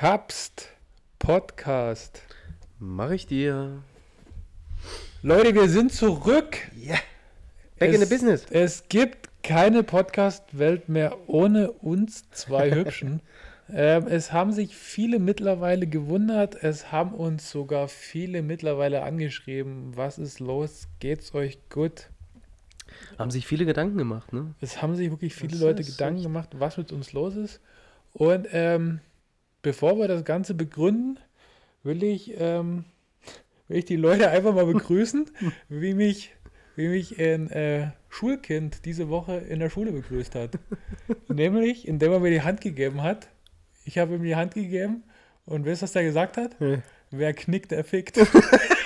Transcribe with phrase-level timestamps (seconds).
[0.00, 0.70] Kapst
[1.18, 2.22] Podcast.
[2.78, 3.82] Mach ich dir.
[5.20, 6.56] Leute, wir sind zurück.
[6.74, 6.96] Yeah.
[7.78, 8.46] Back in the business.
[8.48, 13.20] Es gibt keine Podcast-Welt mehr ohne uns zwei Hübschen.
[13.70, 16.54] ähm, es haben sich viele mittlerweile gewundert.
[16.54, 19.98] Es haben uns sogar viele mittlerweile angeschrieben.
[19.98, 20.88] Was ist los?
[21.00, 22.08] Geht's euch gut?
[23.18, 24.54] Haben sich viele Gedanken gemacht, ne?
[24.62, 27.60] Es haben sich wirklich viele das Leute Gedanken gemacht, was mit uns los ist.
[28.14, 29.00] Und ähm,
[29.62, 31.18] bevor wir das Ganze begründen,
[31.82, 32.84] will ich, ähm,
[33.68, 35.30] will ich die Leute einfach mal begrüßen,
[35.68, 36.32] wie mich,
[36.76, 40.58] wie mich ein äh, Schulkind diese Woche in der Schule begrüßt hat.
[41.28, 43.28] Nämlich, indem er mir die Hand gegeben hat.
[43.84, 45.04] Ich habe ihm die Hand gegeben
[45.46, 46.56] und weißt du, was der gesagt hat?
[46.60, 46.82] Ja.
[47.10, 48.18] Wer knickt, der fickt.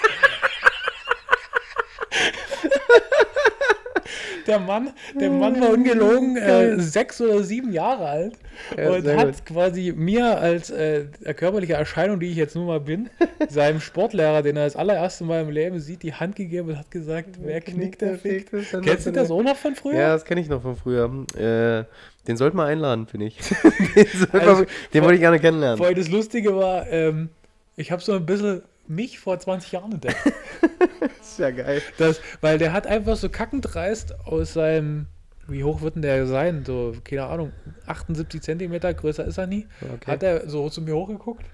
[4.47, 8.39] der Mann, der Mann war ungelogen äh, sechs oder sieben Jahre alt
[8.77, 9.47] ja, und hat gut.
[9.47, 13.11] quasi mir als äh, körperliche Erscheinung, die ich jetzt nun mal bin,
[13.49, 16.91] seinem Sportlehrer, den er das allererste Mal im Leben sieht, die Hand gegeben und hat
[16.91, 18.51] gesagt, wer knickt, der fickt.
[18.83, 19.99] Kennst du das auch noch von früher?
[19.99, 21.11] Ja, das kenne ich noch von früher.
[21.37, 21.85] Äh,
[22.27, 23.38] den sollten wir einladen, finde ich.
[23.96, 25.77] den, also, den wollte ich gerne kennenlernen.
[25.77, 27.29] Vorher das Lustige war, ähm,
[27.77, 30.16] ich habe so ein bisschen mich vor 20 Jahren entdeckt.
[31.01, 31.82] das ist ja geil.
[31.99, 35.07] Das, weil der hat einfach so kackend dreist aus seinem,
[35.46, 36.65] wie hoch wird denn der sein?
[36.65, 37.52] So, keine Ahnung,
[37.87, 39.66] 78 Zentimeter, größer ist er nie.
[39.80, 40.10] Okay.
[40.10, 41.45] Hat er so zu mir hochgeguckt.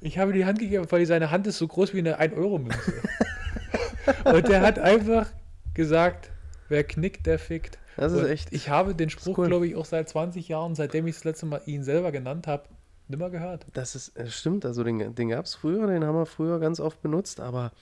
[0.00, 2.92] Ich habe die Hand gegeben, weil seine Hand ist so groß wie eine 1-Euro-Münze.
[4.24, 5.28] Und der hat einfach
[5.74, 6.30] gesagt,
[6.68, 7.78] wer knickt, der fickt.
[7.96, 8.52] Das ist Und echt.
[8.52, 9.48] Ich habe den Spruch, cool.
[9.48, 12.64] glaube ich, auch seit 20 Jahren, seitdem ich das letzte Mal ihn selber genannt habe,
[13.08, 13.66] nimmer gehört.
[13.72, 16.80] Das ist, das stimmt, also den, den gab es früher, den haben wir früher ganz
[16.80, 17.72] oft benutzt, aber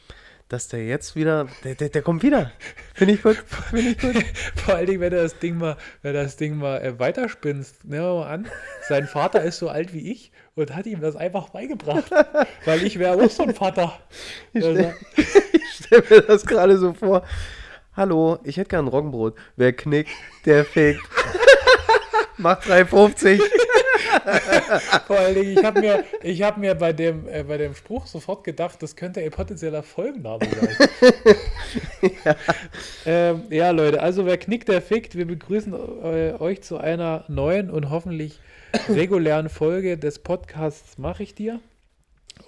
[0.49, 2.53] dass der jetzt wieder, der, der, der kommt wieder.
[2.93, 3.37] Finde ich gut.
[3.71, 4.23] Finde ich gut.
[4.57, 8.05] Vor allen Dingen, wenn er das Ding mal, wenn das Ding mal äh, weiterspinnst, nehmen
[8.05, 8.47] wir mal an,
[8.87, 12.11] sein Vater ist so alt wie ich und hat ihm das einfach beigebracht.
[12.67, 13.99] weil ich wäre auch so ein Vater.
[14.53, 14.95] Ich stelle
[15.73, 17.25] stell mir das gerade so vor.
[17.97, 19.37] Hallo, ich hätte gern Roggenbrot.
[19.57, 20.11] Wer knickt,
[20.45, 21.01] der fickt.
[22.37, 23.41] Macht 3,50.
[25.07, 28.07] Vor allen Dingen, ich habe mir, ich hab mir bei, dem, äh, bei dem Spruch
[28.07, 30.89] sofort gedacht, das könnte ein potenzieller Folgenname sein.
[32.25, 32.37] ja.
[33.07, 35.17] Ähm, ja, Leute, also wer knickt, der fickt.
[35.17, 38.41] Wir begrüßen äh, euch zu einer neuen und hoffentlich
[38.89, 41.61] regulären Folge des Podcasts Mach ich dir.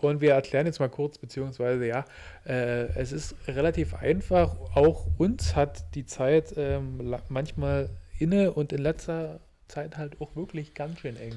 [0.01, 2.05] Und wir erklären jetzt mal kurz, beziehungsweise ja,
[2.45, 4.57] äh, es ist relativ einfach.
[4.75, 10.75] Auch uns hat die Zeit ähm, manchmal inne und in letzter Zeit halt auch wirklich
[10.75, 11.35] ganz schön eng.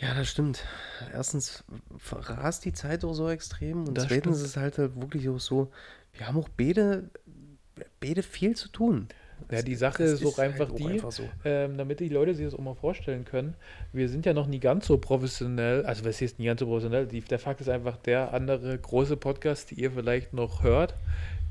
[0.00, 0.64] Ja, das stimmt.
[1.12, 1.64] Erstens
[1.96, 4.36] verrast die Zeit auch so extrem und das zweitens stimmt.
[4.36, 5.72] ist es halt, halt wirklich auch so,
[6.12, 7.10] wir haben auch beide,
[8.00, 9.08] beide viel zu tun.
[9.50, 11.22] Ja, die Sache ist, ist auch einfach halt die, einfach so.
[11.44, 13.54] ähm, damit die Leute sich das auch mal vorstellen können.
[13.92, 17.06] Wir sind ja noch nie ganz so professionell, also was heißt nie ganz so professionell?
[17.06, 20.94] Die, der Fakt ist einfach, der andere große Podcast, die ihr vielleicht noch hört,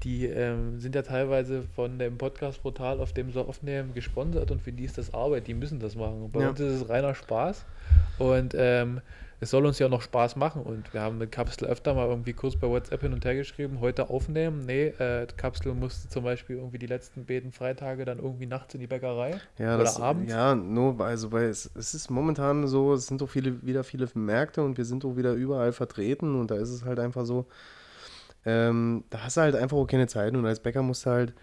[0.03, 4.71] die ähm, sind ja teilweise von dem Podcast-Portal, auf dem sie aufnehmen, gesponsert und für
[4.71, 6.23] die ist das Arbeit, die müssen das machen.
[6.23, 6.49] Und bei ja.
[6.49, 7.65] uns ist es reiner Spaß
[8.19, 9.01] und ähm,
[9.39, 12.33] es soll uns ja noch Spaß machen und wir haben mit Kapsel öfter mal irgendwie
[12.33, 14.65] kurz bei WhatsApp hin und her geschrieben, heute aufnehmen.
[14.65, 18.79] Nee, äh, Kapsel musste zum Beispiel irgendwie die letzten beiden Freitage dann irgendwie nachts in
[18.79, 20.31] die Bäckerei ja, oder das, abends.
[20.31, 24.07] Ja, nur, also weil es, es ist momentan so, es sind so viele, wieder viele
[24.15, 27.45] Märkte und wir sind auch wieder überall vertreten und da ist es halt einfach so,
[28.47, 31.33] ähm, da hast du halt einfach auch keine Zeit und als Bäcker musst du halt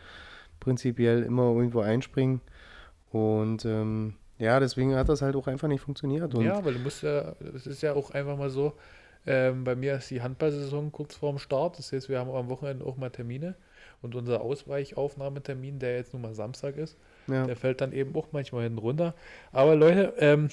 [0.59, 2.41] prinzipiell immer irgendwo einspringen.
[3.13, 6.35] Und ähm, ja, deswegen hat das halt auch einfach nicht funktioniert.
[6.35, 8.73] Und ja, weil du musst ja, es ist ja auch einfach mal so,
[9.27, 11.79] ähm, bei mir ist die Handballsaison kurz vorm Start.
[11.79, 13.55] Das heißt, wir haben am Wochenende auch mal Termine.
[14.01, 17.47] Und unser Ausweichaufnahmetermin, der jetzt nun mal Samstag ist, ja.
[17.47, 19.15] der fällt dann eben auch manchmal hinten runter.
[19.53, 20.49] Aber Leute, ähm,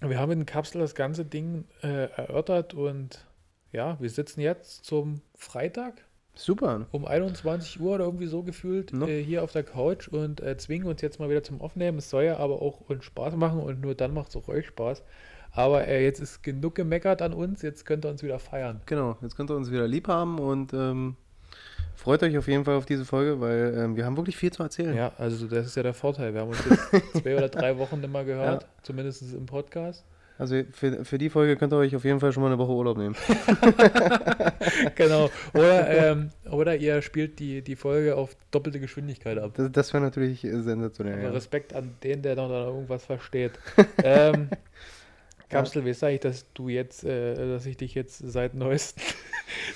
[0.00, 3.24] wir haben in Kapsel das ganze Ding äh, erörtert und
[3.74, 6.04] ja, wir sitzen jetzt zum Freitag.
[6.36, 6.86] Super.
[6.92, 10.86] Um 21 Uhr oder irgendwie so gefühlt äh, hier auf der Couch und äh, zwingen
[10.86, 11.98] uns jetzt mal wieder zum Aufnehmen.
[11.98, 14.66] Es soll ja aber auch uns Spaß machen und nur dann macht es auch euch
[14.66, 15.02] Spaß.
[15.52, 18.80] Aber äh, jetzt ist genug gemeckert an uns, jetzt könnt ihr uns wieder feiern.
[18.86, 21.16] Genau, jetzt könnt ihr uns wieder lieb haben und ähm,
[21.94, 24.64] freut euch auf jeden Fall auf diese Folge, weil ähm, wir haben wirklich viel zu
[24.64, 24.96] erzählen.
[24.96, 26.34] Ja, also das ist ja der Vorteil.
[26.34, 28.68] Wir haben uns jetzt zwei oder drei Wochen mal gehört, ja.
[28.82, 30.04] zumindest im Podcast.
[30.36, 32.72] Also für, für die Folge könnt ihr euch auf jeden Fall schon mal eine Woche
[32.72, 33.14] Urlaub nehmen.
[34.96, 35.30] genau.
[35.52, 39.52] Oder, ähm, oder ihr spielt die, die Folge auf doppelte Geschwindigkeit ab.
[39.54, 41.22] Das, das wäre natürlich sensationell.
[41.22, 41.30] Ja.
[41.30, 43.52] Respekt an den, der noch irgendwas versteht.
[44.02, 44.48] ähm,
[45.48, 45.88] Kapsel, ja.
[45.88, 49.04] wie sage ich, dass du jetzt, äh, dass ich dich jetzt seit neuestem,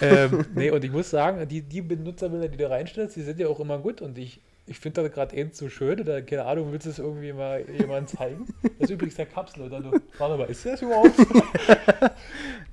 [0.00, 3.48] Ähm, nee, und ich muss sagen, die, die Benutzerbilder, die du reinstellst, die sind ja
[3.48, 6.72] auch immer gut und ich, ich finde das gerade eben zu schön oder keine Ahnung,
[6.72, 8.46] willst du es irgendwie mal jemandem zeigen?
[8.62, 9.80] Das ist übrigens der Kapsel, oder?
[9.80, 11.14] Du, warte mal, ist das überhaupt?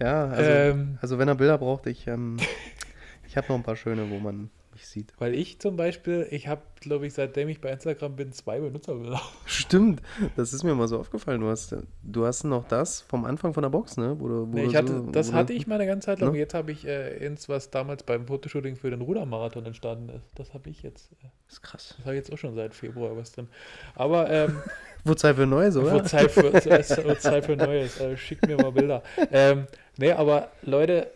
[0.02, 2.38] ja, also, ähm, also wenn er Bilder braucht, ich, ähm,
[3.28, 4.50] ich habe noch ein paar schöne, wo man
[4.90, 5.14] sieht.
[5.18, 9.22] Weil ich zum Beispiel, ich habe, glaube ich, seitdem ich bei Instagram bin, zwei Benutzerbilder.
[9.46, 10.02] Stimmt,
[10.36, 11.42] das ist mir mal so aufgefallen.
[11.42, 14.16] Du hast, du hast noch das vom Anfang von der Box, ne?
[14.20, 16.34] Wo du, wo nee, ich hatte, so, das hatte ich mal eine ganze Zeit lang.
[16.34, 16.40] Ne?
[16.40, 20.26] Jetzt habe ich äh, ins, was damals beim Fotoshooting für den Rudermarathon entstanden ist.
[20.36, 21.12] Das habe ich jetzt.
[21.14, 21.94] Äh, das ist krass.
[21.98, 23.48] Das habe ich jetzt auch schon seit Februar was drin.
[23.96, 24.30] Aber.
[24.30, 24.58] Ähm,
[25.06, 25.94] Wo Zeit für Neues, oder?
[25.94, 26.52] Wo Zeit für,
[27.20, 28.00] Zeit für Neues.
[28.02, 29.02] Äh, schickt mir mal Bilder.
[29.32, 29.66] Ähm,
[29.98, 31.10] nee, aber Leute,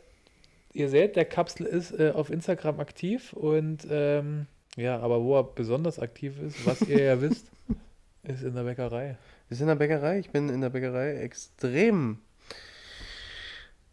[0.73, 5.43] ihr seht, der Kapsel ist äh, auf Instagram aktiv und ähm, ja, aber wo er
[5.43, 7.51] besonders aktiv ist, was ihr ja wisst,
[8.23, 9.17] ist in der Bäckerei.
[9.49, 10.19] Ist in der Bäckerei.
[10.19, 12.17] Ich bin in der Bäckerei extrem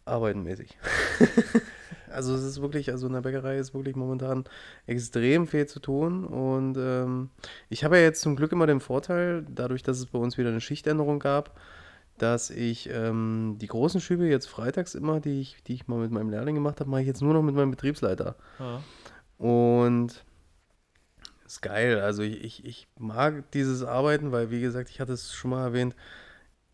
[0.07, 0.79] arbeitenmäßig.
[2.11, 4.45] also es ist wirklich, also in der Bäckerei ist wirklich momentan
[4.87, 7.31] extrem viel zu tun und ähm,
[7.69, 10.49] ich habe ja jetzt zum Glück immer den Vorteil, dadurch, dass es bei uns wieder
[10.49, 11.59] eine Schichtänderung gab,
[12.21, 16.11] dass ich ähm, die großen Schübe jetzt freitags immer, die ich, die ich mal mit
[16.11, 18.37] meinem Lehrling gemacht habe, mache ich jetzt nur noch mit meinem Betriebsleiter.
[18.59, 18.83] Ja.
[19.39, 20.23] Und
[21.47, 21.99] ist geil.
[21.99, 25.65] Also ich, ich, ich mag dieses Arbeiten, weil wie gesagt, ich hatte es schon mal
[25.65, 25.97] erwähnt,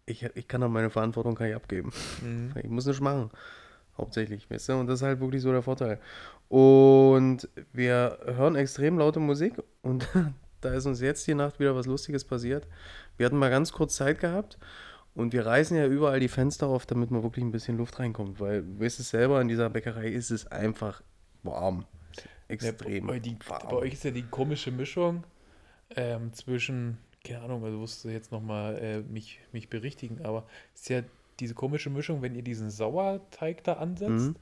[0.05, 1.93] ich, ich kann dann meine Verantwortung kann ich abgeben.
[2.23, 2.53] Mhm.
[2.61, 3.31] Ich muss nicht machen.
[3.97, 4.73] Hauptsächlich, weißt du?
[4.75, 6.01] Und das ist halt wirklich so der Vorteil.
[6.49, 10.09] Und wir hören extrem laute Musik und
[10.61, 12.67] da ist uns jetzt die Nacht wieder was Lustiges passiert.
[13.17, 14.59] Wir hatten mal ganz kurz Zeit gehabt
[15.17, 18.39] und wir reißen ja überall die Fenster auf, damit man wirklich ein bisschen Luft reinkommt,
[18.39, 21.03] weil du weißt es selber, in dieser Bäckerei ist es einfach
[21.43, 21.87] warm.
[22.49, 23.07] Extrem.
[23.07, 23.69] Ja, bei, die, warm.
[23.69, 25.25] bei, euch ist ja die komische Mischung
[25.97, 30.83] ähm, zwischen, keine Ahnung, also musst du jetzt nochmal äh, mich, mich berichtigen, aber es
[30.83, 31.03] ist ja
[31.41, 34.37] diese komische Mischung, wenn ihr diesen Sauerteig da ansetzt, mhm.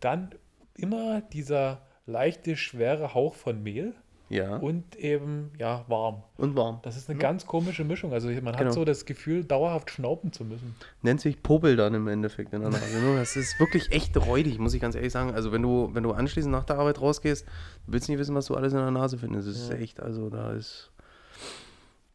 [0.00, 0.30] dann
[0.74, 3.94] immer dieser leichte, schwere Hauch von Mehl.
[4.28, 4.56] Ja.
[4.56, 6.22] Und eben, ja, warm.
[6.36, 6.80] Und warm.
[6.82, 7.28] Das ist eine ja.
[7.28, 8.12] ganz komische Mischung.
[8.12, 8.58] Also man genau.
[8.58, 10.74] hat so das Gefühl, dauerhaft schnauben zu müssen.
[11.02, 12.98] Nennt sich Popel dann im Endeffekt in der Nase.
[12.98, 13.16] Ne?
[13.16, 15.32] das ist wirklich echt räudig, muss ich ganz ehrlich sagen.
[15.32, 17.46] Also wenn du, wenn du anschließend nach der Arbeit rausgehst,
[17.86, 19.48] willst du nicht wissen, was du alles in der Nase findest.
[19.48, 19.76] Das ist ja.
[19.76, 20.90] echt, also da ist,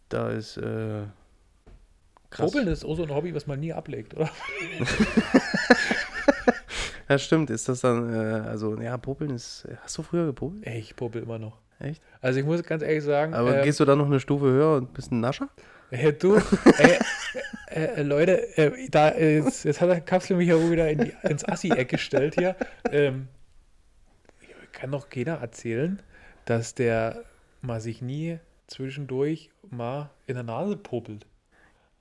[0.10, 1.04] da ist, äh,
[2.30, 2.52] krass.
[2.52, 4.30] Popeln ist auch so ein Hobby, was man nie ablegt, oder?
[7.10, 7.50] ja, stimmt.
[7.50, 10.68] Ist das dann, äh, also, ja, Popeln ist, hast du früher gepopelt?
[10.68, 11.62] Ey, ich popel immer noch.
[11.82, 12.02] Echt?
[12.22, 13.34] Also ich muss ganz ehrlich sagen.
[13.34, 15.50] Aber ähm, gehst du da noch eine Stufe höher und bist ein Nascher?
[15.90, 17.00] Äh, du, äh,
[17.72, 21.14] äh, Leute, äh, da ist, jetzt hat der Kapsel mich ja wohl wieder in die,
[21.24, 22.56] ins Assi-Eck gestellt hier.
[22.92, 23.28] Ähm,
[24.72, 26.02] kann doch keiner erzählen,
[26.46, 27.24] dass der
[27.62, 31.26] mal sich nie zwischendurch mal in der Nase popelt.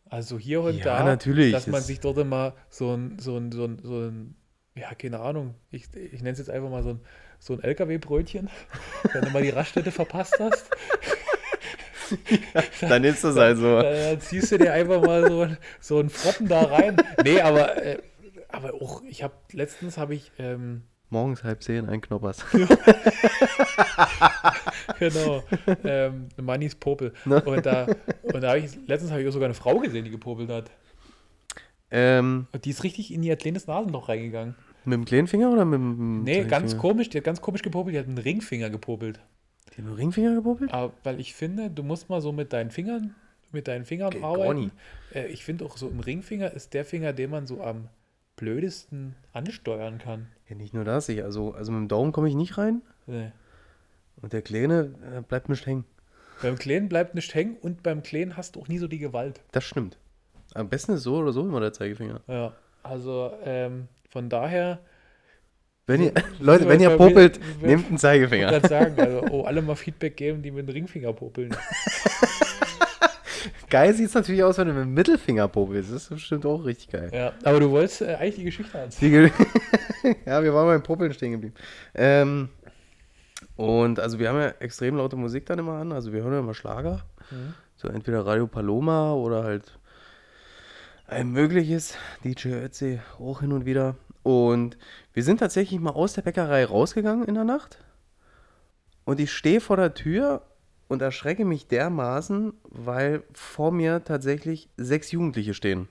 [0.09, 1.53] Also hier und ja, da, natürlich.
[1.53, 4.35] dass man sich dort mal so ein, so ein, so ein, so ein
[4.75, 7.01] ja, keine Ahnung, ich, ich nenne es jetzt einfach mal so ein
[7.41, 8.49] so ein LKW-Brötchen,
[9.13, 10.71] wenn du mal die Raststätte verpasst hast.
[12.81, 13.83] Dann ist das halt so.
[13.83, 15.47] Dann, dann, ziehst du dir einfach mal so,
[15.81, 16.97] so einen Frotten da rein.
[17.25, 17.99] Nee, aber, äh,
[18.49, 20.33] aber auch, ich habe letztens habe ich.
[20.39, 22.45] Ähm, Morgens halb zehn ein Knoppers.
[24.99, 25.43] genau.
[25.85, 27.13] Ähm, Mannis Popel.
[27.25, 27.41] Ne?
[27.43, 27.87] Und da,
[28.23, 30.71] und da habe ich, letztens habe ich sogar eine Frau gesehen, die gepopelt hat.
[31.91, 34.55] Ähm, und die ist richtig in ihr kleines Nasenloch reingegangen.
[34.85, 36.23] Mit dem kleinen Finger oder mit dem.
[36.23, 37.11] Nee, ganz komisch.
[37.11, 37.95] Die hat ganz komisch gepopelt.
[37.95, 39.21] Die hat einen Ringfinger gepopelt.
[39.69, 40.73] Die hat einen Ringfinger gepopelt?
[40.73, 43.15] Aber, weil ich finde, du musst mal so mit deinen Fingern,
[43.53, 44.73] mit deinen Fingern okay, arbeiten.
[45.15, 47.89] Äh, ich finde auch so im Ringfinger ist der Finger, den man so am
[48.37, 50.29] blödesten ansteuern kann.
[50.49, 52.81] Ja, nicht nur das, ich, also, also mit dem Daumen komme ich nicht rein.
[53.07, 53.33] Nee.
[54.23, 55.85] Und der Kleine äh, bleibt nicht hängen.
[56.43, 59.43] Beim Kleinen bleibt nicht hängen und beim Kleinen hast du auch nie so die Gewalt.
[59.53, 59.99] Das stimmt.
[60.55, 62.23] Am besten ist so oder so immer der Zeigefinger.
[62.27, 64.81] Ja, also ähm, von daher.
[65.87, 68.57] Wenn ihr, Leute, wenn ihr popelt, wir, nehmt einen Zeigefinger.
[68.57, 71.57] Ich sagen, also oh, alle mal Feedback geben, die mit dem Ringfinger popeln.
[73.71, 75.91] geil sieht es natürlich aus, wenn du mit dem Mittelfinger popelst.
[75.93, 77.11] Das ist bestimmt auch richtig geil.
[77.13, 79.33] Ja, aber du wolltest äh, eigentlich die Geschichte erzählen.
[80.27, 81.55] ja, wir waren beim Popeln stehen geblieben.
[81.95, 82.51] Ähm,
[83.57, 85.93] und also wir haben ja extrem laute Musik dann immer an.
[85.93, 87.05] Also wir hören ja immer Schlager.
[87.31, 87.55] Mhm.
[87.77, 89.80] So entweder Radio Paloma oder halt
[91.11, 91.97] ein mögliches.
[92.25, 93.97] DJ Ötzi auch hin und wieder.
[94.23, 94.79] Und
[95.13, 97.79] wir sind tatsächlich mal aus der Bäckerei rausgegangen in der Nacht.
[99.05, 100.43] Und ich stehe vor der Tür
[100.89, 105.89] und erschrecke mich dermaßen, weil vor mir tatsächlich sechs Jugendliche stehen.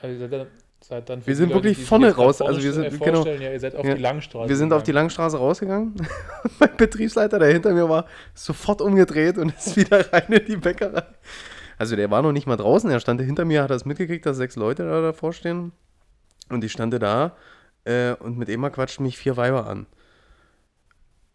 [0.00, 0.28] Also
[0.86, 2.42] Seid dann wir sind Leute, wirklich vorne raus.
[2.42, 3.24] Also wir sind genau.
[3.24, 4.50] Ja, ihr seid auf ja, die Langstraße.
[4.50, 4.80] Wir sind gegangen.
[4.80, 5.94] auf die Langstraße rausgegangen.
[6.58, 11.04] mein Betriebsleiter, der hinter mir war, sofort umgedreht und ist wieder rein in die Bäckerei.
[11.78, 12.90] Also der war noch nicht mal draußen.
[12.90, 15.72] Er stand hinter mir, hat das mitgekriegt, dass sechs Leute da davor stehen.
[16.48, 17.36] Und ich stand da
[17.84, 19.86] äh, und mit Emma quatschten mich vier Weiber an.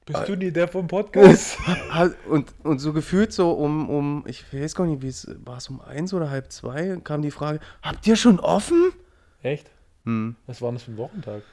[0.05, 1.57] Bist du nie der vom Podcast?
[2.29, 5.69] und, und so gefühlt so um, um ich weiß gar nicht, wie es war es
[5.69, 8.91] um eins oder halb zwei, kam die Frage, habt ihr schon offen?
[9.43, 9.69] Echt?
[10.05, 10.35] Hm.
[10.47, 11.43] Was war das für ein Wochentag?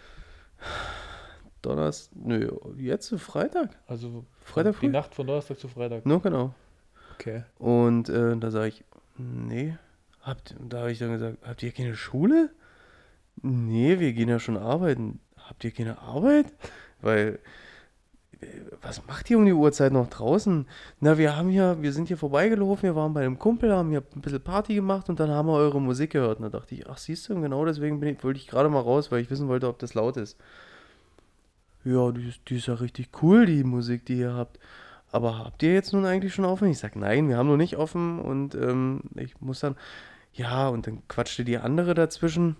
[1.60, 3.76] Donnerstag, nö, jetzt Freitag.
[3.86, 4.86] Also Freitag früh?
[4.86, 6.06] Die Nacht von Donnerstag zu Freitag.
[6.06, 6.54] No, genau.
[7.18, 7.44] Okay.
[7.58, 8.84] Und äh, da sage ich,
[9.16, 9.76] nee,
[10.22, 12.50] habt, da habe ich dann gesagt, habt ihr keine Schule?
[13.42, 15.20] Nee, wir gehen ja schon arbeiten.
[15.36, 16.46] Habt ihr keine Arbeit?
[17.00, 17.38] Weil
[18.82, 20.66] was macht ihr um die Uhrzeit noch draußen?
[21.00, 24.02] Na, wir haben hier, wir sind hier vorbeigelaufen, wir waren bei einem Kumpel, haben hier
[24.14, 26.38] ein bisschen Party gemacht und dann haben wir eure Musik gehört.
[26.38, 29.10] Und da dachte ich, ach siehst du, genau deswegen ich, wollte ich gerade mal raus,
[29.10, 30.36] weil ich wissen wollte, ob das laut ist.
[31.84, 34.58] Ja, die die ist ja richtig cool, die Musik, die ihr habt.
[35.12, 36.68] Aber habt ihr jetzt nun eigentlich schon offen?
[36.68, 39.76] Ich sage, nein, wir haben noch nicht offen und ähm, ich muss dann,
[40.32, 42.56] ja, und dann quatschte die andere dazwischen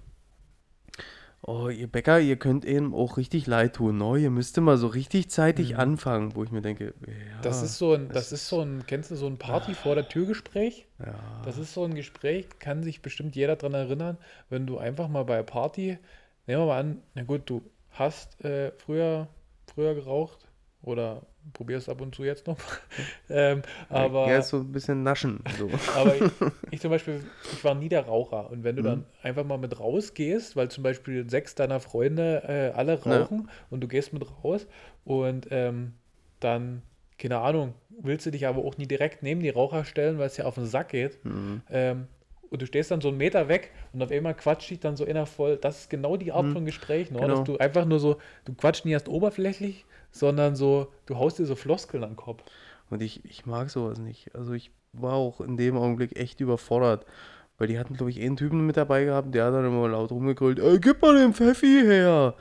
[1.47, 4.19] oh, ihr Bäcker, ihr könnt eben auch richtig leid tun, ne?
[4.19, 5.81] Ihr müsst immer so richtig zeitig mhm.
[5.81, 9.11] anfangen, wo ich mir denke, ja, das ist so ein, das, ist so ein, kennst
[9.11, 10.87] du so ein Party vor der Tür Gespräch?
[10.99, 11.15] Ja.
[11.45, 14.19] Das ist so ein Gespräch, kann sich bestimmt jeder daran erinnern,
[14.51, 15.99] wenn du einfach mal bei Party,
[16.47, 19.29] nehmen wir mal an, na gut, du hast äh, früher,
[19.73, 20.49] früher geraucht
[20.83, 21.23] oder
[21.53, 22.59] probiere es ab und zu jetzt noch.
[23.31, 25.41] ähm, aber, ja, so ein bisschen naschen.
[25.59, 25.71] So.
[25.97, 26.23] aber ich,
[26.71, 27.23] ich, zum Beispiel,
[27.53, 28.51] ich war nie der Raucher.
[28.51, 28.87] Und wenn du mhm.
[28.87, 33.53] dann einfach mal mit rausgehst, weil zum Beispiel sechs deiner Freunde äh, alle rauchen ja.
[33.71, 34.67] und du gehst mit raus
[35.05, 35.93] und ähm,
[36.41, 36.83] dann,
[37.19, 40.37] keine Ahnung, willst du dich aber auch nie direkt neben die Raucher stellen, weil es
[40.37, 41.25] ja auf den Sack geht.
[41.25, 41.63] Mhm.
[41.71, 42.07] Ähm,
[42.51, 45.05] und du stehst dann so einen Meter weg und auf einmal quatscht dich dann so
[45.05, 45.57] innervoll.
[45.57, 46.53] Das ist genau die Art mhm.
[46.53, 47.21] von Gespräch, ne?
[47.21, 47.35] Genau.
[47.35, 51.47] dass du einfach nur so, du quatschst nie erst oberflächlich, sondern so, du haust dir
[51.47, 52.43] so Floskeln an den Kopf.
[52.91, 54.35] Und ich, ich mag sowas nicht.
[54.35, 57.05] Also ich war auch in dem Augenblick echt überfordert.
[57.59, 60.11] Weil die hatten, glaube ich, einen Typen mit dabei gehabt, der hat dann immer laut
[60.11, 62.35] rumgegrölt, ey, gib mal den Pfeffi her.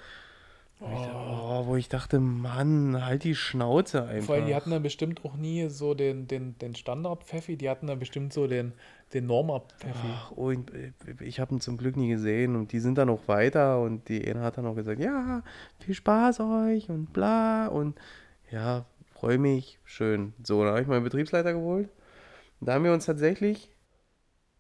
[0.82, 1.62] Oh.
[1.62, 4.28] Ich, wo ich dachte, Mann, halt die Schnauze einfach.
[4.28, 7.88] Vor allem, die hatten dann bestimmt auch nie so den, den, den Standard-Pfeffi, die hatten
[7.88, 8.74] dann bestimmt so den,
[9.14, 10.08] den Norma-Pfeffi.
[10.12, 10.52] Ach, oh,
[11.22, 14.28] ich habe ihn zum Glück nie gesehen und die sind dann auch weiter und die
[14.28, 15.44] eine hat dann auch gesagt, ja,
[15.80, 17.98] viel Spaß euch und bla und
[18.52, 20.34] ja, freue mich, schön.
[20.44, 21.90] So, dann habe ich meinen Betriebsleiter geholt.
[22.60, 23.75] Da haben wir uns tatsächlich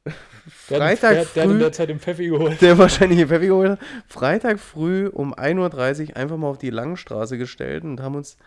[0.47, 2.61] Freitag der, früh, der hat in der Zeit den Pfeffi geholt.
[2.61, 3.79] Der wahrscheinlich den Pfeffi geholt hat.
[4.07, 8.37] Freitag früh um 1.30 Uhr einfach mal auf die Langstraße gestellt und haben uns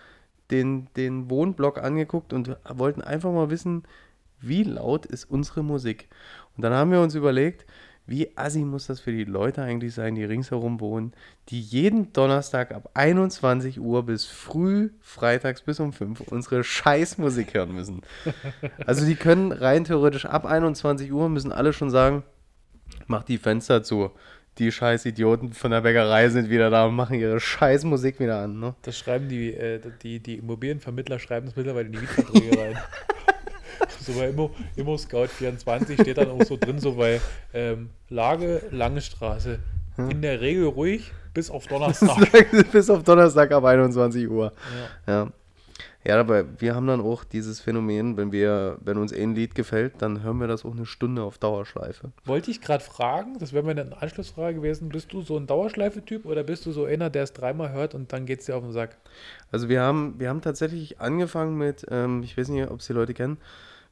[0.51, 3.83] den, den Wohnblock angeguckt und wollten einfach mal wissen,
[4.41, 6.09] wie laut ist unsere Musik?
[6.57, 7.67] Und dann haben wir uns überlegt,
[8.09, 11.13] wie assi muss das für die Leute eigentlich sein, die ringsherum wohnen,
[11.51, 17.75] die jeden Donnerstag ab 21 Uhr bis früh freitags bis um 5 unsere Scheißmusik hören
[17.75, 18.03] müssen.
[18.87, 22.23] Also die können rein theoretisch ab 21 Uhr müssen alle schon sagen,
[23.07, 24.11] mach die Fenster zu.
[24.57, 28.59] Die scheiß Idioten von der Bäckerei sind wieder da und machen ihre Scheißmusik wieder an.
[28.59, 28.75] Ne?
[28.83, 32.79] Das schreiben die, äh, die, die Immobilienvermittler schreiben das mittlerweile in die Mietverträge rein.
[34.01, 37.21] so bei Immo, Immo Scout 24 steht dann auch so drin, so bei
[37.55, 39.59] ähm, Lage, Lange Straße.
[39.97, 40.11] Hm.
[40.11, 42.29] In der Regel ruhig, bis auf Donnerstag.
[42.73, 44.53] bis auf Donnerstag ab 21 Uhr.
[45.07, 45.13] Ja.
[45.13, 45.33] ja.
[46.05, 49.95] Ja, aber wir haben dann auch dieses Phänomen, wenn wir, wenn uns ein Lied gefällt,
[49.99, 52.13] dann hören wir das auch eine Stunde auf Dauerschleife.
[52.25, 56.45] Wollte ich gerade fragen, das wäre meine Anschlussfrage gewesen, bist du so ein Dauerschleife-Typ oder
[56.45, 58.73] bist du so einer, der es dreimal hört und dann geht es dir auf den
[58.73, 58.97] Sack?
[59.51, 62.93] Also wir haben, wir haben tatsächlich angefangen mit, ähm, ich weiß nicht, ob es die
[62.93, 63.39] Leute kennen,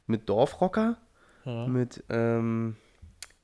[0.07, 0.97] mit Dorfrocker,
[1.43, 1.67] ja.
[1.67, 2.77] mit, ähm,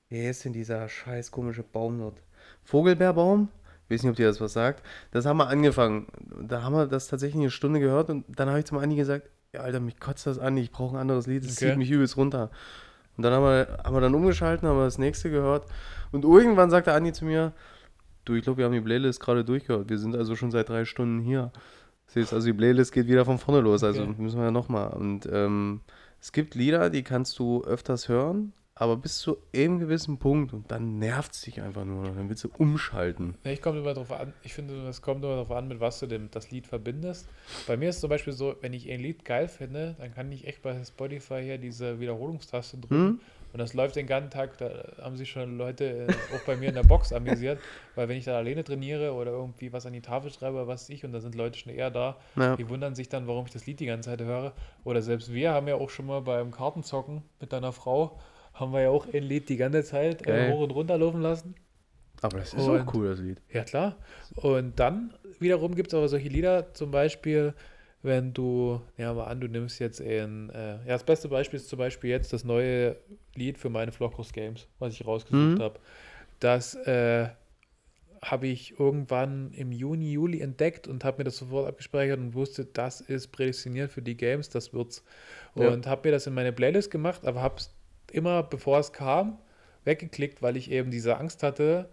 [0.08, 2.22] wie ist denn dieser scheiß komische Baum dort?
[2.64, 3.50] Vogelbeerbaum.
[3.94, 4.84] Weiß nicht, ob dir das was sagt.
[5.12, 6.08] Das haben wir angefangen.
[6.42, 9.30] Da haben wir das tatsächlich eine Stunde gehört und dann habe ich zum Andi gesagt,
[9.54, 11.70] ja, Alter, mich kotzt das an, ich brauche ein anderes Lied, das okay.
[11.70, 12.50] zieht mich übelst runter.
[13.16, 15.68] Und dann haben wir, haben wir dann umgeschalten, haben wir das nächste gehört.
[16.12, 17.54] Und irgendwann sagte Andi zu mir,
[18.26, 19.90] du, ich glaube, wir haben die Playlist gerade durchgehört.
[19.90, 21.52] Wir sind also schon seit drei Stunden hier.
[22.08, 24.16] Siehst also die Playlist geht wieder von vorne los, also okay.
[24.18, 24.90] müssen wir ja nochmal.
[24.94, 25.82] Und ähm,
[26.20, 30.70] es gibt Lieder, die kannst du öfters hören, aber bis zu einem gewissen Punkt und
[30.70, 33.36] dann nervt es dich einfach nur, dann willst du umschalten.
[33.46, 36.06] ich komme immer darauf an, ich finde, es kommt immer darauf an, mit was du
[36.06, 37.30] dem, das Lied verbindest.
[37.66, 40.30] Bei mir ist es zum Beispiel so, wenn ich ein Lied geil finde, dann kann
[40.34, 42.96] ich echt bei Spotify hier diese Wiederholungstaste drücken.
[42.96, 43.20] Hm?
[43.54, 46.76] Und das läuft den ganzen Tag, da haben sich schon Leute auch bei mir in
[46.76, 47.60] der Box amüsiert,
[47.96, 51.06] weil wenn ich da alleine trainiere oder irgendwie was an die Tafel schreibe, was ich,
[51.06, 52.56] und da sind Leute schon eher da, ja.
[52.58, 54.54] die wundern sich dann, warum ich das Lied die ganze Zeit höre.
[54.84, 58.20] Oder selbst wir haben ja auch schon mal beim Kartenzocken mit deiner Frau,
[58.54, 61.56] haben wir ja auch ein Lied die ganze Zeit äh, hoch und runter laufen lassen.
[62.22, 63.42] Aber das ist und, auch cool, das Lied.
[63.52, 63.98] Ja, klar.
[64.36, 67.54] Und dann wiederum gibt es aber solche Lieder, zum Beispiel,
[68.02, 71.70] wenn du, ja mal an, du nimmst jetzt ein, äh, ja, das beste Beispiel ist
[71.70, 72.98] zum Beispiel jetzt das neue
[73.36, 75.62] Lied für meine Flockhouse Games, was ich rausgesucht mhm.
[75.62, 75.80] habe.
[76.40, 77.30] Das äh,
[78.22, 82.66] habe ich irgendwann im Juni, Juli entdeckt und habe mir das sofort abgespeichert und wusste,
[82.66, 85.04] das ist prädestiniert für die Games, das wird's.
[85.56, 85.92] Und ja.
[85.92, 87.74] habe mir das in meine Playlist gemacht, aber habe es
[88.14, 89.38] immer, bevor es kam,
[89.84, 91.90] weggeklickt, weil ich eben diese Angst hatte,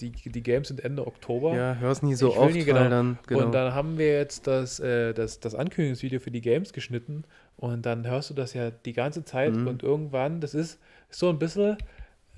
[0.00, 1.54] die, die Games sind Ende Oktober.
[1.54, 2.88] Ja, hör's nie so ich oft, nie, genau.
[2.88, 3.46] dann, genau.
[3.46, 7.24] Und dann haben wir jetzt das, äh, das, das Ankündigungsvideo für die Games geschnitten
[7.56, 9.66] und dann hörst du das ja die ganze Zeit mhm.
[9.66, 10.78] und irgendwann, das ist
[11.10, 11.76] so ein bisschen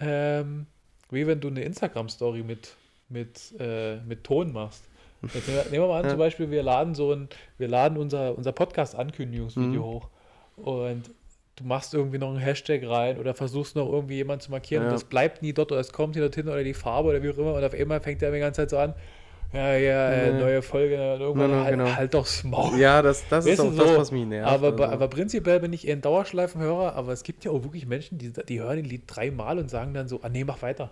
[0.00, 0.66] ähm,
[1.10, 2.74] wie wenn du eine Instagram-Story mit,
[3.08, 4.84] mit, äh, mit Ton machst.
[5.32, 6.10] Jetzt nehmen wir mal an, ja.
[6.10, 9.84] zum Beispiel, wir laden so ein, wir laden unser, unser Podcast-Ankündigungsvideo mhm.
[9.84, 10.08] hoch
[10.56, 11.10] und
[11.56, 14.88] du machst irgendwie noch einen Hashtag rein oder versuchst noch irgendwie jemanden zu markieren ja.
[14.88, 17.30] und das bleibt nie dort oder es kommt hier dorthin oder die Farbe oder wie
[17.30, 18.94] auch immer und auf einmal fängt er die ganze Zeit so an,
[19.54, 21.94] ja, ja, äh, neue Folge, irgendwann ja, halt, genau.
[21.94, 22.76] halt doch's Maul.
[22.76, 24.50] Ja, das, das ist auch so, das, was mich nervt.
[24.50, 24.84] Aber, also.
[24.84, 28.32] aber prinzipiell bin ich eher ein Dauerschleifenhörer, aber es gibt ja auch wirklich Menschen, die,
[28.32, 30.90] die hören ein Lied dreimal und sagen dann so, ah nee, mach weiter.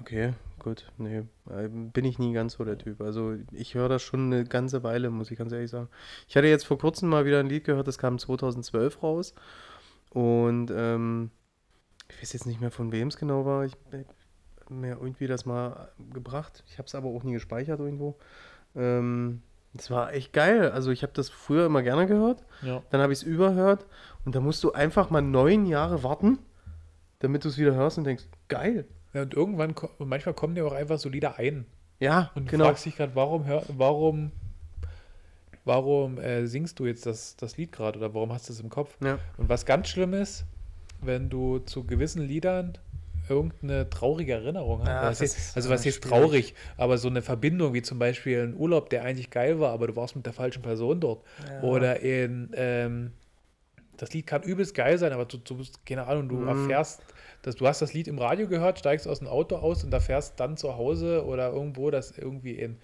[0.00, 1.18] Okay, gut, nee,
[1.50, 3.02] äh, bin ich nie ganz so der Typ.
[3.02, 5.88] Also ich höre das schon eine ganze Weile, muss ich ganz ehrlich sagen.
[6.26, 9.34] Ich hatte jetzt vor kurzem mal wieder ein Lied gehört, das kam 2012 raus
[10.10, 11.30] und ähm,
[12.08, 13.64] ich weiß jetzt nicht mehr, von wem es genau war.
[13.64, 14.04] Ich habe
[14.74, 16.64] mir irgendwie das mal gebracht.
[16.68, 18.16] Ich habe es aber auch nie gespeichert irgendwo.
[18.74, 19.42] Ähm,
[19.72, 20.70] das war echt geil.
[20.70, 22.44] Also ich habe das früher immer gerne gehört.
[22.62, 22.82] Ja.
[22.90, 23.86] Dann habe ich es überhört.
[24.24, 26.38] Und da musst du einfach mal neun Jahre warten,
[27.20, 28.86] damit du es wieder hörst und denkst, geil.
[29.12, 31.66] Ja, und irgendwann, manchmal kommen dir auch einfach so Lieder ein.
[32.00, 32.64] Ja, und du genau.
[32.64, 34.32] fragst dich gerade, warum, hör, warum
[35.64, 38.68] warum äh, singst du jetzt das, das Lied gerade oder warum hast du es im
[38.68, 38.96] Kopf?
[39.02, 39.18] Ja.
[39.36, 40.44] Und was ganz schlimm ist,
[41.00, 42.78] wenn du zu gewissen Liedern
[43.28, 44.88] irgendeine traurige Erinnerung hast.
[44.88, 48.54] Ja, was ist, also was ist traurig, aber so eine Verbindung wie zum Beispiel ein
[48.56, 51.24] Urlaub, der eigentlich geil war, aber du warst mit der falschen Person dort.
[51.48, 51.62] Ja.
[51.62, 53.12] Oder in ähm,
[53.96, 56.48] das Lied kann übelst geil sein, aber du, du bist, keine Ahnung, du mhm.
[56.48, 57.02] erfährst,
[57.42, 60.00] dass du hast das Lied im Radio gehört, steigst aus dem Auto aus und da
[60.00, 62.78] fährst dann zu Hause oder irgendwo, das irgendwie in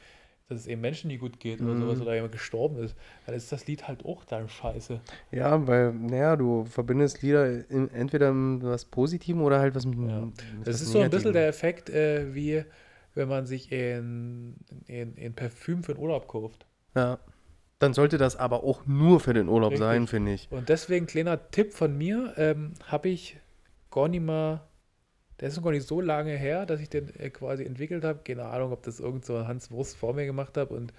[0.49, 1.81] dass es eben Menschen nicht gut geht oder mhm.
[1.81, 5.01] sowas oder jemand gestorben ist, dann ist das Lied halt auch dann scheiße.
[5.33, 9.99] Ja, weil, naja, du verbindest Lieder in, entweder mit was Positivem oder halt was mit,
[10.09, 10.21] ja.
[10.21, 12.65] mit Das ist so ein bisschen der Effekt, äh, wie
[13.15, 14.55] wenn man sich in,
[14.87, 16.67] in, in Parfüm für den Urlaub kauft.
[16.95, 17.19] Ja.
[17.79, 19.87] Dann sollte das aber auch nur für den Urlaub Richtig.
[19.87, 20.49] sein, finde ich.
[20.51, 23.39] Und deswegen, kleiner Tipp von mir, ähm, habe ich
[23.91, 24.63] gar nicht mal
[25.41, 28.21] der ist noch gar nicht so lange her, dass ich den äh, quasi entwickelt habe.
[28.25, 30.93] Keine Ahnung, ob das irgend so Hans Wurst vor mir gemacht habe und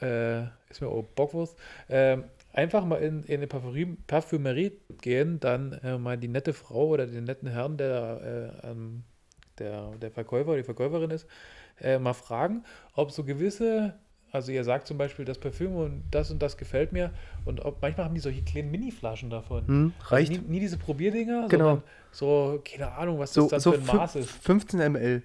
[0.00, 1.56] äh, ist mir auch Bockwurst.
[1.88, 6.88] Ähm, einfach mal in, in eine Parfüm Parfümerie gehen, dann äh, mal die nette Frau
[6.88, 8.74] oder den netten Herrn, der, äh,
[9.58, 11.26] der, der Verkäufer oder die Verkäuferin ist,
[11.80, 13.94] äh, mal fragen, ob so gewisse
[14.32, 17.10] also ihr sagt zum Beispiel, das Parfüm und das und das gefällt mir.
[17.44, 19.66] Und ob, manchmal haben die solche kleinen Mini-Flaschen davon.
[19.66, 20.30] Hm, also reicht.
[20.30, 21.64] Also nie, nie, diese Probierdinger, genau.
[21.64, 24.30] sondern so, keine Ahnung, was so, das dann so für ein Maß ist.
[24.30, 25.22] 15 ml.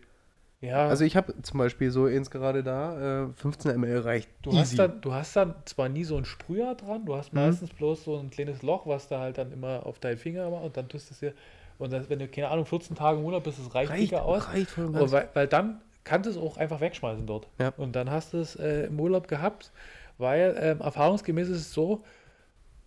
[0.62, 0.88] Ja.
[0.88, 4.30] Also ich habe zum Beispiel so eins gerade da, äh, 15 ml reicht.
[4.42, 4.60] Du easy.
[4.60, 7.42] hast, dann, du hast dann zwar nie so einen Sprüher dran, du hast mhm.
[7.42, 10.64] meistens bloß so ein kleines Loch, was da halt dann immer auf deinen Finger macht
[10.64, 11.34] und dann tust du es dir.
[11.78, 14.48] Und das, wenn du, keine Ahnung, 14 Tage im Urlaub bist, das reicht, reicht aus.
[14.48, 17.50] Reicht voll weil, weil dann kannst es auch einfach wegschmeißen dort.
[17.60, 17.74] Ja.
[17.76, 19.74] Und dann hast du es äh, im Urlaub gehabt,
[20.18, 22.06] weil ähm, erfahrungsgemäß ist es so,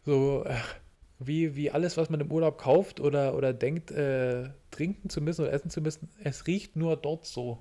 [0.06, 0.54] so äh,
[1.18, 5.42] wie, wie alles, was man im Urlaub kauft oder, oder denkt, äh, trinken zu müssen
[5.42, 7.58] oder essen zu müssen, es riecht nur dort so.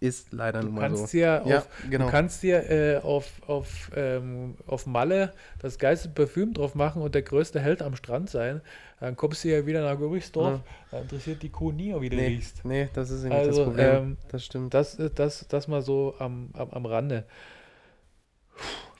[0.00, 1.06] Ist leider du nun mal so.
[1.06, 2.04] Dir ja, auf, genau.
[2.04, 7.16] Du kannst dir äh, auf, auf, ähm, auf Malle das geilste Parfüm drauf machen und
[7.16, 8.60] der größte Held am Strand sein.
[9.00, 10.60] Dann kommst du ja wieder nach Gerichtsdorf,
[10.92, 11.00] ja.
[11.00, 12.64] interessiert die Kuh nie, wie du nee, riechst.
[12.64, 13.96] Nee, das ist nicht also, das Problem.
[13.96, 14.74] Ähm, das stimmt.
[14.74, 17.24] Das, das, das mal so am, am, am Rande.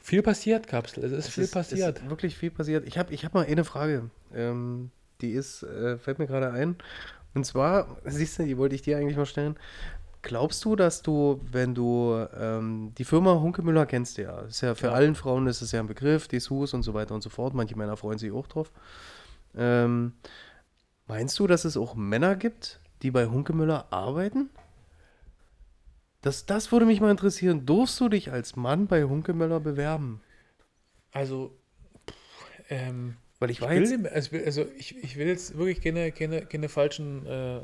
[0.01, 1.05] Viel passiert, Kapsel.
[1.05, 1.99] Es ist es viel ist, passiert.
[1.99, 2.87] Ist wirklich viel passiert.
[2.87, 4.11] Ich habe ich hab mal eine Frage.
[4.35, 6.77] Ähm, die ist, äh, fällt mir gerade ein.
[7.35, 9.57] Und zwar, siehst du, die wollte ich dir eigentlich mal stellen.
[10.23, 14.89] Glaubst du, dass du, wenn du ähm, die Firma Hunkemüller kennst, ja, ist ja für
[14.89, 14.93] ja.
[14.93, 17.55] allen Frauen ist es ja ein Begriff, Dessous und so weiter und so fort.
[17.55, 18.73] Manche Männer freuen sich auch drauf.
[19.57, 20.15] Ähm,
[21.07, 24.51] meinst du, dass es auch Männer gibt, die bei Hunkemüller arbeiten?
[26.21, 27.65] Das, das würde mich mal interessieren.
[27.65, 30.21] Durfst du dich als Mann bei Hunkemöller bewerben?
[31.13, 31.57] Also,
[32.69, 33.91] ähm, weil ich, ich weiß.
[33.91, 37.61] Will, also, also ich, ich will jetzt wirklich keine, keine, keine falschen äh,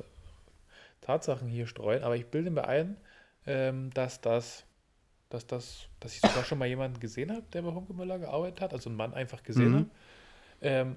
[1.04, 2.96] Tatsachen hier streuen, aber ich bilde mir ein,
[3.46, 4.64] ähm, dass das,
[5.28, 8.72] dass das, dass ich sogar schon mal jemanden gesehen habe, der bei Hunkemöller gearbeitet hat,
[8.72, 9.76] also einen Mann einfach gesehen mhm.
[9.76, 9.90] habe.
[10.60, 10.96] Ähm,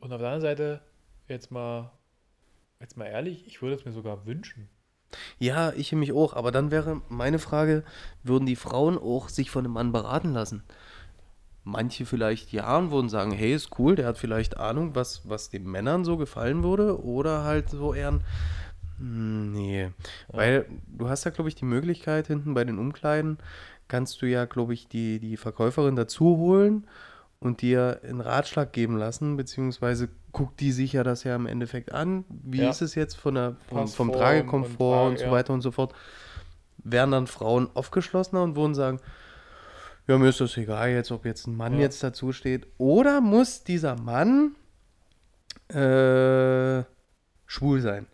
[0.00, 0.80] und auf der anderen Seite,
[1.26, 1.90] jetzt mal,
[2.80, 4.68] jetzt mal ehrlich, ich würde es mir sogar wünschen.
[5.38, 6.34] Ja, ich mich auch.
[6.34, 7.84] Aber dann wäre meine Frage,
[8.22, 10.62] würden die Frauen auch sich von einem Mann beraten lassen?
[11.64, 15.50] Manche vielleicht ja und würden sagen, hey, ist cool, der hat vielleicht Ahnung, was, was
[15.50, 17.02] den Männern so gefallen würde.
[17.02, 18.24] Oder halt so eher ein,
[18.98, 19.82] nee.
[19.82, 19.90] Ja.
[20.28, 23.38] Weil du hast ja, glaube ich, die Möglichkeit, hinten bei den Umkleiden
[23.88, 26.86] kannst du ja, glaube ich, die, die Verkäuferin dazu holen
[27.40, 31.92] und dir einen Ratschlag geben lassen, beziehungsweise guckt die sich ja das ja im Endeffekt
[31.92, 32.24] an.
[32.28, 32.70] Wie ja.
[32.70, 35.30] ist es jetzt von der, vom, vom Tragekomfort und, und, so ja.
[35.30, 35.94] weiter und so fort?
[36.78, 39.00] Wären dann Frauen aufgeschlossener und würden sagen,
[40.06, 41.80] ja, mir ist das egal jetzt, ob jetzt ein Mann ja.
[41.80, 42.66] jetzt dazu steht.
[42.78, 44.54] Oder muss dieser Mann
[45.68, 46.82] äh,
[47.46, 48.06] schwul sein?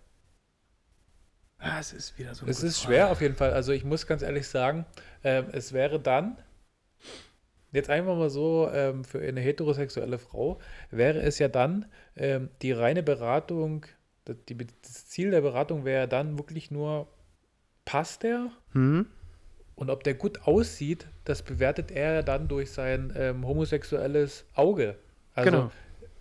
[1.64, 2.46] Ah, es ist wieder so.
[2.46, 2.94] Es ist Frage.
[2.94, 3.52] schwer auf jeden Fall.
[3.52, 4.86] Also ich muss ganz ehrlich sagen,
[5.22, 6.36] äh, es wäre dann
[7.74, 10.60] Jetzt einfach mal so, ähm, für eine heterosexuelle Frau
[10.92, 13.84] wäre es ja dann ähm, die reine Beratung,
[14.24, 17.08] das, die, das Ziel der Beratung wäre ja dann wirklich nur,
[17.84, 18.52] passt der?
[18.74, 19.06] Mhm.
[19.74, 24.94] Und ob der gut aussieht, das bewertet er dann durch sein ähm, homosexuelles Auge.
[25.34, 25.70] Also genau.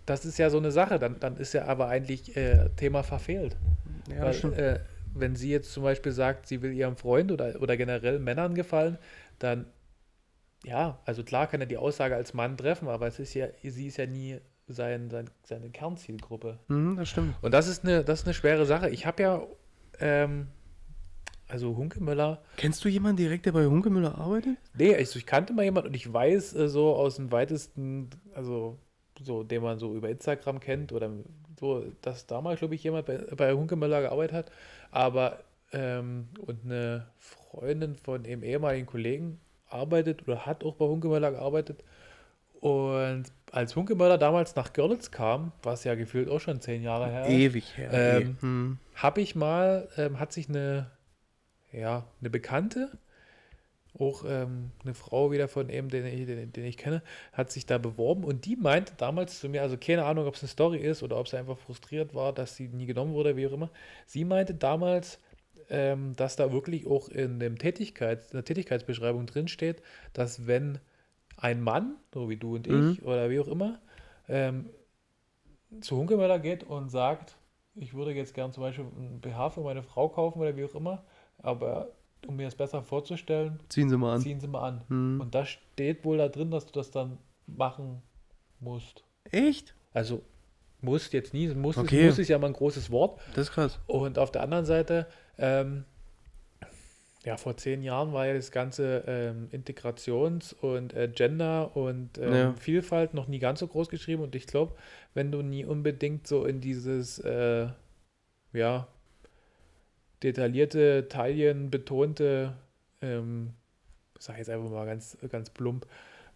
[0.06, 3.56] das ist ja so eine Sache, dann, dann ist ja aber eigentlich äh, Thema verfehlt.
[4.10, 4.80] Ja, Weil, äh,
[5.14, 8.98] wenn sie jetzt zum Beispiel sagt, sie will ihrem Freund oder, oder generell Männern gefallen,
[9.38, 9.66] dann
[10.64, 13.86] ja, also klar kann er die Aussage als Mann treffen, aber es ist ja, sie
[13.86, 16.58] ist ja nie sein, sein, seine Kernzielgruppe.
[16.68, 17.34] Mhm, das stimmt.
[17.42, 18.88] Und das ist eine, das ist eine schwere Sache.
[18.88, 19.42] Ich habe ja,
[20.00, 20.48] ähm,
[21.48, 22.42] also Hunkemöller.
[22.56, 24.56] Kennst du jemanden direkt, der bei Hunkemöller arbeitet?
[24.76, 28.78] Nee, ich, ich kannte mal jemanden und ich weiß äh, so aus dem weitesten, also
[29.22, 31.10] so, den man so über Instagram kennt oder
[31.58, 34.52] so, dass damals, glaube ich, jemand bei, bei Hunkemöller gearbeitet hat.
[34.90, 35.40] Aber,
[35.72, 41.84] ähm, und eine Freundin von dem ehemaligen Kollegen arbeitet oder hat auch bei Hunkemöller gearbeitet.
[42.60, 47.28] Und als Hunkemöller damals nach Görlitz kam, was ja gefühlt auch schon zehn Jahre her
[47.28, 47.90] Ewig her.
[47.92, 48.78] Ähm, hm.
[48.94, 50.90] Habe ich mal, ähm, hat sich eine,
[51.72, 52.90] ja, eine Bekannte,
[53.98, 57.02] auch ähm, eine Frau wieder von ihm, den ich, den, den, ich kenne,
[57.32, 60.42] hat sich da beworben und die meinte damals zu mir, also keine Ahnung, ob es
[60.42, 63.46] eine Story ist oder ob sie einfach frustriert war, dass sie nie genommen wurde, wie
[63.46, 63.70] auch immer.
[64.06, 65.20] Sie meinte damals,
[65.70, 69.80] ähm, dass da wirklich auch in, dem Tätigkeit, in der Tätigkeitsbeschreibung drinsteht,
[70.12, 70.80] dass wenn
[71.36, 72.92] ein Mann, so wie du und mhm.
[72.92, 73.80] ich oder wie auch immer,
[74.28, 74.70] ähm,
[75.80, 77.36] zu Hunkemöller geht und sagt,
[77.74, 80.74] ich würde jetzt gern zum Beispiel ein BH für meine Frau kaufen oder wie auch
[80.74, 81.04] immer,
[81.38, 81.92] aber
[82.26, 84.20] um mir das besser vorzustellen, ziehen Sie mal an.
[84.20, 84.84] Ziehen Sie mal an.
[84.88, 85.20] Mhm.
[85.20, 88.02] Und da steht wohl da drin, dass du das dann machen
[88.60, 89.04] musst.
[89.30, 89.74] Echt?
[89.92, 90.22] Also
[90.80, 92.06] musst jetzt nie, muss, okay.
[92.06, 93.20] muss ist ja mal ein großes Wort.
[93.34, 93.78] Das ist krass.
[93.86, 95.06] Und auf der anderen Seite
[95.38, 95.84] ähm,
[97.24, 102.34] ja, vor zehn Jahren war ja das ganze ähm, Integrations- und äh, Gender und ähm,
[102.34, 102.54] ja.
[102.54, 104.22] Vielfalt noch nie ganz so groß geschrieben.
[104.22, 104.74] Und ich glaube,
[105.14, 107.68] wenn du nie unbedingt so in dieses, äh,
[108.52, 108.88] ja,
[110.24, 112.54] detaillierte, taillenbetonte,
[113.02, 113.50] ähm,
[114.18, 115.86] sag ich jetzt einfach mal ganz, ganz plump,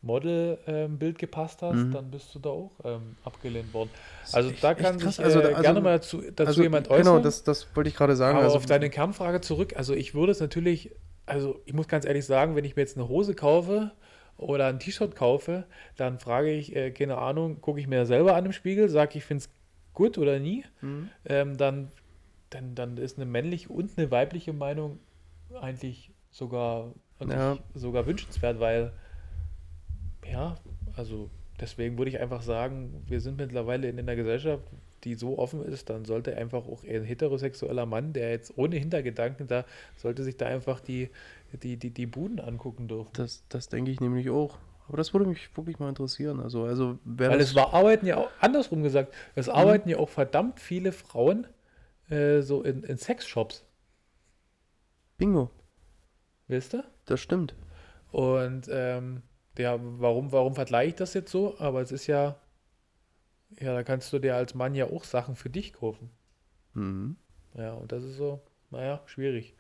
[0.01, 1.93] Modelbild ähm, gepasst hast, mhm.
[1.93, 3.91] dann bist du da auch ähm, abgelehnt worden.
[4.33, 7.05] Also da kann sich also, äh, also, gerne mal zu, dazu also, jemand äußern.
[7.05, 8.37] Genau, das, das wollte ich gerade sagen.
[8.37, 10.95] Aber also, auf deine Kernfrage zurück, also ich würde es natürlich,
[11.27, 13.91] also ich muss ganz ehrlich sagen, wenn ich mir jetzt eine Hose kaufe
[14.37, 15.65] oder ein T-Shirt kaufe,
[15.97, 19.25] dann frage ich, äh, keine Ahnung, gucke ich mir selber an im Spiegel, sage ich,
[19.25, 19.51] finde es
[19.95, 21.11] gut oder nie, mhm.
[21.25, 21.91] ähm, dann,
[22.51, 24.99] dann, dann ist eine männliche und eine weibliche Meinung
[25.61, 26.93] eigentlich sogar,
[27.27, 27.59] ja.
[27.75, 28.93] sogar wünschenswert, weil
[30.31, 30.57] ja,
[30.97, 31.31] also
[31.61, 34.63] deswegen würde ich einfach sagen, wir sind mittlerweile in einer Gesellschaft,
[35.05, 39.47] die so offen ist, dann sollte einfach auch ein heterosexueller Mann, der jetzt ohne Hintergedanken
[39.47, 39.65] da,
[39.97, 41.09] sollte sich da einfach die,
[41.63, 43.11] die, die, die Buden angucken dürfen.
[43.15, 44.59] Das, das denke ich nämlich auch.
[44.89, 46.41] Aber das würde mich wirklich mal interessieren.
[46.41, 49.53] Also, also Weil es war arbeiten ja auch, andersrum gesagt, es mhm.
[49.53, 51.47] arbeiten ja auch verdammt viele Frauen
[52.11, 53.65] äh, so in, in Sexshops.
[55.17, 55.51] Bingo.
[56.47, 56.85] Wisst ihr?
[57.07, 57.55] Das stimmt.
[58.11, 59.23] Und ähm,
[59.59, 61.59] ja, warum, warum vergleiche ich das jetzt so?
[61.59, 62.37] Aber es ist ja,
[63.61, 66.11] ja, da kannst du dir als Mann ja auch Sachen für dich kaufen.
[66.75, 67.17] Mhm.
[67.55, 68.41] Ja, und das ist so,
[68.71, 69.55] naja, schwierig.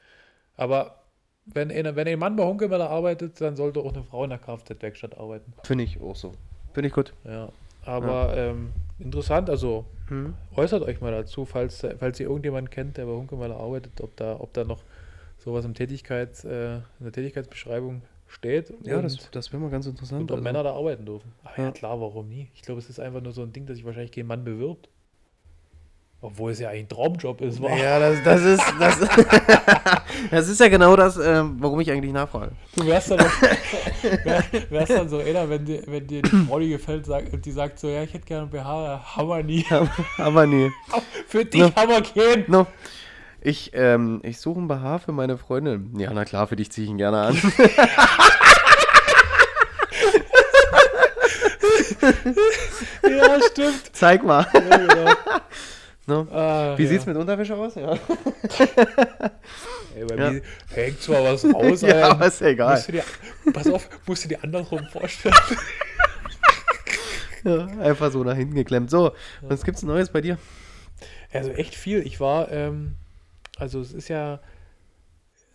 [0.56, 1.02] Aber
[1.44, 4.38] wenn, eine, wenn ein Mann bei Hunkemöller arbeitet, dann sollte auch eine Frau in der
[4.38, 5.52] Kfz-Werkstatt arbeiten.
[5.64, 6.32] Finde ich auch so.
[6.72, 7.12] Finde ich gut.
[7.24, 7.50] Ja,
[7.84, 8.50] aber ja.
[8.50, 10.34] Ähm, interessant, also mhm.
[10.56, 14.38] äußert euch mal dazu, falls, falls ihr irgendjemanden kennt, der bei Hunkemöller arbeitet, ob da,
[14.38, 14.82] ob da noch
[15.38, 18.72] sowas im Tätigkeits, äh, in der Tätigkeitsbeschreibung steht.
[18.84, 20.22] Ja, das, das wäre mal ganz interessant.
[20.22, 20.44] Und ob also.
[20.44, 21.32] Männer da arbeiten dürfen.
[21.44, 21.64] Ach ja.
[21.64, 22.48] ja, klar, warum nie?
[22.54, 24.88] Ich glaube, es ist einfach nur so ein Ding, dass sich wahrscheinlich kein Mann bewirbt.
[26.20, 27.76] Obwohl es ja eigentlich ein Traumjob ist, war.
[27.78, 28.62] Ja, das, das ist.
[28.80, 28.98] Das,
[30.32, 32.50] das ist ja genau das, ähm, warum ich eigentlich nachfrage.
[32.74, 33.20] Du wärst dann,
[34.24, 37.46] wär, wärst dann so einer, wenn dir, wenn dir die Frau die gefällt sagt, und
[37.46, 39.62] die sagt so, ja, ich hätte gerne ein BH, Hammer nie.
[40.18, 40.72] Hammer nie.
[41.28, 41.72] Für dich no.
[41.76, 42.44] Hammer keinen.
[42.48, 42.66] No.
[43.40, 45.92] Ich, ähm, ich suche ein BH für meine Freundin.
[45.96, 47.40] Ja, na klar, für dich ziehe ich ihn gerne an.
[53.04, 53.90] ja, stimmt.
[53.92, 54.44] Zeig mal.
[54.52, 55.14] Ja, genau.
[56.08, 56.26] No?
[56.30, 56.88] Ah, Wie ja.
[56.88, 57.74] sieht es mit Unterwäsche aus?
[57.74, 57.92] Ja.
[59.94, 60.30] Ey, bei ja.
[60.30, 62.76] mir hängt zwar was raus, ja, aber ist egal.
[62.76, 63.04] Musst dir,
[63.52, 65.34] pass auf, musst du dir andersrum vorstellen.
[67.44, 68.88] ja, einfach so nach hinten geklemmt.
[68.88, 70.38] So, was gibt's Neues bei dir?
[71.30, 71.98] Also echt viel.
[72.06, 72.94] Ich war, ähm,
[73.58, 74.40] also es ist ja,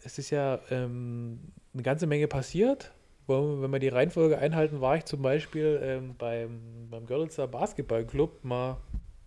[0.04, 1.40] es ist ja ähm,
[1.74, 2.94] eine ganze Menge passiert.
[3.26, 8.78] Wenn wir die Reihenfolge einhalten, war ich zum Beispiel ähm, beim, beim Görlitzer Basketballclub mal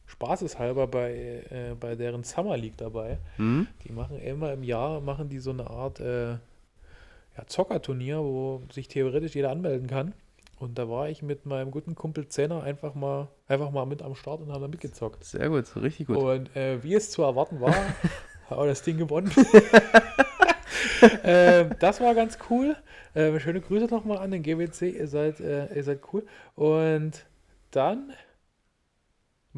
[0.06, 3.18] spaßeshalber bei, äh, bei deren Summer League dabei.
[3.36, 3.66] Mhm.
[3.84, 8.88] Die machen immer im Jahr, machen die so eine Art äh, ja, Zockerturnier, wo sich
[8.88, 10.14] theoretisch jeder anmelden kann.
[10.58, 14.14] Und da war ich mit meinem guten Kumpel Zehner einfach mal, einfach mal mit am
[14.14, 15.22] Start und haben da mitgezockt.
[15.22, 16.16] Sehr gut, richtig gut.
[16.16, 17.74] Und äh, wie es zu erwarten war,
[18.48, 19.30] haben wir das Ding gewonnen.
[21.22, 22.74] äh, das war ganz cool.
[23.12, 24.96] Äh, schöne Grüße nochmal an den GWC.
[24.96, 26.24] Ihr seid, äh, ihr seid cool.
[26.54, 27.26] Und
[27.70, 28.14] dann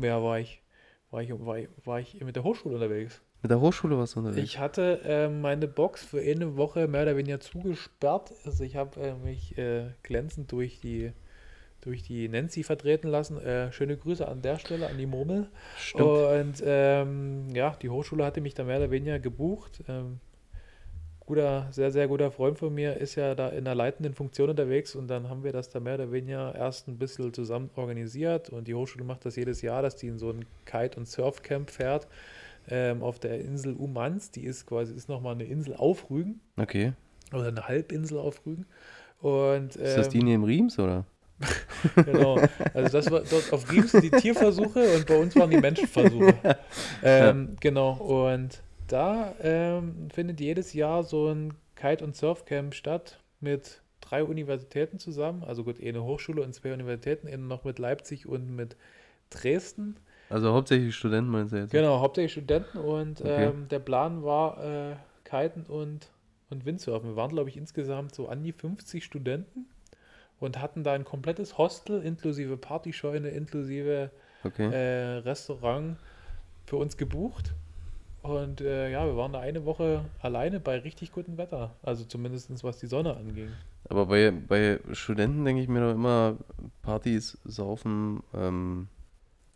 [0.00, 0.62] Wer war ich?
[1.10, 3.20] War ich, war, ich, war ich mit der Hochschule unterwegs?
[3.42, 4.44] Mit der Hochschule warst du unterwegs?
[4.44, 8.32] Ich hatte äh, meine Box für eine Woche mehr oder weniger zugesperrt.
[8.44, 11.12] Also ich habe äh, mich äh, glänzend durch die
[11.80, 13.40] durch die Nancy vertreten lassen.
[13.40, 15.48] Äh, schöne Grüße an der Stelle, an die Murmel.
[15.76, 16.04] Stimmt.
[16.04, 19.82] Und ähm, ja, die Hochschule hatte mich da mehr oder weniger gebucht.
[19.88, 20.20] Ähm,
[21.28, 24.94] guter, sehr, sehr guter Freund von mir ist ja da in der leitenden Funktion unterwegs
[24.94, 28.66] und dann haben wir das da mehr oder weniger erst ein bisschen zusammen organisiert und
[28.66, 32.08] die Hochschule macht das jedes Jahr, dass die in so ein Kite- und Surfcamp fährt
[32.70, 34.30] ähm, auf der Insel Umans.
[34.30, 36.40] Die ist quasi, ist nochmal eine Insel auf Rügen.
[36.56, 36.94] Okay.
[37.32, 38.64] Oder eine Halbinsel auf Rügen.
[39.20, 41.04] Und, ähm, ist das die neben Riems, oder?
[41.94, 42.40] genau.
[42.72, 46.34] Also das war dort auf Riems die Tierversuche und bei uns waren die Menschenversuche.
[47.02, 47.56] Ähm, ja.
[47.60, 47.92] Genau.
[47.92, 54.98] Und da ähm, findet jedes Jahr so ein Kite- und Surfcamp statt mit drei Universitäten
[54.98, 55.44] zusammen.
[55.44, 58.76] Also gut, eine Hochschule und zwei Universitäten, eine noch mit Leipzig und mit
[59.30, 59.96] Dresden.
[60.30, 61.70] Also hauptsächlich Studenten meinst du jetzt?
[61.70, 63.46] Genau, hauptsächlich Studenten und okay.
[63.46, 66.08] ähm, der Plan war äh, Kiten und,
[66.50, 67.10] und Windsurfen.
[67.10, 69.66] Wir waren, glaube ich, insgesamt so an die 50 Studenten
[70.40, 74.10] und hatten da ein komplettes Hostel inklusive Partyscheune, inklusive
[74.44, 74.70] okay.
[74.70, 75.96] äh, Restaurant
[76.66, 77.54] für uns gebucht.
[78.28, 81.70] Und äh, ja, wir waren da eine Woche alleine bei richtig gutem Wetter.
[81.82, 83.48] Also zumindest was die Sonne anging.
[83.88, 86.36] Aber bei, bei Studenten denke ich mir doch immer,
[86.82, 88.88] Partys, Saufen, ähm,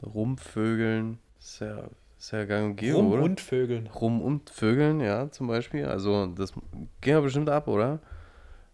[0.02, 1.84] Rumvögeln, ist ja,
[2.18, 3.22] ist ja gang und gäbe, Rum oder?
[3.22, 3.88] und Vögeln.
[3.88, 5.84] Rum und Vögeln, ja, zum Beispiel.
[5.84, 6.52] Also das
[7.00, 8.00] ging ja bestimmt ab, oder?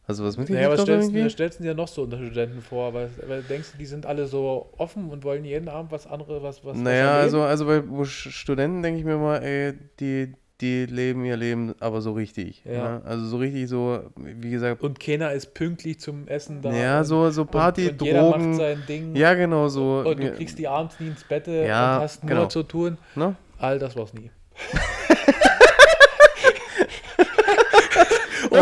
[0.08, 2.94] Also was mit naja, was stellst, du stellst du dir noch so unter Studenten vor?
[2.94, 6.42] Weil, weil, denkst du, die sind alle so offen und wollen jeden Abend was anderes,
[6.42, 10.86] was, was Naja, was also, also bei Studenten denke ich mir mal, ey, die, die
[10.86, 12.62] leben ihr Leben aber so richtig.
[12.64, 12.72] Ja.
[12.72, 12.98] ja.
[12.98, 13.02] Ne?
[13.04, 14.82] Also so richtig so, wie gesagt.
[14.82, 16.72] Und keiner ist pünktlich zum Essen da.
[16.72, 18.14] Ja, so, so Party, und, und Drogen.
[18.14, 19.14] Jeder macht sein Ding.
[19.14, 20.04] Ja, genau so.
[20.06, 22.46] Und du kriegst die abends nie ins Bett ja, und hast nur genau.
[22.46, 22.96] zu tun.
[23.14, 23.34] No?
[23.58, 24.30] All das war's nie.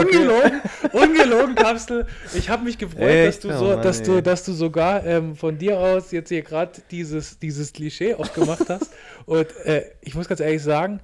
[0.01, 0.61] ungelogen,
[0.93, 2.07] ungelogen, Kapsel.
[2.35, 3.29] Ich habe mich gefreut, Echt?
[3.29, 6.29] dass du so, oh Mann, dass du, dass du sogar ähm, von dir aus jetzt
[6.29, 8.91] hier gerade dieses, dieses Klischee aufgemacht hast.
[9.27, 11.01] Und äh, ich muss ganz ehrlich sagen,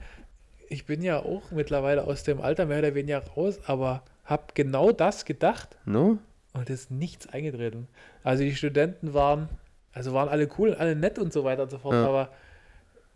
[0.69, 4.93] ich bin ja auch mittlerweile aus dem Alter mehr oder weniger raus, aber habe genau
[4.93, 5.77] das gedacht.
[5.85, 6.19] No?
[6.53, 7.89] Und es ist nichts eingetreten.
[8.23, 9.49] Also die Studenten waren,
[9.93, 12.07] also waren alle cool, alle nett und so weiter und so fort, ja.
[12.07, 12.31] aber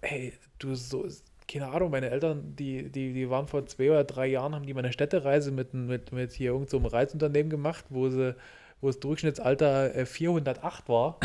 [0.02, 1.06] hey, du so,
[1.48, 4.74] keine Ahnung, meine Eltern, die, die, die waren vor zwei oder drei Jahren, haben die
[4.74, 8.34] mal eine Städtereise mit, mit, mit hier irgendeinem so Reisunternehmen gemacht, wo sie
[8.80, 11.18] wo das Durchschnittsalter 408 äh, war.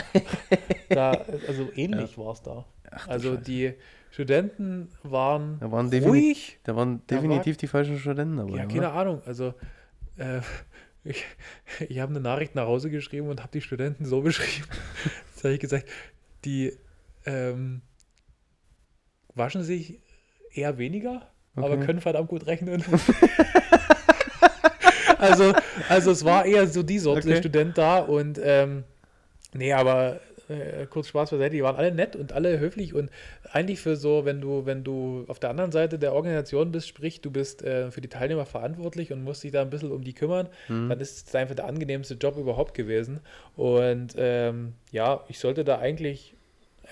[0.90, 1.12] da,
[1.48, 2.24] also ähnlich ja.
[2.24, 2.66] war es da.
[2.90, 3.44] Ach, also Scheiße.
[3.44, 3.74] die
[4.12, 6.60] Studenten waren, da waren ruhig.
[6.64, 8.58] Da waren definitiv war, die falschen Studenten dabei.
[8.58, 8.94] Ja, keine oder?
[8.94, 9.22] Ahnung.
[9.26, 9.54] Also
[10.18, 10.42] äh,
[11.04, 11.26] ich,
[11.88, 14.68] ich habe eine Nachricht nach Hause geschrieben und habe die Studenten so beschrieben.
[15.34, 15.88] Jetzt habe ich gesagt,
[16.44, 16.78] die
[17.26, 17.82] ähm,
[19.34, 20.01] waschen sich
[20.54, 21.66] eher weniger, okay.
[21.66, 22.84] aber können verdammt gut rechnen.
[25.18, 25.54] also,
[25.90, 27.38] also es war eher so die Sorte okay.
[27.38, 28.84] Student da und ähm,
[29.54, 30.20] nee, aber
[30.52, 33.10] äh, kurz Spaß beiseite, die waren alle nett und alle höflich und
[33.52, 37.22] eigentlich für so, wenn du, wenn du auf der anderen Seite der Organisation bist, sprich,
[37.22, 40.14] du bist äh, für die Teilnehmer verantwortlich und musst dich da ein bisschen um die
[40.14, 40.90] kümmern, mhm.
[40.90, 43.22] dann ist es einfach der angenehmste Job überhaupt gewesen.
[43.56, 46.34] Und ähm, ja, ich sollte da eigentlich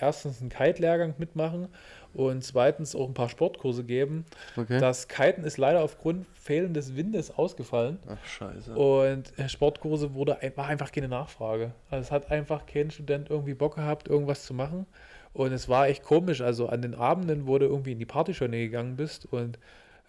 [0.00, 1.68] erstens einen Kite-Lehrgang mitmachen
[2.14, 4.24] und zweitens auch ein paar Sportkurse geben.
[4.56, 4.80] Okay.
[4.80, 7.98] Das Kiten ist leider aufgrund fehlendes Windes ausgefallen.
[8.08, 8.74] Ach, scheiße.
[8.74, 11.72] Und Sportkurse wurde, war einfach keine Nachfrage.
[11.90, 14.86] Also es hat einfach kein Student irgendwie Bock gehabt, irgendwas zu machen.
[15.32, 16.40] Und es war echt komisch.
[16.40, 19.58] Also an den Abenden, wo du irgendwie in die Partyschöne gegangen bist und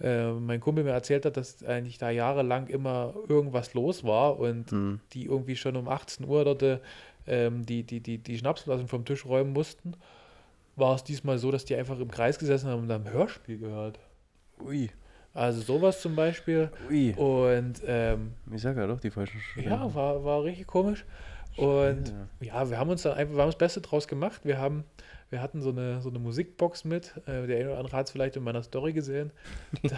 [0.01, 4.71] äh, mein Kumpel mir erzählt hat, dass eigentlich da jahrelang immer irgendwas los war und
[4.71, 4.99] mhm.
[5.13, 6.81] die irgendwie schon um 18 Uhr dort
[7.27, 9.93] ähm, die, die, die, die Schnapsflaschen vom Tisch räumen mussten
[10.75, 13.99] war es diesmal so, dass die einfach im Kreis gesessen haben und haben Hörspiel gehört.
[14.63, 14.89] Ui.
[15.33, 16.69] Also sowas zum Beispiel.
[16.89, 17.13] Ui.
[17.13, 19.71] Und ähm, ich sag ja doch, die falschen Studenten.
[19.71, 21.05] Ja, war, war richtig komisch.
[21.57, 24.41] Und ja, wir haben uns dann einfach, wir haben das Beste draus gemacht.
[24.45, 24.85] Wir haben,
[25.29, 27.13] wir hatten so eine, so eine Musikbox mit.
[27.25, 29.31] Äh, der eine oder andere hat es vielleicht in meiner Story gesehen.
[29.83, 29.97] Da,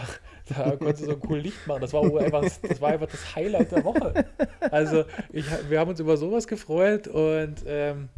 [0.66, 1.82] da konntest du so ein cool Licht machen.
[1.82, 4.26] Das war einfach, das war einfach das Highlight der Woche.
[4.72, 8.10] Also ich, wir haben uns über sowas gefreut und ähm,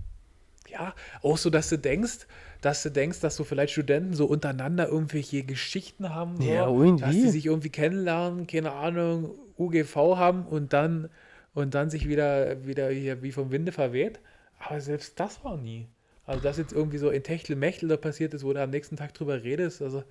[0.75, 2.27] ja, auch so, dass du denkst,
[2.61, 7.01] dass du denkst, dass du vielleicht Studenten so untereinander irgendwelche Geschichten haben, so, ja, irgendwie.
[7.01, 11.09] dass sie sich irgendwie kennenlernen, keine Ahnung, UGV haben und dann
[11.53, 14.19] und dann sich wieder, wieder hier wie vom Winde verweht.
[14.59, 15.87] Aber selbst das war nie.
[16.25, 19.13] Also, dass jetzt irgendwie so in Techtelmechtel da passiert ist, wo du am nächsten Tag
[19.13, 20.03] drüber redest, also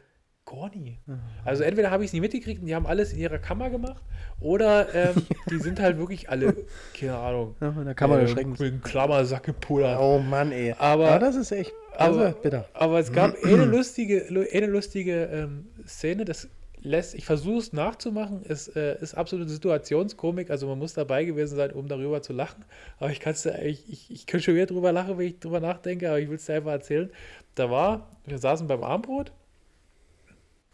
[0.46, 0.98] gar nie.
[1.06, 1.20] Mhm.
[1.44, 4.02] Also, entweder habe ich es nie mitgekriegt und die haben alles in ihrer Kammer gemacht
[4.40, 5.14] oder ähm,
[5.50, 6.54] die sind halt wirklich alle,
[6.98, 9.98] keine Ahnung, ja, in der Kammer äh, mit einem Klammersack gepudert.
[10.00, 10.74] Oh Mann, ey.
[10.78, 12.66] Aber, ja, das ist echt aber, bitter.
[12.74, 16.48] aber es gab eine lustige, eine lustige ähm, Szene, das
[16.84, 21.56] lässt, ich versuche es nachzumachen, es äh, ist absolute Situationskomik, also man muss dabei gewesen
[21.56, 22.64] sein, um darüber zu lachen.
[22.98, 25.60] Aber ich kann es ich, ich, ich könnte schon wieder drüber lachen, wenn ich drüber
[25.60, 27.10] nachdenke, aber ich will es dir einfach erzählen.
[27.54, 29.32] Da war, wir saßen beim Armbrot,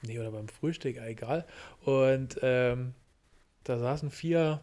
[0.03, 1.47] nee, oder beim Frühstück, egal.
[1.85, 2.95] Und ähm,
[3.65, 4.61] da saßen vier,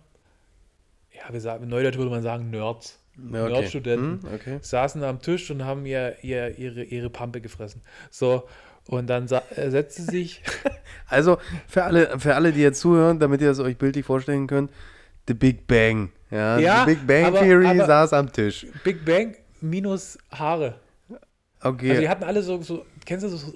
[1.14, 3.00] ja, wir sagen, Neudeutsch würde man sagen, Nerds.
[3.20, 3.50] Okay.
[3.50, 4.60] Nerdstudenten, hm, okay.
[4.62, 7.82] saßen am Tisch und haben ihr, ihr, ihre, ihre Pampe gefressen.
[8.12, 8.48] So,
[8.88, 10.44] und dann äh, setzte sich.
[11.08, 14.72] also für alle, für alle, die jetzt zuhören, damit ihr es euch bildlich vorstellen könnt,
[15.28, 16.12] The Big Bang.
[16.30, 18.68] Ja, ja The Big Bang aber, Theory aber saß am Tisch.
[18.84, 20.76] Big Bang minus Haare.
[21.62, 21.90] Okay.
[21.90, 23.54] Also die hatten alle so, so kennst du so,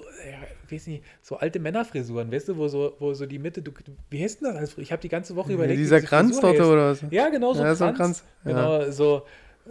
[0.72, 3.72] weiß nicht, so alte Männerfrisuren, weißt du, wo so, wo so die Mitte, du,
[4.10, 4.76] wie heißt denn das?
[4.78, 5.78] Ich habe die ganze Woche überlegt.
[5.78, 7.04] Ja, dieser Kranz dort oder was?
[7.10, 7.78] Ja, genau, so ja, Kranz.
[7.78, 8.24] So Kranz.
[8.44, 9.22] Genau, so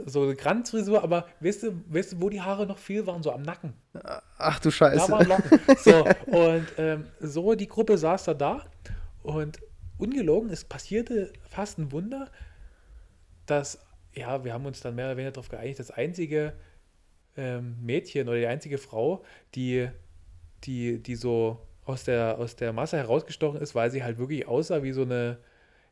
[0.06, 3.24] so eine Kranzfrisur, aber weißt du, weißt du, wo die Haare noch viel waren?
[3.24, 3.74] So am Nacken.
[4.38, 5.08] Ach du Scheiße.
[5.08, 5.60] Da waren Locken.
[5.78, 8.66] So, und ähm, so die Gruppe saß da da
[9.24, 9.60] und
[9.98, 12.30] ungelogen, es passierte fast ein Wunder,
[13.46, 13.80] dass,
[14.14, 16.54] ja, wir haben uns dann mehr oder weniger darauf geeinigt, das einzige
[17.38, 19.24] ähm, Mädchen oder die einzige Frau,
[19.56, 19.90] die,
[20.64, 24.84] die, die so aus der, aus der Masse herausgestochen ist, weil sie halt wirklich aussah
[24.84, 25.38] wie so eine,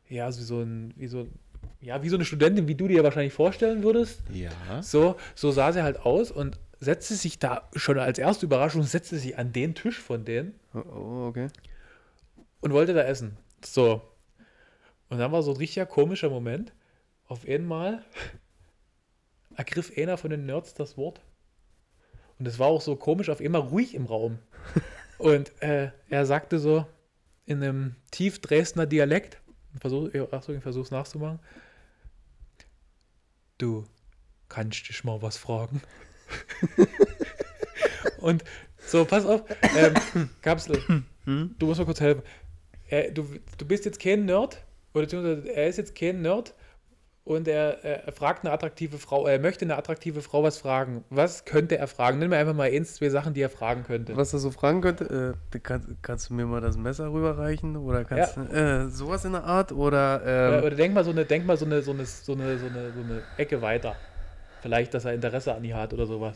[0.08, 1.38] ja, wie so ein, wie so ein
[1.80, 4.22] ja, wie so eine Studentin, wie du dir wahrscheinlich vorstellen würdest.
[4.32, 4.82] Ja.
[4.82, 9.18] So, so sah sie halt aus und setzte sich da schon als erste Überraschung, setzte
[9.18, 10.54] sie an den Tisch von denen.
[10.74, 11.48] Oh, oh, okay.
[12.60, 13.36] Und wollte da essen.
[13.64, 14.02] So.
[15.08, 16.72] Und dann war so ein richtiger komischer Moment.
[17.26, 18.04] Auf einmal
[19.56, 21.20] ergriff einer von den Nerds das Wort.
[22.38, 24.38] Und es war auch so komisch, auf einmal ruhig im Raum.
[25.18, 26.86] Und äh, er sagte so
[27.46, 29.38] in einem tief Dresdner Dialekt,
[29.80, 31.40] versuch, Achtung, ich versuch's nachzumachen.
[33.58, 33.84] Du,
[34.48, 35.82] kannst dich mal was fragen?
[38.18, 38.44] und
[38.78, 39.42] so, pass auf,
[39.76, 40.80] ähm, Kapsel,
[41.24, 41.54] hm?
[41.58, 42.22] du musst mal kurz helfen.
[42.88, 46.54] Er, du, du bist jetzt kein Nerd, oder er ist jetzt kein Nerd,
[47.30, 51.04] und er, er, fragt eine attraktive Frau, er möchte eine attraktive Frau was fragen.
[51.10, 52.18] Was könnte er fragen?
[52.18, 54.16] Nimm mir einfach mal eins, zwei Sachen, die er fragen könnte.
[54.16, 57.76] Was er so fragen könnte, äh, kann, kannst du mir mal das Messer rüberreichen?
[57.76, 58.82] Oder kannst ja.
[58.82, 59.70] äh, sowas in der Art?
[59.70, 62.32] Oder, ähm, oder, oder, denk mal so eine, denk mal so eine, so eine, so
[62.32, 63.94] eine, so eine, so eine Ecke weiter.
[64.60, 66.34] Vielleicht, dass er Interesse an ihr hat oder sowas.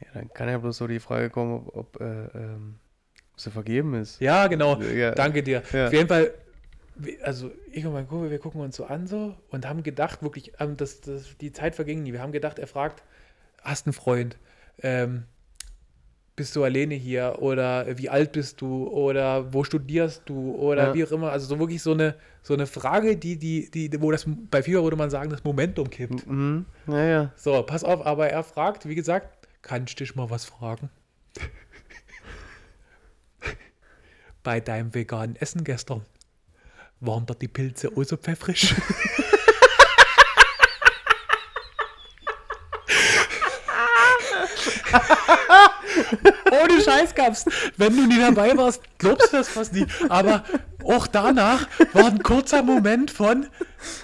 [0.00, 2.76] Ja, dann kann ja bloß so die Frage kommen, ob, ob äh, ähm,
[3.36, 4.22] sie vergeben ist.
[4.22, 4.80] Ja, genau.
[4.80, 5.10] Ja.
[5.10, 5.62] Danke dir.
[5.70, 5.88] Ja.
[5.88, 6.32] Auf jeden Fall,
[7.22, 10.52] also ich und mein Kumpel, wir gucken uns so an so und haben gedacht, wirklich,
[10.60, 12.12] ähm, dass, dass die Zeit verging nie.
[12.12, 13.02] Wir haben gedacht, er fragt,
[13.62, 14.36] hast einen Freund?
[14.82, 15.24] Ähm,
[16.36, 17.36] bist du alleine hier?
[17.40, 18.88] Oder wie alt bist du?
[18.88, 20.54] Oder wo studierst du?
[20.54, 20.94] Oder ja.
[20.94, 21.30] wie auch immer.
[21.30, 24.82] Also so wirklich so eine, so eine Frage, die, die, die, wo das bei Fieber
[24.82, 26.26] würde man sagen, das Momentum kippt.
[26.26, 26.66] Mhm.
[26.86, 27.04] Ja,
[27.36, 30.90] So, pass auf, aber er fragt, wie gesagt, kannst du dich mal was fragen?
[34.42, 36.02] Bei deinem veganen Essen gestern
[37.06, 38.74] waren da die Pilze auch so pfeffrig?
[46.50, 47.44] Ohne Scheiß gab's.
[47.76, 49.86] Wenn du nie dabei warst, glaubst du das fast nie.
[50.08, 50.44] Aber
[50.84, 53.46] auch danach war ein kurzer Moment von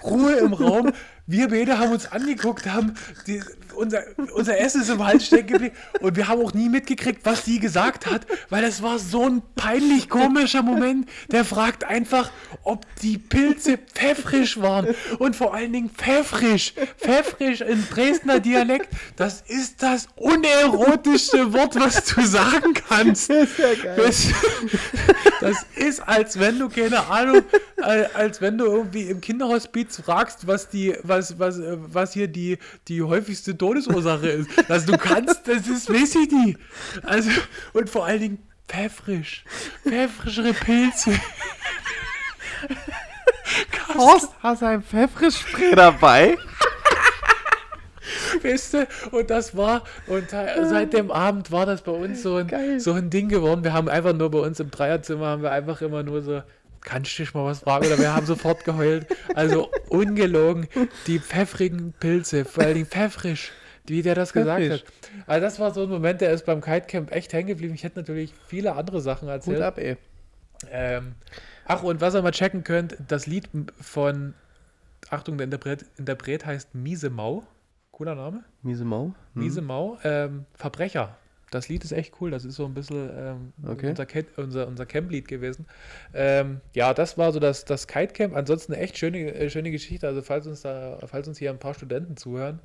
[0.03, 0.93] Ruhe im Raum.
[1.27, 2.95] Wir beide haben uns angeguckt, haben
[3.27, 3.43] die,
[3.81, 4.03] unser,
[4.35, 7.59] unser Essen ist im Hals stecken geblieben und wir haben auch nie mitgekriegt, was sie
[7.59, 11.09] gesagt hat, weil das war so ein peinlich komischer Moment.
[11.33, 12.31] Der fragt einfach,
[12.63, 16.75] ob die Pilze pfeffrisch waren und vor allen Dingen pfeffrisch.
[16.99, 23.31] Pfeffrisch in Dresdner Dialekt, das ist das unerotischste Wort, was du sagen kannst.
[23.31, 23.97] Das ist ja geil.
[23.97, 24.29] Das,
[25.41, 27.43] das ist, als wenn du, keine Ahnung,
[28.15, 32.59] als wenn du irgendwie im Kinderhospiz fragst, was die, was, was, was hier die,
[32.89, 34.71] die häufigste Dose Todesursache ist.
[34.71, 36.59] Also du kannst, das ist, nicht.
[37.05, 37.31] Also,
[37.73, 39.45] und vor allen Dingen pfeffrisch.
[39.87, 41.13] Pfeffrischere Pilze.
[43.95, 46.37] Horst, hast du ein Pfeffrischspray dabei?
[48.43, 52.81] Weißt du, und das war, und seit dem Abend war das bei uns so ein,
[52.81, 53.63] so ein Ding geworden.
[53.63, 56.43] Wir haben einfach nur bei uns im Dreierzimmer, haben wir einfach immer nur so,
[56.81, 57.87] kannst du dich mal was fragen?
[57.87, 59.07] Oder wir haben sofort geheult.
[59.35, 60.69] Also ungelogen,
[61.07, 63.53] die pfeffrigen Pilze, vor allem pfeffrisch,
[63.87, 64.85] wie der das gesagt hat.
[65.27, 67.75] Also das war so ein Moment, der ist beim Kitecamp echt hängen geblieben.
[67.75, 69.57] Ich hätte natürlich viele andere Sachen erzählt.
[69.57, 69.97] Gut ab, ey.
[70.71, 71.15] Ähm,
[71.67, 73.49] ach, und was ihr mal checken könnt, das Lied
[73.81, 74.35] von,
[75.09, 77.45] Achtung, der Interpret, Interpret heißt Miese Mau.
[77.93, 78.45] Cooler Name.
[78.63, 79.07] Miese Mau.
[79.35, 79.43] Hm.
[79.43, 79.99] Miese Mau.
[80.05, 81.17] Ähm, Verbrecher
[81.51, 82.31] das Lied ist echt cool.
[82.31, 83.91] Das ist so ein bisschen ähm, okay.
[83.91, 84.07] unser,
[84.37, 85.67] unser, unser Camp-Lied gewesen.
[86.15, 88.37] Ähm, ja, das war so das, das Kite-Camp.
[88.37, 90.07] Ansonsten eine echt schöne, äh, schöne Geschichte.
[90.07, 92.61] Also, falls uns, da, falls uns hier ein paar Studenten zuhören,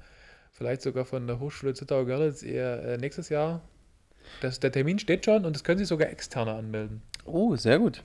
[0.56, 3.62] vielleicht sogar von der Hochschule Zittau-Görlitz, ihr äh, nächstes Jahr,
[4.41, 7.01] das, der Termin steht schon und es können sich sogar Externe anmelden.
[7.26, 8.03] Oh, sehr gut.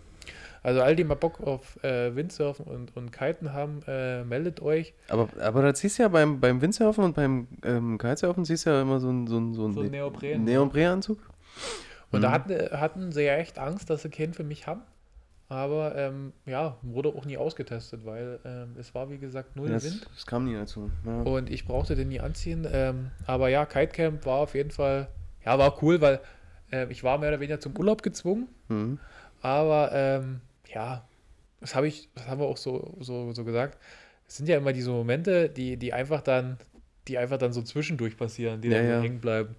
[0.62, 4.92] Also all die mal Bock auf äh, Windsurfen und, und Kiten haben, äh, meldet euch.
[5.08, 8.70] Aber, aber da siehst du ja beim, beim Windsurfen und beim ähm, Kitesurfen siehst du
[8.70, 10.44] ja immer so einen so ein, so ein, so ein Neopren.
[10.44, 11.18] Neoprenanzug.
[12.10, 12.22] Und mhm.
[12.22, 14.82] da hatten, hatten sie ja echt Angst, dass sie keinen für mich haben.
[15.50, 19.82] Aber ähm, ja, wurde auch nie ausgetestet, weil ähm, es war wie gesagt nur der
[19.82, 20.06] Wind.
[20.14, 20.92] Das kam nie dazu.
[21.04, 21.22] Ja.
[21.22, 22.64] Und ich brauchte den nie anziehen.
[22.70, 25.08] Ähm, aber ja, Kitecamp war auf jeden Fall,
[25.44, 26.20] ja, war cool, weil
[26.70, 28.46] äh, ich war mehr oder weniger zum Urlaub gezwungen.
[28.68, 29.00] Mhm.
[29.42, 30.40] Aber ähm,
[30.72, 31.04] ja,
[31.60, 33.76] das habe ich, das haben wir auch so, so, so gesagt.
[34.28, 36.58] Es sind ja immer diese Momente, die, die einfach dann,
[37.08, 39.00] die einfach dann so zwischendurch passieren, die ja, dann ja.
[39.00, 39.56] hängen bleiben.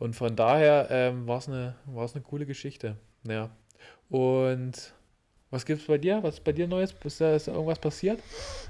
[0.00, 2.96] Und von daher ähm, war es eine, eine coole Geschichte.
[3.22, 3.50] Ja.
[4.08, 4.94] Und
[5.50, 6.22] was gibt es bei dir?
[6.22, 6.94] Was ist bei dir Neues?
[7.04, 8.20] Ist da, ist da irgendwas passiert?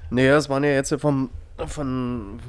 [0.09, 1.29] Naja, es waren ja jetzt vom,
[1.67, 2.39] von,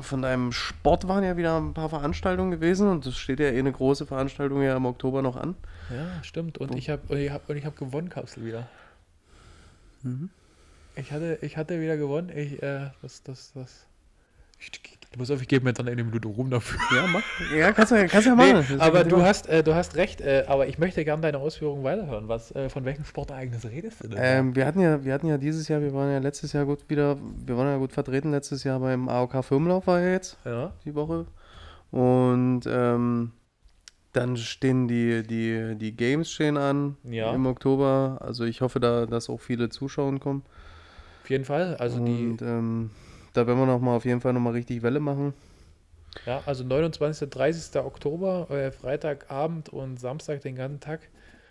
[0.00, 3.58] von deinem Sport waren ja wieder ein paar Veranstaltungen gewesen und es steht ja eh
[3.58, 5.56] eine große Veranstaltung ja im Oktober noch an.
[5.90, 6.58] Ja, stimmt.
[6.58, 8.68] Und ich habe ich hab, hab gewonnen, Kapsel wieder.
[10.02, 10.30] Mhm.
[10.94, 12.30] Ich, hatte, ich hatte wieder gewonnen.
[12.34, 13.86] Ich, äh, das, das, das.
[14.60, 14.70] Ich,
[15.16, 16.78] pass auf, ich gebe mir dann eine Minute Ruhm dafür.
[16.94, 17.22] Ja, mach.
[17.54, 18.66] Ja, kannst du, kannst du ja machen.
[18.68, 21.84] Nee, aber du hast, äh, du hast recht, äh, aber ich möchte gerne deine Ausführungen
[21.84, 22.28] weiterhören.
[22.28, 24.18] Was, äh, von welchem Sportereignis redest du denn?
[24.20, 26.88] Ähm, wir, hatten ja, wir hatten ja dieses Jahr, wir waren ja letztes Jahr gut
[26.88, 30.72] wieder, wir waren ja gut vertreten letztes Jahr beim AOK Firmenlauf war ja jetzt ja.
[30.84, 31.26] die Woche.
[31.90, 33.32] Und ähm,
[34.12, 37.32] dann stehen die, die, die Games stehen an ja.
[37.34, 38.18] im Oktober.
[38.20, 40.42] Also ich hoffe, da, dass auch viele Zuschauer kommen.
[41.22, 41.76] Auf jeden Fall.
[41.76, 42.44] Also Und, die.
[42.44, 42.90] Ähm,
[43.36, 45.34] da werden wir noch mal auf jeden Fall noch mal richtig Welle machen.
[46.24, 47.28] Ja, also 29.
[47.28, 47.76] 30.
[47.80, 51.00] Oktober, äh, Freitagabend und Samstag den ganzen Tag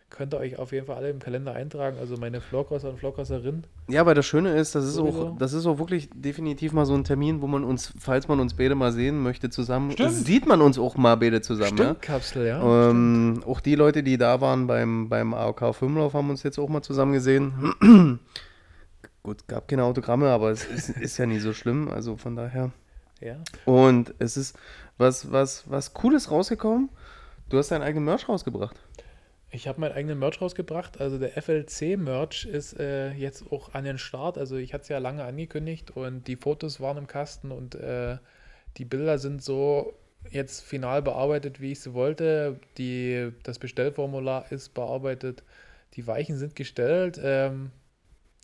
[0.10, 1.98] könnt ihr euch auf jeden Fall alle im Kalender eintragen.
[2.00, 3.66] Also meine Florkrosser und Florkrosserinnen.
[3.88, 6.94] Ja, aber das Schöne ist, das ist, auch, das ist auch wirklich definitiv mal so
[6.94, 10.62] ein Termin, wo man uns, falls man uns beide mal sehen möchte, zusammen, sieht man
[10.62, 11.78] uns auch mal beide zusammen.
[11.78, 11.96] Stimmt, ja?
[11.96, 12.90] Kapsel, ja.
[12.90, 16.70] Ähm, auch die Leute, die da waren beim, beim AOK 5 haben uns jetzt auch
[16.70, 18.20] mal zusammen gesehen.
[19.26, 22.72] Gut, gab keine Autogramme, aber es ist, ist ja nie so schlimm, also von daher.
[23.20, 23.44] Ja.
[23.66, 24.58] Und es ist
[24.98, 26.90] was, was, was Cooles rausgekommen.
[27.50, 28.78] Du hast deinen eigenen Merch rausgebracht.
[29.52, 31.00] Ich habe meinen eigenen Merch rausgebracht.
[31.00, 34.38] Also der FLC-Merch ist äh, jetzt auch an den Start.
[34.38, 38.18] Also ich hatte es ja lange angekündigt und die Fotos waren im Kasten und äh,
[38.78, 39.94] die Bilder sind so
[40.30, 42.60] jetzt final bearbeitet, wie ich sie wollte.
[42.78, 45.44] Die, das Bestellformular ist bearbeitet.
[45.94, 47.20] Die Weichen sind gestellt.
[47.24, 47.72] Ähm,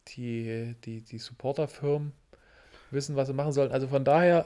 [0.09, 2.13] die, die, die Supporterfirmen
[2.91, 3.71] wissen, was sie machen sollen.
[3.71, 4.45] Also von daher,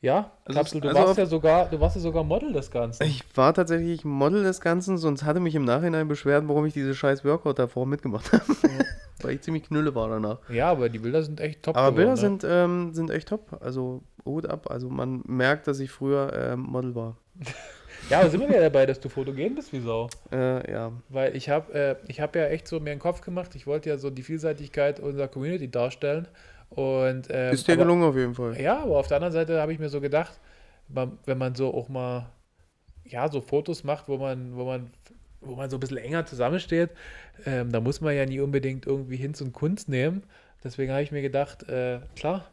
[0.00, 3.02] ja, also, Kapsel, du, also warst ja sogar, du warst ja sogar Model des Ganzen.
[3.04, 6.94] Ich war tatsächlich Model des Ganzen, sonst hatte mich im Nachhinein beschwert, warum ich diese
[6.94, 8.44] scheiß Workout davor mitgemacht habe.
[8.62, 8.84] Ja.
[9.22, 10.38] Weil ich ziemlich knülle war danach.
[10.50, 11.76] Ja, aber die Bilder sind echt top.
[11.76, 12.38] Aber geworden, Bilder ne?
[12.38, 13.58] sind, ähm, sind echt top.
[13.60, 14.70] Also Hut ab.
[14.70, 17.16] Also man merkt, dass ich früher ähm, Model war.
[18.10, 20.08] Ja, aber sind wir ja dabei, dass du fotogen bist wie Sau.
[20.32, 20.92] Äh, ja.
[21.08, 23.54] Weil ich habe äh, hab ja echt so mir einen Kopf gemacht.
[23.54, 26.28] Ich wollte ja so die Vielseitigkeit unserer Community darstellen.
[26.70, 28.60] Und, ähm, Ist dir aber, gelungen auf jeden Fall.
[28.60, 30.40] Ja, aber auf der anderen Seite habe ich mir so gedacht,
[30.88, 32.30] man, wenn man so auch mal
[33.08, 34.90] ja, so Fotos macht, wo man, wo man,
[35.40, 36.90] wo man so ein bisschen enger zusammensteht,
[37.44, 40.24] ähm, da muss man ja nie unbedingt irgendwie hin zum Kunst nehmen.
[40.64, 42.46] Deswegen habe ich mir gedacht, äh, klar,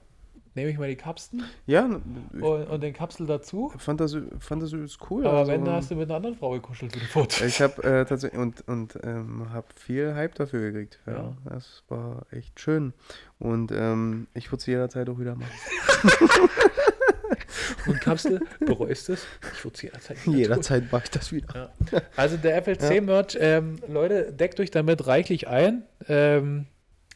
[0.56, 3.72] nehme ich mal die Kapseln ja, und, und, den Kapsel dazu.
[3.78, 5.26] Fand das, fand das ist cool.
[5.26, 7.42] Aber also, wenn, hast du mit einer anderen Frau gekuschelt für die Fotos.
[7.42, 11.00] Ich habe äh, tatsächlich und, und ähm, habe viel Hype dafür gekriegt.
[11.06, 11.38] Ja, ja.
[11.46, 12.94] Das war echt schön.
[13.40, 15.52] Und ähm, ich würde es jederzeit auch wieder machen.
[17.86, 19.26] Und Kapsel, bereust es?
[19.56, 21.72] Ich würde es jederzeit wieder Jederzeit mache ich das wieder.
[21.92, 22.02] Ja.
[22.16, 25.84] Also der FLC-Merch, ähm, Leute, deckt euch damit reichlich ein.
[26.08, 26.68] Ähm,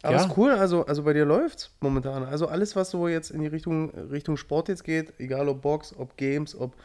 [0.03, 0.25] aber ja.
[0.25, 2.23] ist cool, also, also bei dir läuft's momentan.
[2.23, 5.93] Also alles, was so jetzt in die Richtung, Richtung Sport jetzt geht, egal ob Box,
[5.97, 6.75] ob Games, ob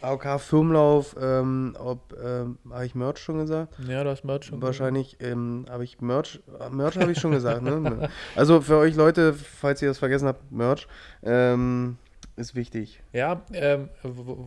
[0.00, 3.74] AOK Firmlauf, ähm, ob, ähm, habe ich Merch schon gesagt?
[3.86, 7.62] Ja, du hast Merch schon Wahrscheinlich ähm, habe ich Merch, Merch habe ich schon gesagt,
[7.62, 8.08] ne?
[8.36, 10.88] Also für euch Leute, falls ihr das vergessen habt, Merch,
[11.22, 11.98] ähm,
[12.36, 13.02] ist wichtig.
[13.12, 13.90] Ja, ähm,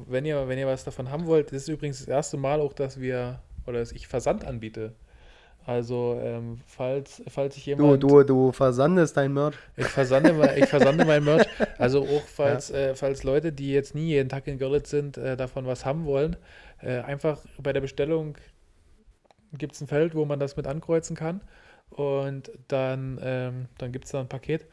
[0.07, 2.73] wenn ihr, wenn ihr was davon haben wollt, das ist übrigens das erste Mal auch,
[2.73, 4.93] dass wir, oder dass ich Versand anbiete.
[5.65, 8.03] Also, ähm, falls, falls ich jemand.
[8.03, 9.55] Du, du, du versandest dein Merch.
[9.75, 11.47] Ich versande, ich versande mein Merch.
[11.77, 12.77] Also auch falls, ja.
[12.77, 16.05] äh, falls Leute, die jetzt nie jeden Tag in Görlitz sind, äh, davon was haben
[16.05, 16.37] wollen,
[16.81, 18.37] äh, einfach bei der Bestellung
[19.57, 21.41] gibt es ein Feld, wo man das mit ankreuzen kann.
[21.89, 24.67] Und dann, ähm, dann gibt es da ein Paket.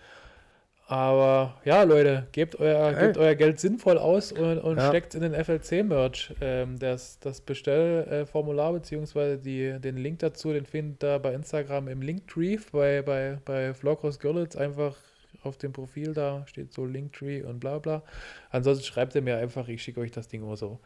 [0.92, 4.88] Aber ja, Leute, gebt euer, gebt euer Geld sinnvoll aus und, und ja.
[4.88, 6.34] steckt in den FLC-Merch.
[6.42, 9.78] Ähm, das, das Bestellformular bzw.
[9.78, 14.54] den Link dazu, den findet ihr bei Instagram im Linktree bei, bei, bei Vlogros Görlitz.
[14.54, 14.94] Einfach
[15.42, 18.02] auf dem Profil da steht so Linktree und bla bla.
[18.50, 20.78] Ansonsten schreibt ihr mir einfach, ich schicke euch das Ding oder so.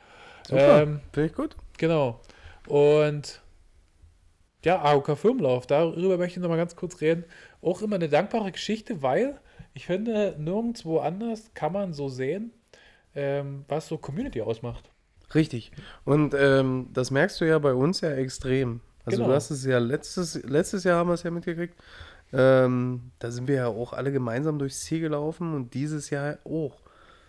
[0.47, 1.57] Super, ähm, finde ich gut.
[1.79, 2.21] Genau.
[2.69, 3.43] Und
[4.65, 7.25] ja, AOK Firmenlauf, darüber möchte ich noch mal ganz kurz reden.
[7.61, 9.41] Auch immer eine dankbare Geschichte, weil
[9.77, 12.51] ich finde, nirgendwo anders kann man so sehen,
[13.15, 14.91] ähm, was so Community ausmacht.
[15.35, 15.71] Richtig.
[16.07, 18.81] Und ähm, das merkst du ja bei uns ja extrem.
[19.05, 19.29] Also genau.
[19.29, 21.75] du hast es ja letztes, letztes Jahr haben wir es ja mitgekriegt.
[22.33, 26.81] Ähm, da sind wir ja auch alle gemeinsam durchs Ziel gelaufen und dieses Jahr auch.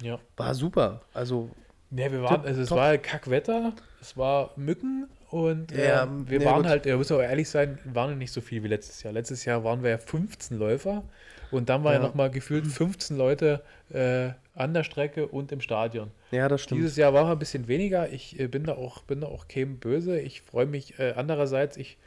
[0.02, 0.18] Ja.
[0.38, 1.02] War super.
[1.14, 1.50] Also.
[1.92, 6.46] Ja, wir waren, also es war Kackwetter, es war Mücken und ja, äh, wir nee,
[6.46, 6.68] waren gut.
[6.68, 9.12] halt, ja, muss auch ehrlich sein, waren nicht so viel wie letztes Jahr.
[9.12, 11.04] Letztes Jahr waren wir ja 15 Läufer
[11.52, 15.62] und dann war ja, ja nochmal gefühlt 15 Leute äh, an der Strecke und im
[15.62, 16.12] Stadion.
[16.32, 16.82] Ja, das stimmt.
[16.82, 18.12] Dieses Jahr war ein bisschen weniger.
[18.12, 20.20] Ich äh, bin da auch, bin da auch kein böse.
[20.20, 21.98] Ich freue mich äh, andererseits, ich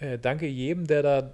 [0.00, 1.32] äh, danke jedem, der da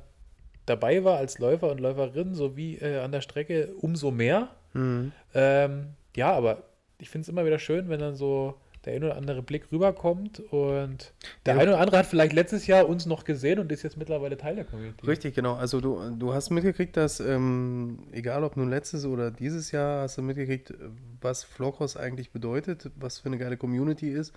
[0.66, 4.48] dabei war als Läufer und Läuferin, sowie äh, an der Strecke umso mehr.
[4.72, 5.12] Mhm.
[5.34, 6.64] Ähm, ja, aber
[6.98, 8.54] ich finde es immer wieder schön, wenn dann so
[8.84, 11.12] der ein oder andere Blick rüberkommt und
[11.46, 11.60] der ja.
[11.60, 14.56] eine oder andere hat vielleicht letztes Jahr uns noch gesehen und ist jetzt mittlerweile Teil
[14.56, 15.06] der Community.
[15.06, 15.54] Richtig, genau.
[15.54, 20.18] Also du, du hast mitgekriegt, dass, ähm, egal ob nun letztes oder dieses Jahr, hast
[20.18, 20.74] du mitgekriegt,
[21.20, 24.32] was Florcross eigentlich bedeutet, was für eine geile Community ist.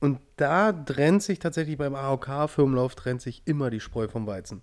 [0.00, 4.62] Und da trennt sich tatsächlich beim AOK-Firmenlauf trennt sich immer die Spreu vom Weizen.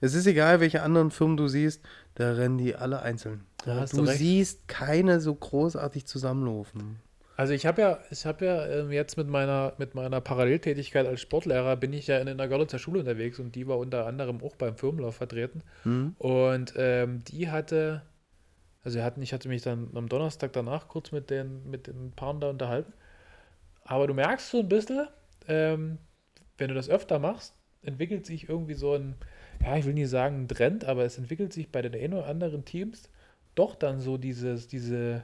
[0.00, 1.80] Es ist egal, welche anderen Firmen du siehst,
[2.16, 3.46] da rennen die alle einzeln.
[3.64, 6.98] Da du, du siehst keine so großartig zusammenlaufen.
[7.36, 11.20] Also ich habe ja, ich habe ja ähm, jetzt mit meiner, mit meiner Paralleltätigkeit als
[11.20, 14.54] Sportlehrer bin ich ja in einer Görlitzer Schule unterwegs und die war unter anderem auch
[14.56, 15.62] beim Firmenlauf vertreten.
[15.84, 16.14] Mhm.
[16.18, 18.02] Und ähm, die hatte,
[18.84, 22.40] also hatten, ich hatte mich dann am Donnerstag danach kurz mit den, mit den Paaren
[22.40, 22.92] da unterhalten.
[23.82, 25.08] Aber du merkst so ein bisschen,
[25.48, 25.98] ähm,
[26.56, 29.16] wenn du das öfter machst, entwickelt sich irgendwie so ein,
[29.60, 32.26] ja, ich will nicht sagen ein Trend, aber es entwickelt sich bei den ein oder
[32.26, 33.10] anderen Teams
[33.56, 35.22] doch dann so dieses, diese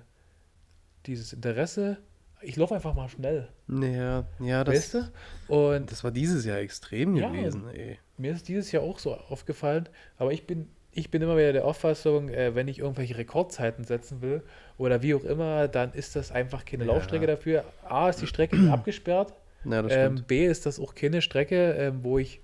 [1.07, 1.99] dieses Interesse,
[2.43, 3.49] ich laufe einfach mal schnell.
[3.69, 5.55] Ja, ja, das, weißt du?
[5.55, 7.69] Und das war dieses Jahr extrem ja, gewesen.
[7.73, 7.99] Ey.
[8.17, 11.65] Mir ist dieses Jahr auch so aufgefallen, aber ich bin ich bin immer wieder der
[11.65, 14.43] Auffassung, äh, wenn ich irgendwelche Rekordzeiten setzen will
[14.77, 16.93] oder wie auch immer, dann ist das einfach keine ja.
[16.93, 17.65] Laufstrecke dafür.
[17.89, 19.35] A ist die Strecke abgesperrt.
[19.65, 22.41] Ja, ähm, B ist das auch keine Strecke, ähm, wo ich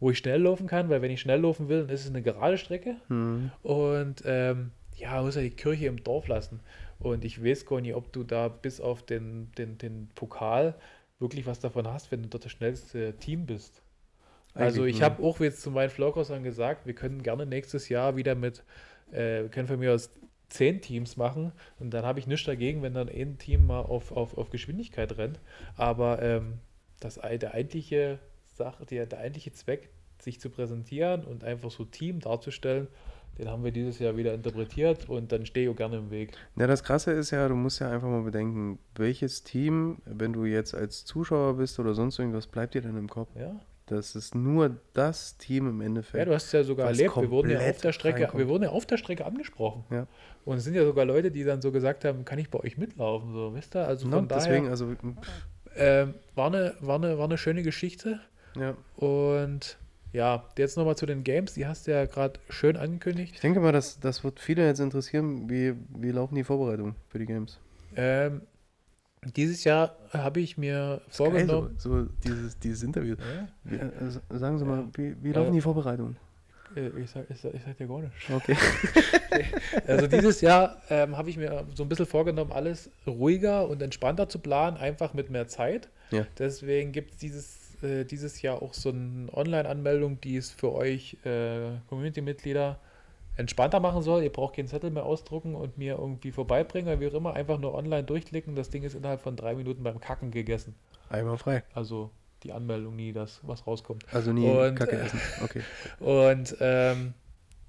[0.00, 2.22] wo ich schnell laufen kann, weil wenn ich schnell laufen will, dann ist es eine
[2.22, 2.96] gerade Strecke.
[3.08, 3.50] Mhm.
[3.62, 6.60] Und ähm, ja, muss ja die Kirche im Dorf lassen.
[6.98, 10.74] Und ich weiß gar nicht, ob du da bis auf den, den, den Pokal
[11.18, 13.82] wirklich was davon hast, wenn du dort das schnellste Team bist.
[14.54, 18.34] Also ich habe auch jetzt zu meinen Flowcrossern gesagt, wir können gerne nächstes Jahr wieder
[18.34, 18.64] mit,
[19.12, 20.10] äh, wir können von mir aus
[20.48, 24.10] zehn Teams machen und dann habe ich nichts dagegen, wenn dann ein Team mal auf,
[24.12, 25.38] auf, auf Geschwindigkeit rennt.
[25.76, 26.58] Aber ähm,
[26.98, 32.18] das, der eigentliche Sache, der, der eigentliche Zweck, sich zu präsentieren und einfach so Team
[32.18, 32.88] darzustellen,
[33.38, 36.32] den haben wir dieses Jahr wieder interpretiert und dann stehe ich auch gerne im Weg.
[36.56, 40.44] Ja, das Krasse ist ja, du musst ja einfach mal bedenken, welches Team, wenn du
[40.44, 43.28] jetzt als Zuschauer bist oder sonst irgendwas, bleibt dir denn im Kopf?
[43.38, 43.60] Ja.
[43.86, 46.18] Das ist nur das Team im Endeffekt.
[46.18, 47.16] Ja, du hast es ja sogar erlebt.
[47.16, 48.38] Wir wurden ja auf der Strecke, reinkommt.
[48.38, 49.84] wir wurden ja auf der Strecke angesprochen.
[49.90, 50.06] Ja.
[50.44, 52.76] Und es sind ja sogar Leute, die dann so gesagt haben, kann ich bei euch
[52.76, 53.32] mitlaufen?
[53.32, 53.86] So, wisst ihr?
[53.86, 54.92] Also von no, daher, deswegen, also
[55.74, 58.20] äh, war, eine, war, eine, war eine schöne Geschichte.
[58.58, 58.76] Ja.
[58.96, 59.78] Und
[60.12, 63.34] ja, jetzt nochmal zu den Games, die hast du ja gerade schön angekündigt.
[63.34, 65.48] Ich denke mal, das, das wird viele jetzt interessieren.
[65.50, 67.58] Wie, wie laufen die Vorbereitungen für die Games?
[67.96, 68.42] Ähm,
[69.36, 71.74] dieses Jahr habe ich mir vorgenommen.
[71.78, 73.16] so, so, dieses, dieses Interview.
[73.18, 73.48] Ja?
[73.64, 76.16] Wie, äh, sagen Sie mal, wie, wie laufen äh, die Vorbereitungen?
[76.76, 78.12] Äh, ich sag, ich, sag, ich sag dir gar nicht.
[78.30, 78.56] Okay.
[79.86, 84.28] also dieses Jahr ähm, habe ich mir so ein bisschen vorgenommen, alles ruhiger und entspannter
[84.28, 85.88] zu planen, einfach mit mehr Zeit.
[86.10, 86.26] Ja.
[86.38, 91.16] Deswegen gibt es dieses, äh, dieses Jahr auch so eine Online-Anmeldung, die ist für euch
[91.24, 92.78] äh, Community-Mitglieder
[93.36, 94.22] entspannter machen soll.
[94.22, 97.58] Ihr braucht keinen Zettel mehr ausdrucken und mir irgendwie vorbeibringen, oder wie auch immer, einfach
[97.58, 98.54] nur online durchklicken.
[98.54, 100.74] Das Ding ist innerhalb von drei Minuten beim Kacken gegessen.
[101.08, 101.62] Einmal frei.
[101.72, 102.10] Also
[102.42, 104.04] die Anmeldung nie, dass was rauskommt.
[104.12, 105.20] Also nie und, Kacke äh, essen.
[105.42, 105.62] Okay.
[106.00, 107.14] Und ähm,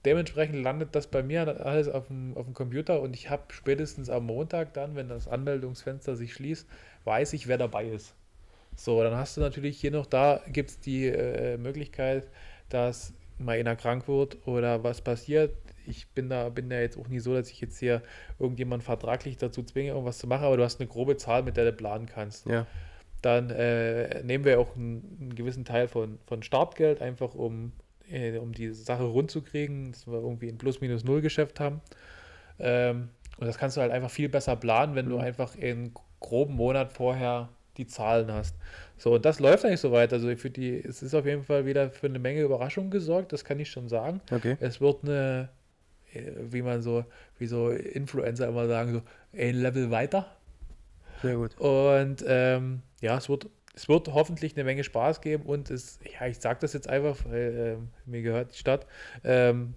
[0.06, 4.10] dementsprechend landet das bei mir alles auf dem, auf dem Computer und ich habe spätestens
[4.10, 6.68] am Montag dann, wenn das Anmeldungsfenster sich schließt,
[7.04, 8.14] weiß ich, wer dabei ist.
[8.80, 12.30] So, dann hast du natürlich hier noch, da gibt es die äh, Möglichkeit,
[12.70, 15.54] dass mal einer krank wird oder was passiert.
[15.86, 18.02] Ich bin da, bin da jetzt auch nie so, dass ich jetzt hier
[18.40, 21.66] irgendjemanden vertraglich dazu zwinge, irgendwas zu machen, aber du hast eine grobe Zahl, mit der
[21.66, 22.46] du planen kannst.
[22.46, 22.68] Ja.
[23.22, 27.74] Dann äh, nehmen wir auch einen, einen, gewissen Teil von, von Startgeld, einfach um,
[28.10, 31.82] äh, um die Sache rund zu kriegen, dass wir irgendwie ein Plus-Minus-Null-Geschäft haben.
[32.60, 33.10] Ähm,
[33.40, 35.10] und das kannst du halt einfach viel besser planen, wenn mhm.
[35.10, 37.50] du einfach in groben Monat vorher
[37.80, 38.56] die Zahlen hast.
[38.98, 40.14] So, und das läuft eigentlich so weit.
[40.14, 43.44] Also für die, es ist auf jeden Fall wieder für eine Menge Überraschungen gesorgt, das
[43.44, 44.22] kann ich schon sagen.
[44.32, 44.58] Okay.
[44.60, 45.50] Es wird eine,
[46.14, 47.06] äh, wie man so,
[47.40, 49.02] wie so Influencer immer sagen, so
[49.38, 50.28] ein Level weiter.
[51.22, 51.58] Sehr gut.
[51.58, 56.28] Und ähm, ja, es wird, es wird hoffentlich eine Menge Spaß geben und es, ja,
[56.28, 58.86] ich sage das jetzt einfach, weil äh, mir gehört die Stadt.
[59.24, 59.74] Ähm,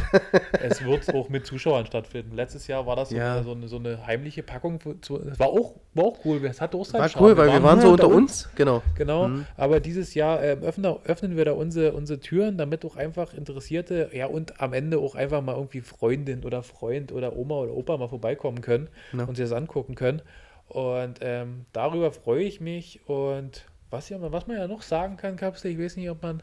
[0.60, 2.34] es wird auch mit Zuschauern stattfinden.
[2.34, 3.34] Letztes Jahr war das so, ja.
[3.36, 4.78] eine, so, eine, so eine heimliche Packung.
[5.00, 6.44] Das war auch, war auch cool.
[6.44, 7.24] Es hatte auch seinen War Charme.
[7.24, 8.46] cool, weil wir waren, wir waren so unter uns.
[8.46, 8.50] uns.
[8.54, 8.82] Genau.
[8.96, 9.28] Genau.
[9.28, 9.46] Mhm.
[9.56, 14.10] Aber dieses Jahr äh, öffnen, öffnen wir da unsere, unsere Türen, damit auch einfach Interessierte,
[14.12, 17.96] ja, und am Ende auch einfach mal irgendwie Freundin oder Freund oder Oma oder Opa
[17.96, 19.24] mal vorbeikommen können ja.
[19.24, 20.22] und sich das angucken können.
[20.68, 23.00] Und ähm, darüber freue ich mich.
[23.06, 26.42] Und was, ja, was man ja noch sagen kann, Kapsel, ich weiß nicht, ob man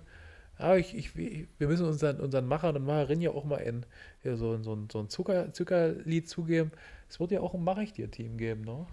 [0.59, 3.85] aber ich, ich, wir müssen unseren, unseren Machern und Macherinnen ja auch mal in,
[4.23, 6.71] ja, so, so, so ein Zucker, Zuckerlied zugeben.
[7.09, 8.85] Es wird ja auch ein Mach ich dir Team geben, ne?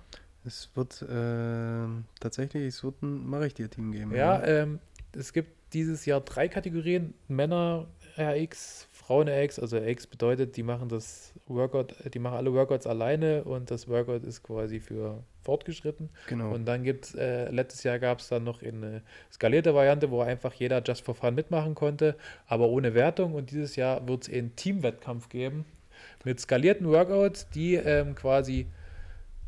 [0.45, 4.13] Es wird äh, tatsächlich, es wird ein Mach ich dir Team geben.
[4.13, 4.45] Ja, ja.
[4.47, 4.79] Ähm,
[5.13, 7.89] es gibt dieses Jahr drei Kategorien: Männer
[8.19, 9.59] RX, Frauen RX.
[9.59, 14.25] Also RX bedeutet, die machen das Workout, die machen alle Workouts alleine und das Workout
[14.25, 16.11] ist quasi für fortgeschritten.
[16.29, 16.53] Genau.
[16.53, 19.03] Und dann gibt es, äh, letztes Jahr gab es dann noch eine
[19.33, 23.35] skalierte Variante, wo einfach jeder just for fun mitmachen konnte, aber ohne Wertung.
[23.35, 25.65] Und dieses Jahr wird es einen Teamwettkampf geben
[26.25, 28.67] mit skalierten Workouts, die ähm, quasi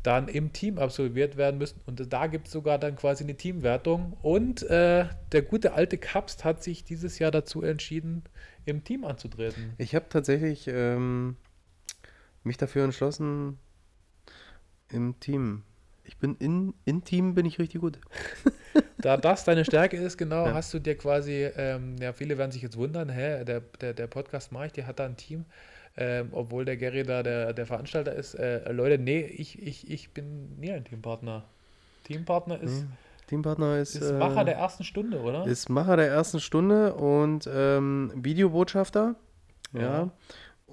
[0.03, 1.81] dann im Team absolviert werden müssen.
[1.85, 4.15] Und da gibt es sogar dann quasi eine Teamwertung.
[4.21, 8.23] Und äh, der gute alte Kapst hat sich dieses Jahr dazu entschieden,
[8.69, 9.73] im Team anzutreten.
[9.77, 11.35] Ich habe tatsächlich ähm,
[12.43, 13.57] mich dafür entschlossen,
[14.89, 15.63] im Team
[16.09, 17.99] ich bin in, in Team bin ich richtig gut.
[18.97, 20.55] da das deine Stärke ist, genau, ja.
[20.55, 24.07] hast du dir quasi, ähm, ja, viele werden sich jetzt wundern, hä, der, der, der
[24.07, 25.45] Podcast mache ich, der hat da ein Team,
[25.97, 28.33] ähm, obwohl der Gary da der, der Veranstalter ist.
[28.33, 31.43] Äh, Leute, nee, ich, ich, ich bin nie ein Teampartner.
[32.05, 32.81] Teampartner ist.
[32.81, 32.91] Mhm.
[33.29, 33.95] Teampartner ist.
[33.95, 35.45] Ist Macher äh, der ersten Stunde, oder?
[35.45, 39.15] Ist Macher der ersten Stunde und ähm, Videobotschafter.
[39.73, 39.81] ja.
[39.81, 40.11] ja.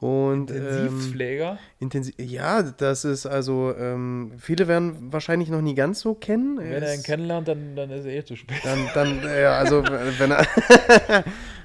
[0.00, 1.52] Und, Intensivpfleger?
[1.52, 6.58] Ähm, intensiv, ja, das ist also, ähm, viele werden wahrscheinlich noch nie ganz so kennen.
[6.58, 8.58] Wenn er ihn kennenlernt, dann, dann ist er eh zu spät.
[8.62, 10.44] Dann, dann ja, also, wenn er,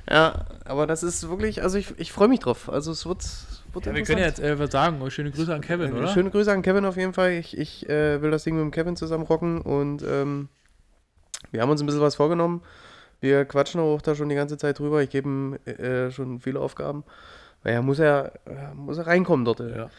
[0.10, 2.70] ja, Aber das ist wirklich, also ich, ich freue mich drauf.
[2.70, 3.26] Also es wird,
[3.74, 5.12] wird ja, Wir können jetzt äh, was sagen.
[5.12, 6.08] Schöne Grüße an Kevin, oder?
[6.08, 7.34] Schöne Grüße an Kevin auf jeden Fall.
[7.34, 10.48] Ich, ich äh, will das Ding mit dem Kevin zusammen rocken und ähm,
[11.52, 12.62] wir haben uns ein bisschen was vorgenommen.
[13.20, 15.04] Wir quatschen auch da schon die ganze Zeit drüber.
[15.04, 17.04] Ich gebe ihm äh, schon viele Aufgaben.
[17.64, 18.32] Weil er muss ja
[18.76, 19.60] muss er reinkommen dort.
[19.60, 19.90] Ja.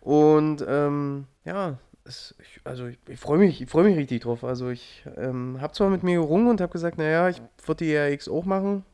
[0.00, 4.44] Und ähm, ja, es, ich, also ich, ich freue mich, ich freue mich richtig drauf.
[4.44, 7.96] Also ich ähm, habe zwar mit mir gerungen und habe gesagt, naja, ich würde die
[7.96, 8.84] RX auch machen,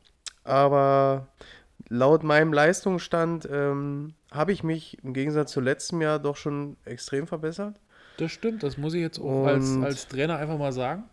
[0.43, 1.27] aber
[1.89, 7.27] laut meinem Leistungsstand ähm, habe ich mich im Gegensatz zu letztem Jahr doch schon extrem
[7.27, 7.75] verbessert.
[8.17, 11.03] Das stimmt, das muss ich jetzt auch als, als Trainer einfach mal sagen.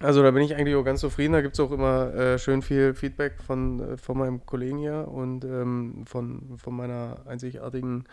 [0.00, 1.32] Also da bin ich eigentlich auch ganz zufrieden.
[1.32, 5.08] Da gibt es auch immer äh, schön viel Feedback von, äh, von meinem Kollegen hier
[5.08, 8.04] und ähm, von, von meiner einzigartigen,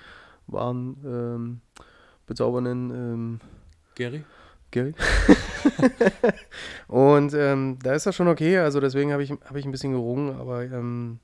[0.47, 1.61] wahren, ähm,
[2.25, 3.39] bezaubernden ähm,
[3.95, 4.23] Gary.
[4.71, 4.93] Gary.
[6.88, 8.57] und ähm, da ist das schon okay.
[8.57, 11.19] Also deswegen habe ich, hab ich ein bisschen gerungen, aber ähm,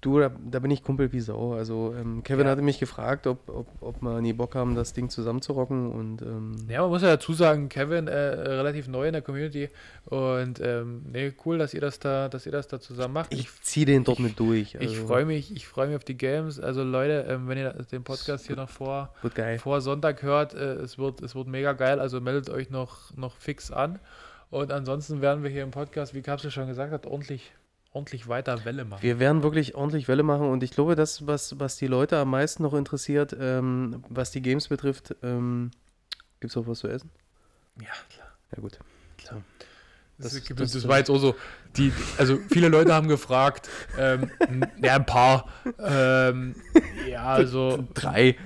[0.00, 1.52] Du, da, da, bin ich Kumpel wie Sau.
[1.52, 2.52] Also ähm, Kevin ja.
[2.52, 5.92] hatte mich gefragt, ob, ob, ob wir nie Bock haben, das Ding zusammenzurocken.
[5.92, 9.68] Und, ähm ja, man muss ja dazu sagen, Kevin äh, relativ neu in der Community
[10.06, 13.34] und ähm, nee, cool, dass ihr das da, dass ihr das da zusammen macht.
[13.34, 14.78] Ich, ich ziehe den dort mit durch.
[14.78, 14.90] Also.
[14.90, 16.58] Ich freue mich, ich freue mich auf die Games.
[16.58, 19.12] Also Leute, ähm, wenn ihr den Podcast hier noch vor,
[19.58, 22.00] vor Sonntag hört, äh, es wird, es wird mega geil.
[22.00, 23.98] Also meldet euch noch, noch fix an.
[24.48, 27.52] Und ansonsten werden wir hier im Podcast, wie Kapsel schon gesagt hat, ordentlich
[27.96, 29.02] ordentlich weiter Welle machen.
[29.02, 32.30] Wir werden wirklich ordentlich Welle machen und ich glaube, das, was, was die Leute am
[32.30, 35.70] meisten noch interessiert, ähm, was die Games betrifft, ähm,
[36.40, 37.10] gibt es auch was zu essen?
[37.80, 38.28] Ja, klar.
[38.54, 38.78] Ja, gut.
[39.16, 39.42] Klar.
[40.18, 41.34] Das, das, das, das, war jetzt auch so,
[41.76, 43.68] die, also viele Leute haben gefragt,
[43.98, 44.30] ähm,
[44.82, 46.54] ja, ein paar, ähm,
[47.08, 48.36] ja, also drei.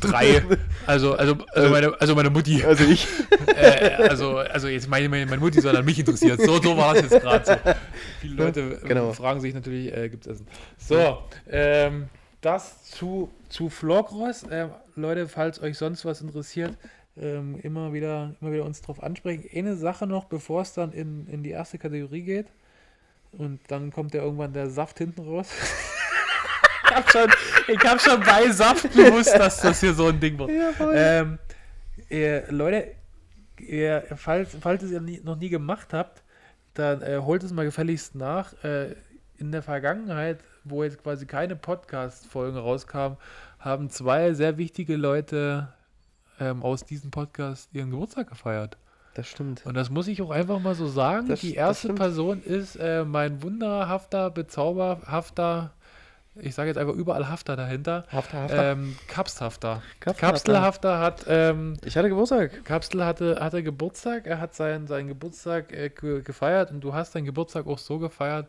[0.00, 0.42] Drei.
[0.86, 2.64] Also, also, also, meine, also meine Mutti.
[2.64, 3.06] Also ich.
[3.46, 6.40] Äh, also, also jetzt meine, meine, meine Mutti, sondern mich interessiert.
[6.40, 7.72] So, so war es jetzt gerade so.
[8.20, 9.12] Viele Leute genau.
[9.12, 10.46] fragen sich natürlich, äh, gibt es Essen.
[10.78, 11.18] So,
[11.50, 12.08] ähm,
[12.40, 14.44] das zu, zu Florcross.
[14.44, 16.76] Äh, Leute, falls euch sonst was interessiert,
[17.16, 19.44] ähm, immer, wieder, immer wieder uns drauf ansprechen.
[19.54, 22.46] Eine Sache noch, bevor es dann in, in die erste Kategorie geht.
[23.32, 25.48] Und dann kommt ja irgendwann der Saft hinten raus.
[26.90, 30.50] ich habe schon, hab schon bei Saft gewusst, dass das hier so ein Ding wird.
[30.50, 31.38] Ja, ähm,
[32.50, 32.92] Leute,
[33.58, 36.22] ihr, falls, falls ihr es noch nie gemacht habt,
[36.74, 38.52] dann äh, holt es mal gefälligst nach.
[38.64, 38.94] Äh,
[39.38, 43.16] in der Vergangenheit, wo jetzt quasi keine Podcast-Folgen rauskamen,
[43.58, 45.68] haben zwei sehr wichtige Leute
[46.38, 48.76] ähm, aus diesem Podcast ihren Geburtstag gefeiert.
[49.14, 49.64] Das stimmt.
[49.66, 51.28] Und das muss ich auch einfach mal so sagen.
[51.28, 55.72] Das, Die erste Person ist äh, mein wunderhafter, bezauberhafter
[56.36, 58.04] ich sage jetzt einfach überall Hafter dahinter.
[58.08, 58.72] Hafter, Hafter.
[58.72, 59.82] Ähm, Kapsthafter.
[59.98, 61.24] Kapselhafter hat.
[61.28, 62.64] Ähm, ich hatte Geburtstag.
[62.64, 64.26] Kapsel hatte, hatte Geburtstag.
[64.26, 68.46] Er hat seinen, seinen Geburtstag äh, gefeiert und du hast deinen Geburtstag auch so gefeiert,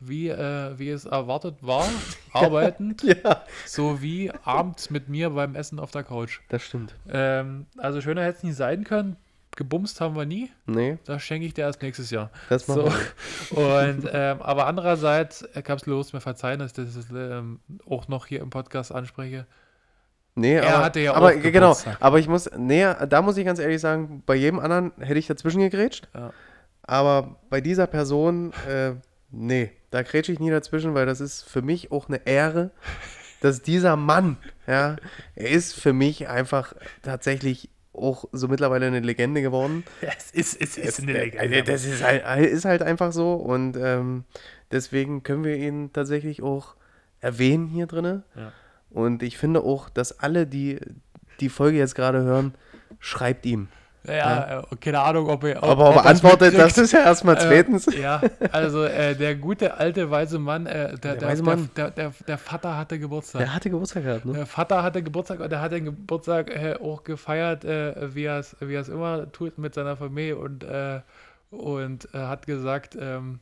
[0.00, 1.86] wie, äh, wie es erwartet war,
[2.32, 3.44] arbeitend, ja.
[3.64, 6.40] sowie abends mit mir beim Essen auf der Couch.
[6.48, 6.94] Das stimmt.
[7.08, 9.16] Ähm, also schöner hätte es nicht sein können
[9.60, 10.50] gebumst haben wir nie.
[10.64, 10.96] Nee.
[11.04, 12.30] Das schenke ich dir erst nächstes Jahr.
[12.48, 13.56] Das machen so.
[13.56, 13.90] wir.
[13.90, 18.24] Und, ähm, aber andererseits, äh, kannst du mir verzeihen, dass ich das ähm, auch noch
[18.24, 19.46] hier im Podcast anspreche.
[20.34, 23.44] Nee, er aber, hatte ja aber auch genau, aber ich muss, nee, da muss ich
[23.44, 26.08] ganz ehrlich sagen, bei jedem anderen hätte ich dazwischen gegrätscht.
[26.14, 26.32] Ja.
[26.82, 28.92] Aber bei dieser Person, äh,
[29.30, 32.70] nee, da grätsche ich nie dazwischen, weil das ist für mich auch eine Ehre,
[33.42, 34.96] dass dieser Mann, ja,
[35.34, 37.68] er ist für mich einfach tatsächlich
[38.00, 39.84] auch so mittlerweile eine Legende geworden.
[40.00, 41.58] es ist, es ist eine Legende.
[41.58, 44.24] Äh, das ist halt, ist halt einfach so und ähm,
[44.70, 46.76] deswegen können wir ihn tatsächlich auch
[47.20, 48.22] erwähnen hier drin.
[48.34, 48.52] Ja.
[48.90, 50.80] Und ich finde auch, dass alle, die
[51.40, 52.54] die Folge jetzt gerade hören,
[52.98, 53.68] schreibt ihm.
[54.06, 55.62] Ja, äh, keine Ahnung, ob er.
[55.62, 57.86] Ob, Aber ob antwortet, das ist ja erstmal äh, zweitens.
[57.86, 61.68] Äh, ja, also äh, der gute alte weise Mann, äh, der, der, der, Mann.
[61.76, 63.42] Der, der, der, Vater hatte Geburtstag.
[63.42, 64.32] Der hatte Geburtstag gehabt, ne?
[64.32, 68.56] Der Vater hatte Geburtstag und der hat den Geburtstag äh, auch gefeiert, wie er es
[68.60, 70.64] wie immer tut mit seiner Familie und,
[71.50, 73.40] und hat gesagt, ähm,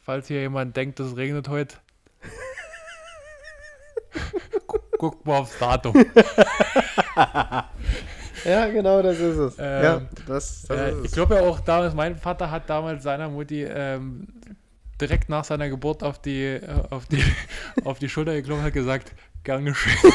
[0.00, 1.76] falls hier jemand denkt, es regnet heute,
[4.98, 5.94] guck mal aufs Datum.
[8.44, 9.54] Ja, genau, das ist es.
[9.58, 13.02] Ähm, ja, das, das äh, ist ich glaube ja auch damals, mein Vater hat damals
[13.02, 14.28] seiner Mutti ähm,
[15.00, 17.22] direkt nach seiner Geburt auf die, äh, auf die,
[17.84, 19.12] auf die Schulter geklopft und hat gesagt,
[19.44, 19.96] gern geschehen.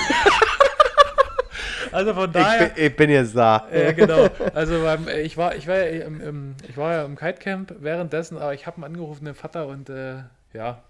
[1.91, 2.67] Also von daher.
[2.67, 3.65] Ich bin, ich bin jetzt da.
[3.73, 4.27] Ja, genau.
[4.53, 7.75] Also beim, äh, ich war, ich war ja im, im, ich war ja im Kitecamp
[7.79, 10.17] währenddessen, aber ich habe ihn angerufen, den Vater, und äh,
[10.53, 10.83] ja,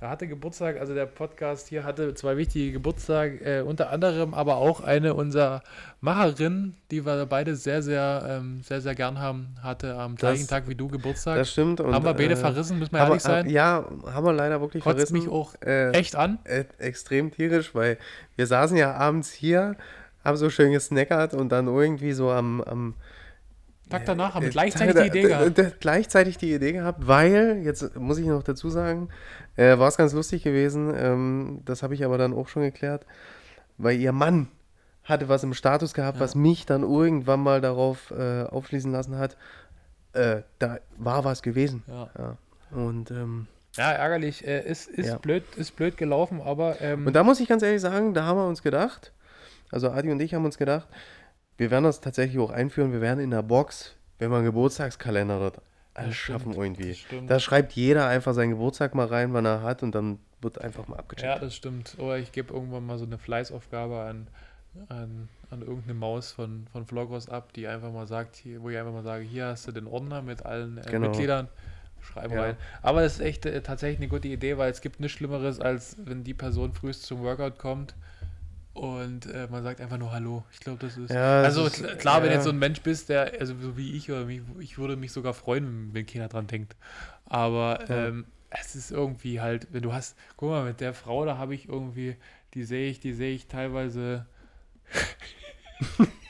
[0.00, 4.56] Er hatte Geburtstag, also der Podcast hier hatte zwei wichtige Geburtstage, äh, unter anderem aber
[4.56, 5.62] auch eine unserer
[6.00, 10.48] Macherinnen, die wir beide sehr, sehr, ähm, sehr, sehr gern haben, hatte am gleichen das,
[10.48, 11.36] Tag wie du Geburtstag.
[11.36, 11.80] Das stimmt.
[11.80, 13.48] Und, haben wir beide äh, verrissen, müssen wir ehrlich sein.
[13.48, 15.18] Ja, haben wir leider wirklich Kotzt verrissen.
[15.18, 16.38] mich auch äh, echt an.
[16.44, 17.96] Äh, extrem tierisch, weil
[18.36, 19.76] wir saßen ja abends hier,
[20.24, 22.94] haben so schön gesnackert und dann irgendwie so am, am
[23.90, 25.80] Tag danach haben wir gleichzeitig die Idee gehabt.
[25.80, 29.08] Gleichzeitig die Idee gehabt, weil, jetzt muss ich noch dazu sagen,
[29.56, 33.06] äh, war es ganz lustig gewesen, ähm, das habe ich aber dann auch schon geklärt,
[33.76, 34.48] weil ihr Mann
[35.04, 36.24] hatte was im Status gehabt, ja.
[36.24, 39.36] was mich dann irgendwann mal darauf äh, aufschließen lassen hat,
[40.14, 41.82] äh, da war was gewesen.
[41.86, 42.08] Ja.
[42.18, 42.36] ja.
[42.70, 44.46] Und ähm, ja, ärgerlich.
[44.46, 45.18] Äh, ist, ist, ja.
[45.18, 46.80] Blöd, ist blöd gelaufen, aber.
[46.80, 49.12] Ähm, und da muss ich ganz ehrlich sagen, da haben wir uns gedacht,
[49.70, 50.86] also Adi und ich haben uns gedacht,
[51.56, 52.92] wir werden das tatsächlich auch einführen.
[52.92, 55.60] Wir werden in der Box, wenn wir einen Geburtstagskalender dort
[55.94, 57.26] das schaffen stimmt, irgendwie.
[57.26, 60.88] Da schreibt jeder einfach seinen Geburtstag mal rein, wann er hat und dann wird einfach
[60.88, 61.32] mal abgecheckt.
[61.32, 61.96] Ja, das stimmt.
[61.98, 64.26] Oder ich gebe irgendwann mal so eine Fleißaufgabe an,
[64.88, 68.76] an, an irgendeine Maus von, von Vlogos ab, die einfach mal sagt, hier, wo ich
[68.76, 71.08] einfach mal sage, hier hast du den Ordner mit allen äh, genau.
[71.08, 71.48] Mitgliedern.
[72.00, 72.42] Schreiben ja.
[72.42, 72.56] rein.
[72.82, 75.96] Aber das ist echt äh, tatsächlich eine gute Idee, weil es gibt nichts Schlimmeres, als
[76.04, 77.94] wenn die Person frühest zum Workout kommt
[78.74, 80.44] und äh, man sagt einfach nur Hallo.
[80.52, 81.10] Ich glaube, das ist.
[81.10, 82.24] Ja, also ist, klar, ja.
[82.24, 84.96] wenn jetzt so ein Mensch bist, der, also so wie ich, oder mich, ich würde
[84.96, 86.76] mich sogar freuen, wenn keiner dran denkt.
[87.24, 88.08] Aber ja.
[88.08, 91.54] ähm, es ist irgendwie halt, wenn du hast, guck mal, mit der Frau, da habe
[91.54, 92.16] ich irgendwie,
[92.54, 94.26] die sehe ich, die sehe ich teilweise.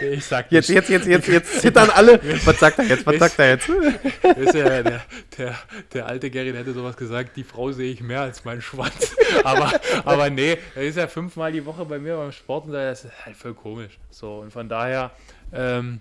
[0.00, 2.20] Ich sag jetzt, jetzt, jetzt, jetzt, jetzt zittern alle.
[2.44, 3.06] Was sagt er jetzt?
[3.06, 3.68] Was sagt er jetzt?
[3.68, 5.02] Ist ja, der,
[5.36, 5.58] der,
[5.92, 9.14] der alte Gary hätte sowas gesagt, die Frau sehe ich mehr als meinen Schwanz.
[9.44, 9.72] Aber,
[10.04, 13.24] aber nee, er ist ja fünfmal die Woche bei mir beim Sport und das ist
[13.24, 13.98] halt voll komisch.
[14.10, 15.10] So, und von daher,
[15.52, 16.00] ähm,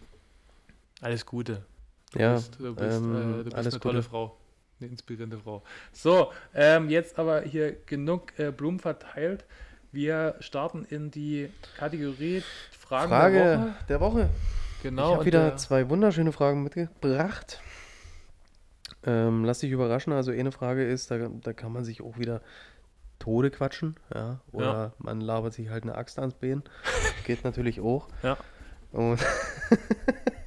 [1.01, 1.63] alles Gute.
[2.11, 4.09] Du ja, bist, du bist, ähm, äh, du bist eine tolle Gute.
[4.09, 4.37] Frau.
[4.79, 5.63] Eine inspirierende Frau.
[5.91, 9.45] So, ähm, jetzt aber hier genug äh, Blumen verteilt.
[9.91, 13.75] Wir starten in die Kategorie Fragen Frage der Woche.
[13.89, 14.29] Der Woche.
[14.83, 15.09] Genau.
[15.09, 15.57] Ich habe wieder der...
[15.57, 17.59] zwei wunderschöne Fragen mitgebracht.
[19.03, 20.13] Ähm, lass dich überraschen.
[20.13, 22.41] Also eine Frage ist, da, da kann man sich auch wieder
[23.19, 24.39] Tode quatschen, ja.
[24.51, 24.93] Oder ja.
[24.97, 26.63] man labert sich halt eine Axt ans Bein.
[27.25, 28.07] Geht natürlich auch.
[28.23, 28.37] Ja.
[28.91, 29.19] Und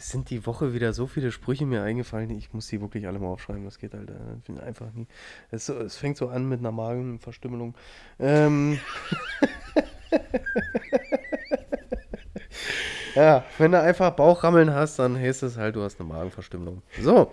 [0.00, 3.18] es sind die Woche wieder so viele Sprüche mir eingefallen, ich muss die wirklich alle
[3.18, 3.64] mal aufschreiben.
[3.66, 5.06] Das geht halt äh, einfach nie.
[5.50, 7.74] Es, es, fängt so an mit einer Magenverstümmelung.
[8.18, 8.80] Ähm.
[13.14, 16.82] Ja, wenn du einfach Bauchrammeln hast, dann heißt es halt, du hast eine Magenverstümmelung.
[17.02, 17.32] So,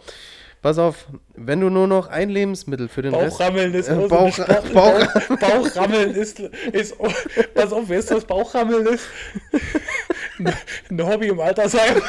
[0.61, 1.05] pass auf,
[1.35, 3.89] wenn du nur noch ein Lebensmittel für den Bauchrammeln Rest...
[3.89, 4.43] Ist äh, Bauch, so
[4.73, 4.99] Bauch,
[5.39, 6.95] Bauchrammeln ist, ist...
[7.53, 9.05] Pass auf, weißt du, was Bauchrammeln ist?
[10.89, 12.01] Ein Hobby im Altersheim.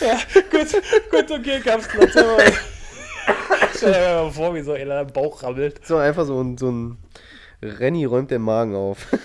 [0.00, 0.18] Ja,
[0.50, 0.68] gut,
[1.10, 2.12] gut, okay, gab's Platz.
[3.76, 5.86] Stell dir mal vor, wie so einer im Bauch rammelt.
[5.86, 6.98] So einfach so ein, so ein
[7.62, 9.06] Renny räumt den Magen auf.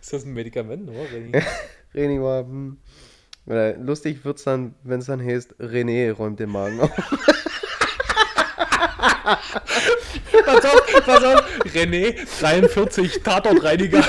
[0.00, 1.10] ist das ein Medikament, oder?
[1.12, 1.32] Renny?
[1.94, 2.40] Renny war.
[2.40, 2.78] Hm.
[3.46, 6.90] Oder lustig wird es dann, wenn es dann heißt, René räumt den Magen auf.
[10.44, 11.44] pass auf, pass auf.
[11.74, 14.04] René, 43, Tatortreiniger.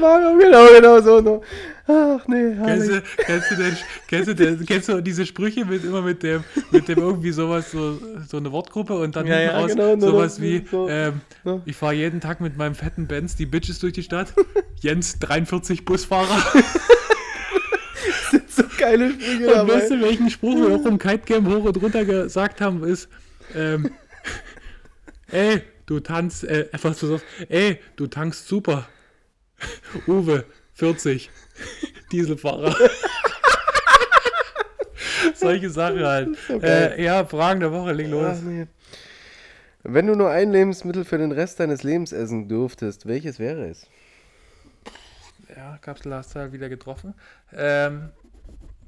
[0.00, 1.20] Magen auf, genau, genau so.
[1.20, 1.42] No.
[1.90, 3.76] Ach nee, kennst du, kennst, du den,
[4.08, 7.70] kennst, du den, kennst du diese Sprüche mit immer mit dem, mit dem irgendwie sowas,
[7.70, 7.98] so,
[8.28, 11.62] so eine Wortgruppe und dann ja, ja, raus genau, sowas wie, so, ähm, so.
[11.64, 14.34] ich fahre jeden Tag mit meinem fetten Benz die Bitches durch die Stadt.
[14.80, 16.42] Jens, 43 Busfahrer.
[16.52, 19.72] das sind so geile Sprüche Und dabei.
[19.72, 23.08] weißt du, welchen Spruch wir auch im Kite Game hoch und runter gesagt haben, ist,
[23.54, 23.90] ähm,
[25.30, 28.86] ey, du tanzt, äh, einfach so, ey, du tankst super.
[30.06, 30.44] Uwe,
[30.74, 31.30] 40.
[32.12, 32.74] Dieselfahrer.
[35.34, 36.36] Solche Sachen halt.
[36.62, 38.42] Äh, ja, Fragen der Woche, leg los.
[38.42, 38.66] Nee.
[39.82, 43.86] Wenn du nur ein Lebensmittel für den Rest deines Lebens essen dürftest, welches wäre es?
[45.56, 47.14] Ja, Kapsel hast du halt wieder getroffen.
[47.52, 48.10] Ähm,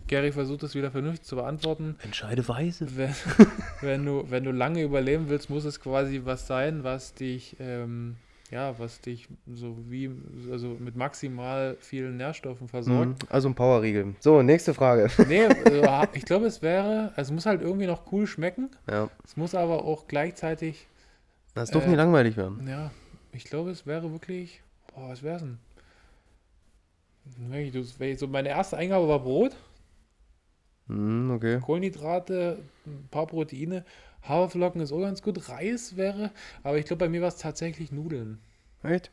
[0.09, 1.97] Gary versucht es wieder vernünftig zu beantworten.
[2.03, 2.97] Entscheide weise.
[2.97, 3.15] Wenn,
[3.81, 8.17] wenn, du, wenn du lange überleben willst, muss es quasi was sein, was dich ähm,
[8.51, 10.11] ja, was dich so wie,
[10.51, 13.23] also mit maximal vielen Nährstoffen versorgt.
[13.23, 14.15] Mhm, also ein Powerriegel.
[14.19, 15.09] So, nächste Frage.
[15.29, 18.71] Nee, also, ich glaube, es wäre, also es muss halt irgendwie noch cool schmecken.
[18.91, 19.09] Ja.
[19.25, 20.89] Es muss aber auch gleichzeitig.
[21.55, 22.67] Das darf äh, nicht langweilig werden.
[22.69, 22.91] Ja,
[23.33, 25.59] ich glaube, es wäre wirklich, boah, was wäre es denn?
[28.17, 29.55] So meine erste Eingabe war Brot.
[30.89, 31.61] Mm, okay.
[31.61, 33.85] Kohlenhydrate, ein paar Proteine.
[34.23, 35.49] Haferflocken ist auch ganz gut.
[35.49, 36.31] Reis wäre,
[36.63, 38.39] aber ich glaube, bei mir war es tatsächlich Nudeln.
[38.83, 39.11] Echt?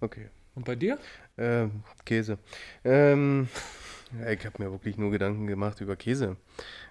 [0.00, 0.28] Okay.
[0.54, 0.98] Und bei dir?
[1.38, 2.38] Ähm, Käse.
[2.84, 3.48] Ähm,
[4.28, 6.36] ich habe mir wirklich nur Gedanken gemacht über Käse.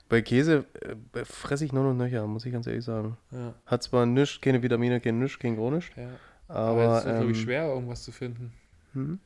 [0.08, 0.66] Bei Käse
[1.14, 3.18] äh, fresse ich nur noch nöcher, muss ich ganz ehrlich sagen.
[3.32, 3.54] Ja.
[3.66, 5.92] Hat zwar nichts, keine Vitamine, kein nichts, kein Chronisch.
[5.96, 6.10] Ja.
[6.48, 8.54] Aber, aber es ist, ähm, glaube ich, schwer, irgendwas zu finden.
[8.94, 9.20] Hm?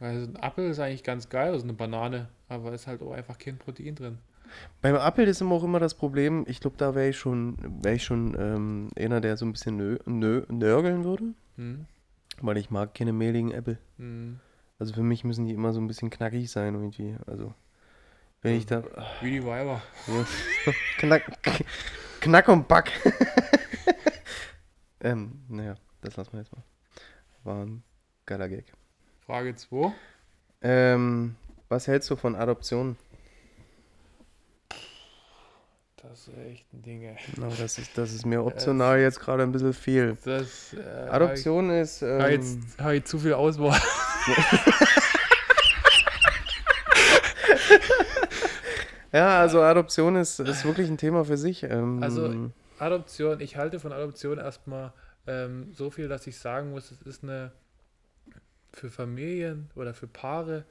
[0.00, 3.38] Weil ein Apfel ist eigentlich ganz geil, also eine Banane, aber ist halt auch einfach
[3.38, 4.18] kein Protein drin.
[4.82, 7.96] Beim Apfel ist immer auch immer das Problem, ich glaube, da wäre ich schon, wäre
[7.96, 11.34] ich schon ähm, einer, der so ein bisschen nö, nö, nörgeln würde.
[11.56, 11.86] Hm.
[12.40, 13.78] Weil ich mag keine mehligen Äpfel.
[13.98, 14.40] Hm.
[14.78, 17.16] Also für mich müssen die immer so ein bisschen knackig sein irgendwie.
[17.26, 17.54] Also
[18.42, 18.82] wenn ich da.
[19.20, 19.82] Wie die Weiber.
[20.06, 20.72] Ja.
[20.98, 21.22] Knack,
[22.20, 22.90] knack und Back.
[25.00, 26.62] ähm, naja, das lassen wir jetzt mal.
[27.44, 27.82] War ein
[28.24, 28.72] geiler Gag.
[29.26, 29.92] Frage 2.
[30.62, 31.36] Ähm,
[31.68, 32.96] was hältst du von Adoption?
[36.02, 37.16] Das ist echt ein Ding, ey.
[37.36, 40.16] No, das, ist, das ist mir optional das, jetzt gerade ein bisschen viel.
[40.24, 40.80] Das, äh,
[41.10, 42.00] Adoption ich, ist.
[42.02, 43.78] Ähm, jetzt habe ich zu viel Auswahl.
[49.12, 51.64] ja, also Adoption ist, ist wirklich ein Thema für sich.
[51.64, 54.94] Ähm, also Adoption, ich halte von Adoption erstmal
[55.26, 57.52] ähm, so viel, dass ich sagen muss, es ist eine
[58.72, 60.64] für Familien oder für Paare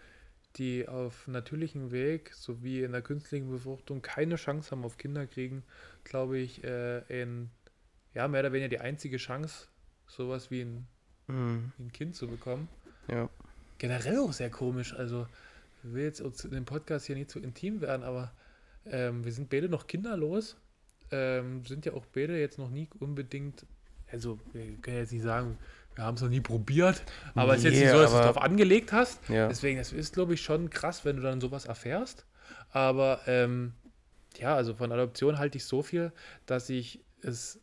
[0.55, 5.63] die auf natürlichem Weg sowie in der künstlichen Befruchtung keine Chance haben auf Kinder kriegen,
[6.03, 7.49] glaube ich, äh, in,
[8.13, 9.67] ja, mehr oder weniger die einzige Chance,
[10.07, 10.87] sowas wie ein,
[11.27, 11.71] mhm.
[11.77, 12.67] wie ein Kind zu bekommen.
[13.07, 13.29] Ja.
[13.77, 14.93] Generell auch sehr komisch.
[14.93, 15.27] Also,
[15.83, 18.33] ich will jetzt in dem Podcast hier nicht zu intim werden, aber
[18.85, 20.57] ähm, wir sind beide noch kinderlos.
[21.11, 23.65] Ähm, sind ja auch beide jetzt noch nie unbedingt,
[24.11, 25.57] also, wir können jetzt nicht sagen,
[25.95, 27.01] wir haben es noch nie probiert,
[27.35, 29.27] aber es nee, ist jetzt nicht so, dass du es darauf angelegt hast.
[29.27, 29.47] Ja.
[29.47, 32.25] Deswegen, das ist, glaube ich, schon krass, wenn du dann sowas erfährst.
[32.71, 33.73] Aber ähm,
[34.37, 36.11] ja, also von Adoption halte ich so viel,
[36.45, 37.59] dass ich es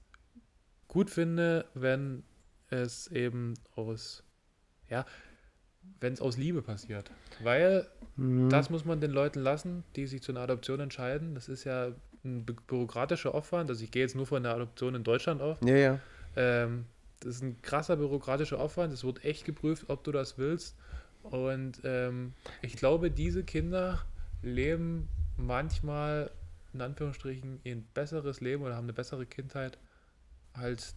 [0.88, 2.24] gut finde, wenn
[2.68, 4.24] es eben aus,
[4.88, 5.06] ja,
[6.00, 7.10] wenn es aus Liebe passiert.
[7.42, 8.50] Weil mhm.
[8.50, 11.34] das muss man den Leuten lassen, die sich zu einer Adoption entscheiden.
[11.34, 11.92] Das ist ja
[12.24, 13.70] ein bürokratischer Aufwand.
[13.70, 15.58] Also ich gehe jetzt nur von der Adoption in Deutschland auf.
[15.62, 16.00] Ja, ja.
[16.34, 16.86] Ähm,
[17.20, 18.92] das ist ein krasser bürokratischer Aufwand.
[18.92, 20.76] Es wird echt geprüft, ob du das willst.
[21.22, 24.04] Und ähm, ich glaube, diese Kinder
[24.42, 26.30] leben manchmal
[26.72, 29.78] in Anführungsstrichen ein besseres Leben oder haben eine bessere Kindheit
[30.52, 30.94] als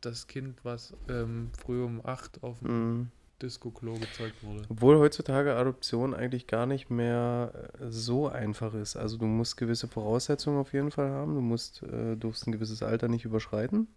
[0.00, 3.10] das Kind, was ähm, früh um acht auf dem mm.
[3.42, 4.64] Disco-Klo gezeugt wurde.
[4.68, 8.96] Obwohl heutzutage Adoption eigentlich gar nicht mehr äh, so einfach ist.
[8.96, 11.34] Also du musst gewisse Voraussetzungen auf jeden Fall haben.
[11.34, 13.88] Du musst, äh, durfst ein gewisses Alter nicht überschreiten.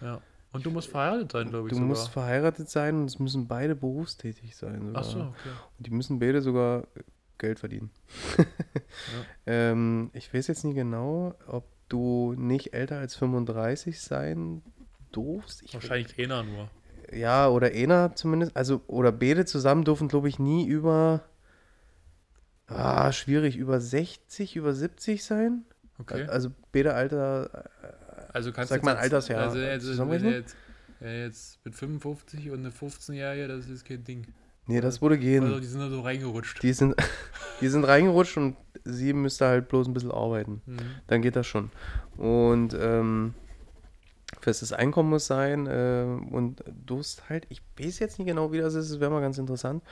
[0.00, 0.20] Ja.
[0.56, 1.70] Und du musst verheiratet sein, glaube ich.
[1.70, 1.88] Du sogar.
[1.88, 4.86] musst verheiratet sein und es müssen beide berufstätig sein.
[4.86, 5.02] Sogar.
[5.02, 5.50] Ach so, okay.
[5.76, 6.86] Und die müssen beide sogar
[7.36, 7.90] Geld verdienen.
[8.38, 8.44] ja.
[9.46, 14.62] ähm, ich weiß jetzt nicht genau, ob du nicht älter als 35 sein
[15.12, 15.62] durfst.
[15.62, 16.70] Ich Wahrscheinlich einer nur.
[17.12, 18.56] Ja, oder einer zumindest.
[18.56, 21.22] Also, oder beide zusammen dürfen, glaube ich, nie über.
[22.66, 25.66] Ah, schwierig, über 60, über 70 sein.
[25.98, 26.24] Okay.
[26.24, 27.68] Also, beide Alter
[28.36, 29.44] also kannst Sag mal Altersjahr.
[29.44, 30.54] Also, also wenn jetzt,
[31.00, 34.26] ja, jetzt mit 55 und eine 15-Jährige, das ist kein Ding.
[34.66, 35.44] Nee, das würde gehen.
[35.44, 36.62] Also die sind da so reingerutscht.
[36.62, 36.94] Die sind,
[37.62, 40.60] die sind reingerutscht und sie müsste halt bloß ein bisschen arbeiten.
[40.66, 40.76] Mhm.
[41.06, 41.70] Dann geht das schon.
[42.18, 43.32] Und ähm,
[44.42, 48.74] festes Einkommen muss sein äh, und Durst halt, ich weiß jetzt nicht genau, wie das
[48.74, 49.82] ist, das wäre mal ganz interessant.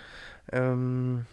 [0.52, 1.24] Ähm,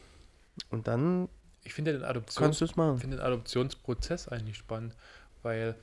[0.70, 1.28] und dann
[1.64, 4.96] ich finde den, Adoptions, find den Adoptionsprozess eigentlich spannend,
[5.44, 5.76] weil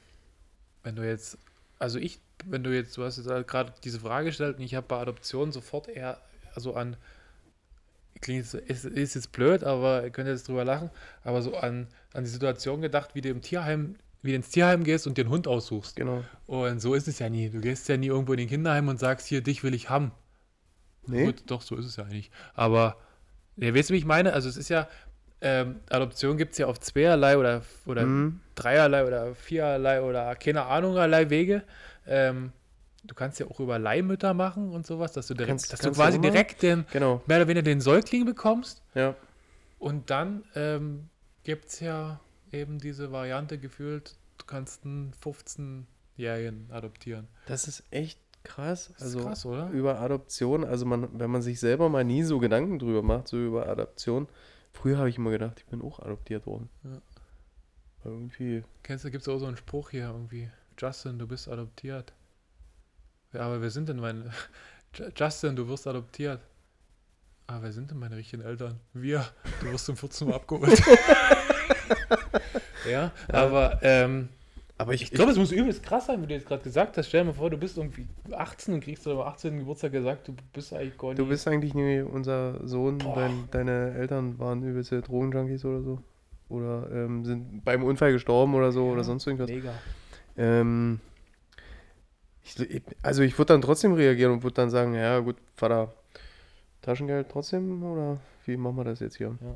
[0.83, 1.39] wenn du jetzt,
[1.79, 4.87] also ich, wenn du jetzt, du hast jetzt gerade diese Frage gestellt und ich habe
[4.87, 6.21] bei Adoption sofort eher,
[6.55, 6.97] also an,
[8.21, 10.91] klingt ist, ist jetzt blöd, aber ihr könnt jetzt drüber lachen,
[11.23, 14.85] aber so an, an die Situation gedacht, wie du im Tierheim, wie du ins Tierheim
[14.85, 15.97] gehst und einen Hund aussuchst.
[15.97, 16.25] Genau.
[16.47, 17.51] Und so ist es ja nie.
[17.51, 20.13] Du gehst ja nie irgendwo in den Kinderheim und sagst, hier, dich will ich haben.
[21.07, 21.25] Nee.
[21.25, 22.31] Gut, doch, so ist es ja eigentlich.
[22.55, 22.97] Aber,
[23.57, 24.33] ja, weißt du, wie ich meine?
[24.33, 24.89] Also es ist ja,
[25.41, 28.41] ähm, Adoption gibt es ja auf zweierlei oder, oder mhm.
[28.55, 31.63] dreierlei oder viererlei oder keine Ahnungerlei Wege.
[32.07, 32.53] Ähm,
[33.05, 35.99] du kannst ja auch über Leihmütter machen und sowas, dass du direkt, kannst, dass kannst
[35.99, 37.23] du quasi du direkt den, genau.
[37.27, 38.83] mehr oder weniger den Säugling bekommst.
[38.95, 39.15] Ja.
[39.79, 41.09] Und dann ähm,
[41.45, 42.21] gibt es ja
[42.53, 47.29] eben diese Variante gefühlt, du kannst einen 15-Jährigen adoptieren.
[47.47, 48.91] Das ist echt krass.
[48.95, 49.71] Das also krass, oder?
[49.71, 53.39] Über Adoption, also man, wenn man sich selber mal nie so Gedanken drüber macht, so
[53.39, 54.27] über Adoption,
[54.73, 56.69] Früher habe ich immer gedacht, ich bin auch adoptiert worden.
[56.85, 57.01] Ja.
[58.05, 58.65] Irgendwie.
[58.83, 60.51] Kennst du, gibt es auch so einen Spruch hier irgendwie.
[60.79, 62.13] Justin, du bist adoptiert.
[63.33, 64.31] Ja, aber wer sind denn meine.
[65.17, 66.41] Justin, du wirst adoptiert.
[67.47, 68.79] Ah, wer sind denn meine richtigen Eltern?
[68.93, 69.27] Wir.
[69.61, 70.79] Du wirst zum 14 Mal abgeholt.
[72.85, 74.29] ja, ja, aber ähm,
[74.81, 77.09] Aber ich, ich glaube, es muss übelst krass sein, wie du jetzt gerade gesagt hast.
[77.09, 79.59] Stell dir mal vor, du bist irgendwie 18 und kriegst am 18.
[79.59, 81.19] Geburtstag gesagt, du bist eigentlich gar nicht.
[81.19, 85.99] Du bist eigentlich nie unser Sohn, dein, deine Eltern waren übelste Drogenjunkies oder so.
[86.49, 89.51] Oder ähm, sind beim Unfall gestorben oder so ja, oder sonst irgendwas.
[89.51, 89.75] Mega.
[90.37, 91.01] Ähm,
[92.45, 95.93] ich, also ich würde dann trotzdem reagieren und würde dann sagen, ja gut, Vater,
[96.83, 99.37] Taschengeld trotzdem oder wie machen wir das jetzt hier?
[99.41, 99.55] Ja.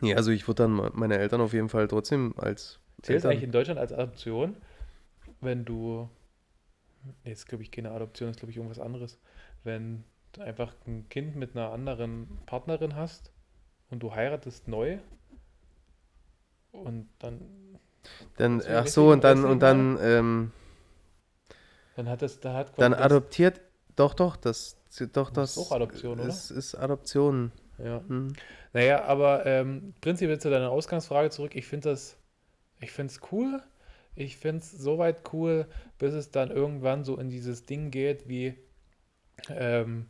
[0.00, 3.52] Nee, also ich würde dann meine Eltern auf jeden Fall trotzdem als Zählt eigentlich in
[3.52, 4.56] Deutschland als Adoption,
[5.40, 6.08] wenn du.
[7.24, 9.18] Jetzt glaube ich keine Adoption, ist glaube ich irgendwas anderes.
[9.62, 13.32] Wenn du einfach ein Kind mit einer anderen Partnerin hast
[13.90, 14.98] und du heiratest neu
[16.72, 17.40] und dann.
[18.36, 20.52] Dann, ach so, und dann, und dann, ähm,
[21.96, 23.60] dann hat das, da hat Dann adoptiert,
[23.96, 24.76] doch, doch, das,
[25.12, 25.56] doch, das.
[25.56, 26.28] ist auch Adoption, oder?
[26.28, 27.52] Es ist Adoption.
[27.78, 28.02] Ja.
[28.06, 28.32] Hm.
[28.72, 32.16] Naja, aber ähm, prinzipiell zu deiner Ausgangsfrage zurück, ich finde das
[32.80, 33.62] ich finde es cool.
[34.14, 35.66] Ich finde es soweit cool,
[35.98, 38.54] bis es dann irgendwann so in dieses Ding geht, wie
[39.48, 40.06] ähm,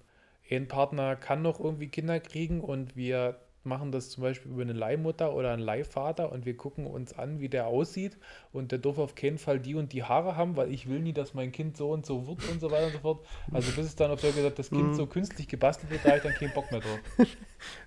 [0.50, 4.72] ein Partner kann noch irgendwie Kinder kriegen und wir machen das zum Beispiel über eine
[4.72, 8.16] Leihmutter oder einen Leihvater und wir gucken uns an, wie der aussieht
[8.52, 11.12] und der darf auf keinen Fall die und die Haare haben, weil ich will nie,
[11.12, 13.26] dass mein Kind so und so wird und so weiter und so fort.
[13.52, 14.94] Also bis es dann auf der gesagt, das Kind mhm.
[14.94, 16.98] so künstlich gebastelt wird, da habe ich dann keinen Bock mehr drauf.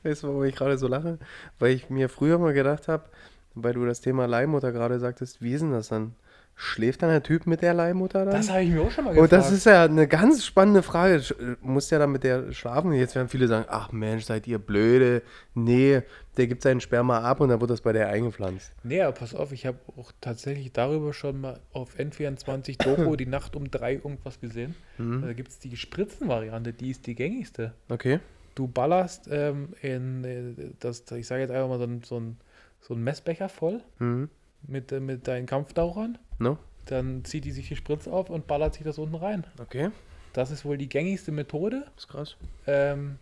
[0.04, 1.18] Weißt du, warum ich gerade so lache?
[1.58, 3.10] Weil ich mir früher mal gedacht habe,
[3.56, 6.16] weil du das Thema Leihmutter gerade sagtest, wie ist denn das dann?
[6.54, 8.36] Schläft dann der Typ mit der Leihmutter dann?
[8.36, 9.34] Das habe ich mir auch schon mal gefragt.
[9.34, 11.24] Und das ist ja eine ganz spannende Frage.
[11.62, 12.94] Muss ja dann mit der schlafen?
[12.94, 15.24] Jetzt werden viele sagen, ach Mensch, seid ihr blöde.
[15.56, 16.04] Nee,
[16.38, 18.74] der gibt seinen Sperma ab und dann wird das bei der eingepflanzt.
[18.84, 23.26] Nee, aber pass auf, ich habe auch tatsächlich darüber schon mal auf N24 Doku die
[23.26, 24.76] Nacht um drei irgendwas gesehen.
[24.98, 25.24] Mhm.
[25.24, 27.74] Da gibt es die Spritzenvariante, die ist die gängigste.
[27.90, 28.20] Okay.
[28.54, 32.38] Du ballerst ähm, in, äh, das, ich sage jetzt einfach mal so ein, so ein
[32.82, 34.30] so einen Messbecher voll mhm.
[34.64, 36.18] mit, äh, mit deinen Kampftauchern.
[36.40, 36.58] No.
[36.86, 39.46] Dann zieht die sich die Spritze auf und ballert sich das unten rein.
[39.60, 39.92] Okay.
[40.34, 41.86] Das ist wohl die gängigste Methode.
[41.96, 42.38] Das ist krass.
[42.66, 43.18] Ähm,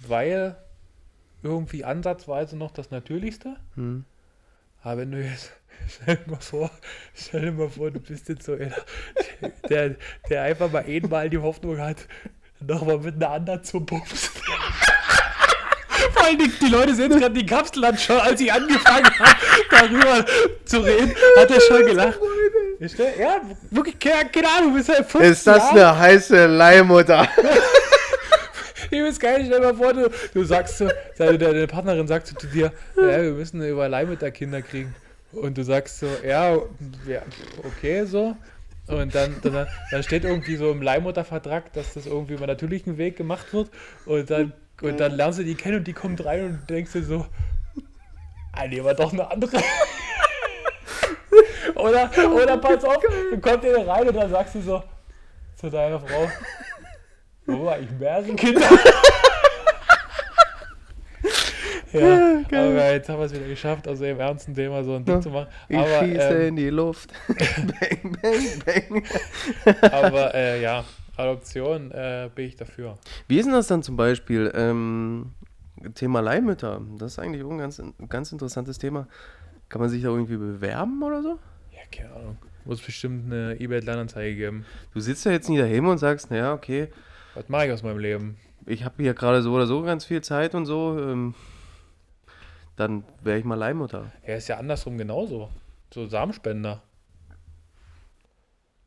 [0.00, 0.56] weil
[1.42, 3.56] irgendwie ansatzweise noch das Natürlichste.
[3.76, 4.04] Mhm.
[4.82, 5.52] Aber wenn du jetzt,
[5.88, 6.70] stell dir mal vor,
[7.14, 8.76] stell dir mal vor, du bist jetzt so einer,
[9.68, 9.96] der,
[10.28, 12.06] der einfach mal einmal die Hoffnung hat,
[12.60, 14.30] nochmal mit einer anderen zu bumsen.
[16.24, 19.36] Vor allem die, die Leute sehen gerade die Kapsel an, schon als ich angefangen habe,
[19.70, 20.24] darüber
[20.64, 22.18] zu reden, hat er schon gelacht.
[23.18, 25.72] Ja, wirklich, keine, keine Ahnung, bist halt Ist das Jahre.
[25.72, 27.28] eine heiße Leihmutter?
[28.90, 32.28] ich weiß gar nicht, stell mal vor, du, du sagst so, deine, deine Partnerin sagt
[32.28, 34.94] zu dir, ja, wir müssen über Leihmutterkinder kriegen.
[35.32, 36.54] Und du sagst so, ja,
[37.06, 37.20] ja
[37.64, 38.34] okay, so.
[38.86, 43.16] Und dann, dann, dann steht irgendwie so im Leihmuttervertrag, dass das irgendwie über natürlichen Weg
[43.16, 43.68] gemacht wird.
[44.06, 47.02] Und dann und dann lernst du die kennen und die kommt rein und denkst dir
[47.02, 47.26] so,
[48.52, 49.56] ah, die war doch eine andere.
[51.74, 52.98] oder, oder pass auf,
[53.30, 54.82] du kommst in rein und dann sagst du so
[55.56, 56.28] zu deiner Frau,
[57.46, 58.60] war ich mehrere Kinder?
[61.92, 65.22] ja, aber jetzt haben wir es wieder geschafft, also im ernsten Thema so ein Ding
[65.22, 65.48] zu machen.
[65.68, 67.12] Ich aber, schieße ähm, in die Luft.
[67.28, 69.04] bang, bang, bang.
[69.92, 70.84] aber äh, ja,
[71.16, 72.98] Adoption äh, bin ich dafür.
[73.28, 74.52] Wie ist denn das dann zum Beispiel?
[74.54, 75.32] Ähm,
[75.94, 76.80] Thema Leihmütter.
[76.98, 79.06] Das ist eigentlich auch ein ganz, ganz interessantes Thema.
[79.68, 81.38] Kann man sich da irgendwie bewerben oder so?
[81.72, 82.38] Ja, keine Ahnung.
[82.64, 84.64] Muss bestimmt eine eBay-Kleinanzeige geben.
[84.92, 86.88] Du sitzt ja jetzt nie daheim und sagst, naja, okay.
[87.34, 88.38] Was mache ich aus meinem Leben?
[88.66, 90.98] Ich habe hier gerade so oder so ganz viel Zeit und so.
[90.98, 91.34] Ähm,
[92.76, 94.10] dann wäre ich mal Leihmutter.
[94.26, 95.50] Ja, ist ja andersrum genauso.
[95.92, 96.82] So Samenspender.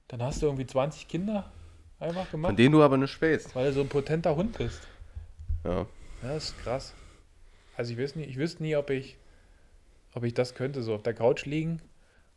[0.07, 1.51] Dann hast du irgendwie 20 Kinder
[1.99, 2.49] einfach gemacht.
[2.49, 3.55] Von denen du aber nicht spähst.
[3.55, 4.81] Weil du so ein potenter Hund bist.
[5.63, 5.85] Ja.
[6.23, 6.93] Ja, das ist krass.
[7.75, 9.17] Also ich wüsste nie, ich wüsste nie, ob ich,
[10.13, 11.81] ob ich das könnte, so auf der Couch liegen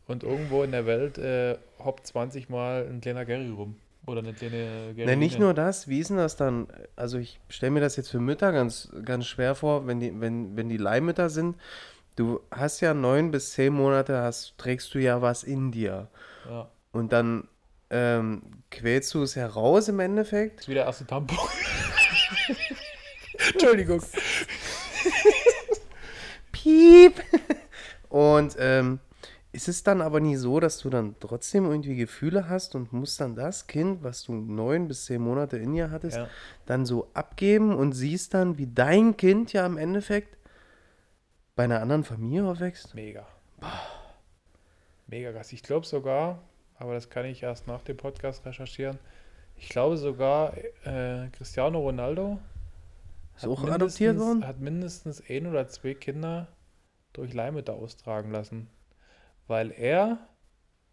[0.07, 3.77] und irgendwo in der Welt äh, hoppt 20 Mal ein kleiner Gary rum.
[4.07, 5.07] Oder eine kleine Gary.
[5.07, 6.67] Nein, nicht nur das, wie ist denn das dann?
[6.97, 10.57] Also ich stelle mir das jetzt für Mütter ganz, ganz schwer vor, wenn die, wenn,
[10.57, 11.57] wenn die Leihmütter sind.
[12.17, 16.09] Du hast ja neun bis zehn Monate, hast, trägst du ja was in dir.
[16.49, 16.69] Ja.
[16.93, 17.47] Und dann
[17.91, 20.59] ähm, quälst du es heraus im Endeffekt.
[20.59, 21.38] Das ist wie der erste Tampon.
[23.53, 24.01] Entschuldigung.
[26.53, 27.14] Piep.
[28.09, 29.01] Und ähm,
[29.53, 33.20] ist es dann aber nie so, dass du dann trotzdem irgendwie Gefühle hast und musst
[33.20, 36.28] dann das Kind, was du neun bis zehn Monate in dir hattest, ja.
[36.66, 40.36] dann so abgeben und siehst dann, wie dein Kind ja im Endeffekt
[41.56, 42.94] bei einer anderen Familie aufwächst?
[42.94, 43.27] Mega.
[45.09, 45.52] Mega krass.
[45.52, 46.40] Ich glaube sogar,
[46.81, 48.98] aber das kann ich erst nach dem Podcast recherchieren.
[49.57, 52.39] Ich glaube sogar, äh, Cristiano Ronaldo
[53.36, 54.47] ist auch adoptiert worden?
[54.47, 56.48] hat mindestens ein oder zwei Kinder
[57.12, 58.69] durch Leihmütter austragen lassen.
[59.47, 60.19] Weil er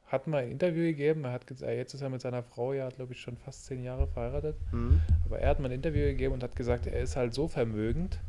[0.08, 1.24] hat mal ein Interview gegeben.
[1.24, 4.08] Er hat jetzt ist er mit seiner Frau ja, glaube ich, schon fast zehn Jahre
[4.08, 4.58] verheiratet.
[4.74, 5.00] Mhm.
[5.26, 8.20] Aber er hat mal ein Interview gegeben und hat gesagt, er ist halt so vermögend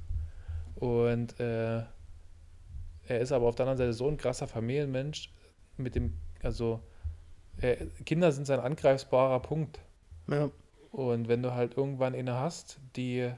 [0.77, 5.33] und äh, er ist aber auf der anderen Seite so ein krasser Familienmensch
[5.77, 6.81] mit dem, also
[7.61, 9.81] äh, Kinder sind sein angreifbarer Punkt.
[10.29, 10.51] Ja.
[10.91, 13.31] Und wenn du halt irgendwann eine hast, die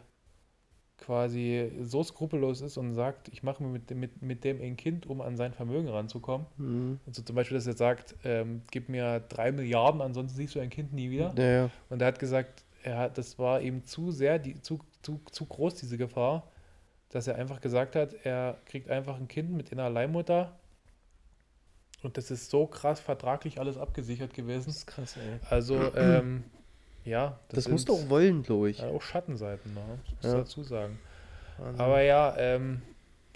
[1.00, 5.06] quasi so skrupellos ist und sagt, ich mache mir mit, mit, mit dem ein Kind,
[5.06, 6.46] um an sein Vermögen ranzukommen.
[6.58, 7.00] Mhm.
[7.06, 10.70] Also zum Beispiel, dass er sagt, ähm, gib mir drei Milliarden, ansonsten siehst du ein
[10.70, 11.34] Kind nie wieder.
[11.36, 11.70] Ja, ja.
[11.88, 15.46] Und er hat gesagt, er hat, das war ihm zu sehr, die, zu, zu, zu
[15.46, 16.46] groß, diese Gefahr,
[17.08, 20.59] dass er einfach gesagt hat, er kriegt einfach ein Kind mit einer Leihmutter.
[22.02, 24.66] Und das ist so krass vertraglich alles abgesichert gewesen.
[24.66, 25.38] Das ist krass, ey.
[25.50, 26.44] Also, ähm,
[27.04, 27.38] ja.
[27.48, 28.78] Das, das musst du auch wollen, glaube ich.
[28.78, 29.82] Ja, auch Schattenseiten, ne?
[30.04, 30.38] das muss ja.
[30.38, 30.98] dazu sagen.
[31.58, 31.80] Wahnsinn.
[31.80, 32.82] Aber ja, ähm,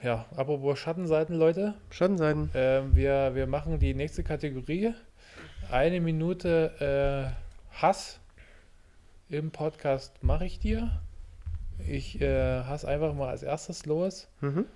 [0.03, 1.75] ja, apropos Schattenseiten, Leute.
[1.91, 2.51] Schattenseiten.
[2.55, 4.95] Ähm, wir, wir machen die nächste Kategorie.
[5.71, 8.21] Eine Minute äh, Hass
[9.29, 11.01] im Podcast mache ich dir.
[11.89, 14.29] Ich äh, hasse einfach mal als erstes los.
[14.41, 14.67] Mhm.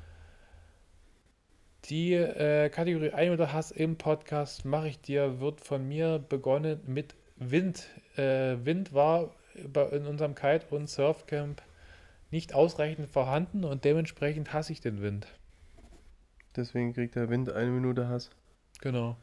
[1.89, 6.81] Die äh, Kategorie 1 Minute Hass im Podcast mache ich dir wird von mir begonnen
[6.87, 7.87] mit Wind.
[8.17, 11.63] Äh, Wind war in unserem Kite- und Surfcamp
[12.31, 15.29] nicht ausreichend vorhanden und dementsprechend hasse ich den Wind.
[16.57, 18.29] Deswegen kriegt der Wind eine Minute Hass.
[18.83, 19.17] Genau.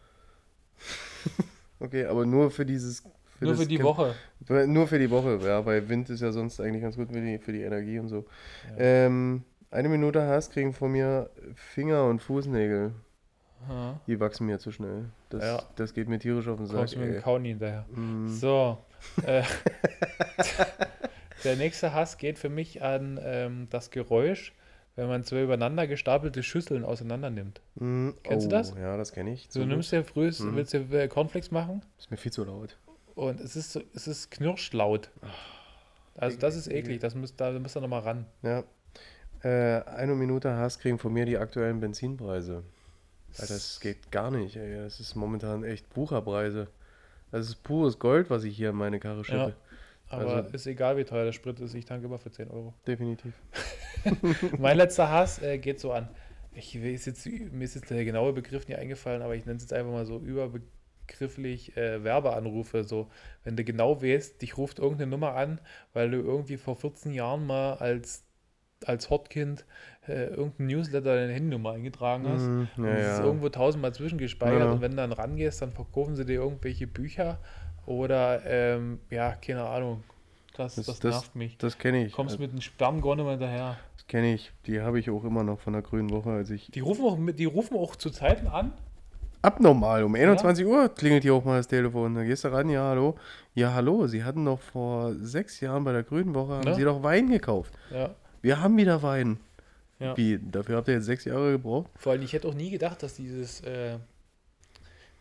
[1.80, 3.04] okay, aber nur für dieses.
[3.38, 4.16] Für nur für die Camp, Woche.
[4.66, 7.38] Nur für die Woche, ja, weil Wind ist ja sonst eigentlich ganz gut für die,
[7.38, 8.26] für die Energie und so.
[8.72, 9.06] Ja.
[9.06, 9.44] Ähm,
[9.76, 12.94] eine Minute Hass kriegen von mir Finger und Fußnägel.
[13.68, 14.00] Aha.
[14.08, 15.10] Die wachsen mir zu schnell.
[15.30, 15.64] Das, ja.
[15.76, 16.78] das geht mir tierisch auf den Sack.
[16.78, 17.86] Kommst mit dem Kauni hinterher.
[17.90, 18.28] Mm.
[18.28, 18.78] So.
[19.26, 19.44] Äh,
[21.44, 24.54] der nächste Hass geht für mich an ähm, das Geräusch,
[24.96, 27.62] wenn man zwei übereinander gestapelte Schüsseln auseinander nimmt.
[27.76, 28.12] Mm.
[28.24, 28.74] Kennst oh, du das?
[28.78, 29.48] Ja, das kenne ich.
[29.50, 30.56] So, du nimmst ja früh, mm.
[30.56, 31.82] willst du äh, Cornflakes machen?
[31.98, 32.78] Ist mir viel zu laut.
[33.16, 35.10] Und es ist, es ist knirschlaut.
[36.18, 38.26] Also das ist eklig, das müsst, da müsst ihr nochmal ran.
[38.42, 38.64] Ja.
[39.46, 42.64] Äh, eine Minute Hass kriegen von mir die aktuellen Benzinpreise.
[43.38, 44.76] Alter, das geht gar nicht, ey.
[44.78, 46.68] Das ist momentan echt Bucherpreise.
[47.30, 49.38] Das ist pures Gold, was ich hier in meine Karre schippe.
[49.38, 49.54] Ja,
[50.10, 51.76] aber also, ist egal, wie teuer der Sprit ist.
[51.76, 52.74] Ich tanke immer für 10 Euro.
[52.88, 53.34] Definitiv.
[54.58, 56.10] mein letzter Hass äh, geht so an.
[56.54, 59.64] Ich weiß jetzt, mir ist jetzt der genaue Begriff nicht eingefallen, aber ich nenne es
[59.64, 62.84] jetzt einfach mal so überbegrifflich äh, Werbeanrufe.
[62.84, 63.12] So,
[63.44, 65.62] wenn du genau weißt, dich ruft irgendeine Nummer an,
[65.94, 68.25] weil du irgendwie vor 14 Jahren mal als
[68.86, 69.66] als Hotkind
[70.08, 72.44] äh, irgendein Newsletter deine Handynummer eingetragen hast.
[72.44, 73.14] Mm, ja, und das ja.
[73.14, 74.72] ist irgendwo tausendmal zwischengespeichert ja.
[74.72, 77.40] und wenn du dann rangehst, dann verkaufen sie dir irgendwelche Bücher
[77.86, 80.04] oder ähm, ja, keine Ahnung.
[80.58, 81.58] Das, das, das nervt mich.
[81.58, 82.12] Das kenne ich.
[82.12, 83.78] Du kommst mit einem Spermgon immer hinterher.
[83.98, 84.54] Das kenne ich.
[84.68, 86.72] Die habe ich auch immer noch von der Grünen Woche, als ich.
[86.72, 88.72] Die rufen auch, die rufen auch zu Zeiten an.
[89.42, 90.04] Abnormal.
[90.04, 92.16] Um 21 Uhr klingelt hier auch mal das Telefon.
[92.16, 93.16] Da gehst du ran, ja, hallo.
[93.54, 94.08] Ja, hallo.
[94.08, 97.74] Sie hatten doch vor sechs Jahren bei der Grünen Woche, haben Sie doch Wein gekauft.
[97.92, 98.16] Ja.
[98.46, 99.40] Wir haben wieder Wein.
[99.98, 100.16] Ja.
[100.16, 100.38] Wie?
[100.38, 101.90] Dafür habt ihr jetzt sechs Jahre gebraucht?
[101.98, 103.98] Vor allem, ich hätte auch nie gedacht, dass dieses, äh,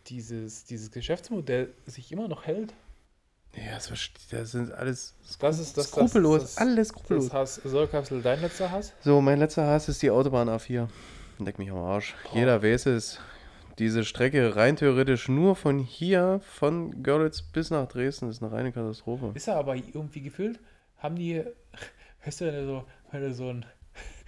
[0.05, 2.75] dieses, dieses Geschäftsmodell sich immer noch hält.
[3.55, 3.89] Ja, das,
[4.29, 6.41] das sind alles das ist, das, skrupellos.
[6.41, 7.23] Das, das, alles skrupellos.
[7.29, 8.93] Das Hass, Säulkapsel, dein letzter Hass?
[9.03, 10.87] So, mein letzter Hass ist die Autobahn A4.
[11.39, 12.13] Leck mich am Arsch.
[12.25, 12.37] Boah.
[12.37, 13.19] Jeder weiß es.
[13.79, 18.71] Diese Strecke rein theoretisch nur von hier, von Görlitz bis nach Dresden, ist eine reine
[18.71, 19.31] Katastrophe.
[19.33, 20.59] Ist er aber irgendwie gefühlt,
[20.99, 21.43] haben die,
[22.23, 22.85] weißt du, so,
[23.21, 23.65] wenn so ein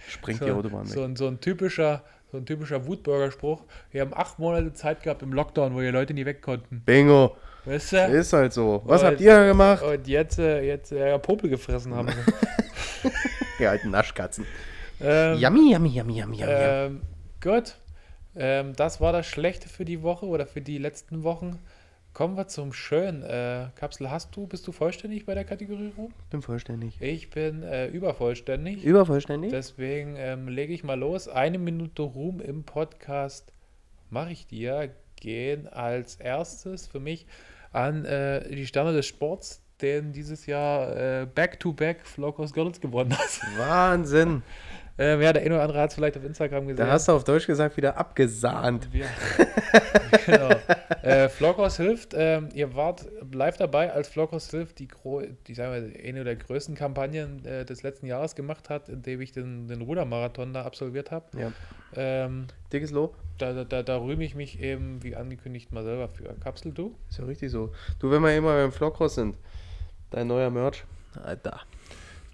[0.08, 0.86] springt so, die Autobahn.
[0.86, 3.62] So ein, so ein typischer, so ein typischer Wutbürger-Spruch.
[3.90, 6.82] Wir haben acht Monate Zeit gehabt im Lockdown, wo die Leute nie weg konnten.
[6.84, 7.36] Bingo.
[7.64, 7.96] Weißt du?
[7.96, 8.82] Ist halt so.
[8.86, 9.82] Was und, habt ihr gemacht?
[9.82, 12.08] Und jetzt, äh, jetzt äh, Popel gefressen haben
[13.58, 14.46] die alten Naschkatzen.
[15.00, 16.52] Ähm, yummy, yummy, yummy, yummy, yummy.
[16.52, 17.00] Ähm,
[17.42, 17.74] gut.
[18.34, 21.58] Ähm, das war das Schlechte für die Woche oder für die letzten Wochen.
[22.12, 23.22] Kommen wir zum Schön.
[23.22, 26.12] Äh, Kapsel, hast du, bist du vollständig bei der Kategorie Ruhm?
[26.24, 27.00] Ich bin vollständig.
[27.00, 28.84] Ich bin äh, übervollständig.
[28.84, 29.50] Übervollständig?
[29.50, 31.28] Deswegen ähm, lege ich mal los.
[31.28, 33.52] Eine Minute Ruhm im Podcast
[34.10, 34.90] mache ich dir.
[35.20, 37.26] Gehen als erstes für mich
[37.72, 43.40] an äh, die Sterne des Sports, den dieses Jahr Back-to-Back -back Flocos Girls gewonnen hat.
[43.58, 44.42] Wahnsinn!
[45.00, 46.84] Ähm, ja, der eine oder andere hat es vielleicht auf Instagram gesehen.
[46.84, 48.88] Da hast du auf Deutsch gesagt wieder abgesahnt.
[48.92, 49.06] Ja.
[50.26, 50.50] genau.
[51.02, 52.14] Äh, Flockhaus hilft.
[52.16, 54.88] Ähm, ihr wart live dabei, als Flockhaus hilft die,
[55.46, 59.30] die sagen wir, eine der größten Kampagnen äh, des letzten Jahres gemacht hat, indem ich
[59.30, 61.26] den, den Rudermarathon da absolviert habe.
[61.38, 61.52] Ja.
[61.94, 63.16] Ähm, Dickes Lob.
[63.38, 66.24] Da, da, da rühme ich mich eben, wie angekündigt, mal selber für.
[66.40, 66.96] Kapsel, du?
[67.08, 67.72] Ist ja richtig so.
[68.00, 69.36] Du, wenn wir immer beim Flockhaus sind,
[70.10, 70.84] dein neuer Merch,
[71.22, 71.60] Alter.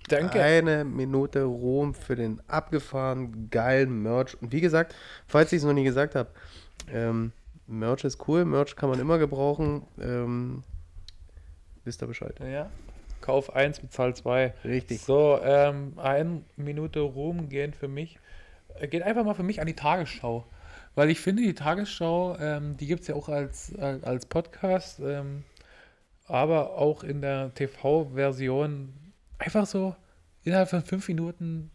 [0.08, 0.42] Danke.
[0.42, 4.40] Eine Minute Ruhm für den abgefahrenen, geilen Merch.
[4.40, 4.94] Und wie gesagt,
[5.26, 6.30] falls ich es noch nie gesagt habe,
[6.92, 7.32] ähm,
[7.66, 9.82] Merch ist cool, Merch kann man immer gebrauchen.
[9.98, 10.62] Ähm,
[11.84, 12.38] wisst ihr Bescheid.
[12.40, 12.70] Ja.
[13.22, 14.52] Kauf 1, bezahl 2.
[14.64, 15.00] Richtig.
[15.00, 18.18] So, ähm, eine Minute Ruhm gehen für mich.
[18.78, 20.44] Äh, geht einfach mal für mich an die Tagesschau.
[20.94, 25.00] Weil ich finde, die Tagesschau, ähm, die gibt es ja auch als, äh, als Podcast,
[25.00, 25.44] ähm,
[26.26, 28.92] aber auch in der TV-Version
[29.38, 29.94] einfach so
[30.42, 31.70] innerhalb von fünf Minuten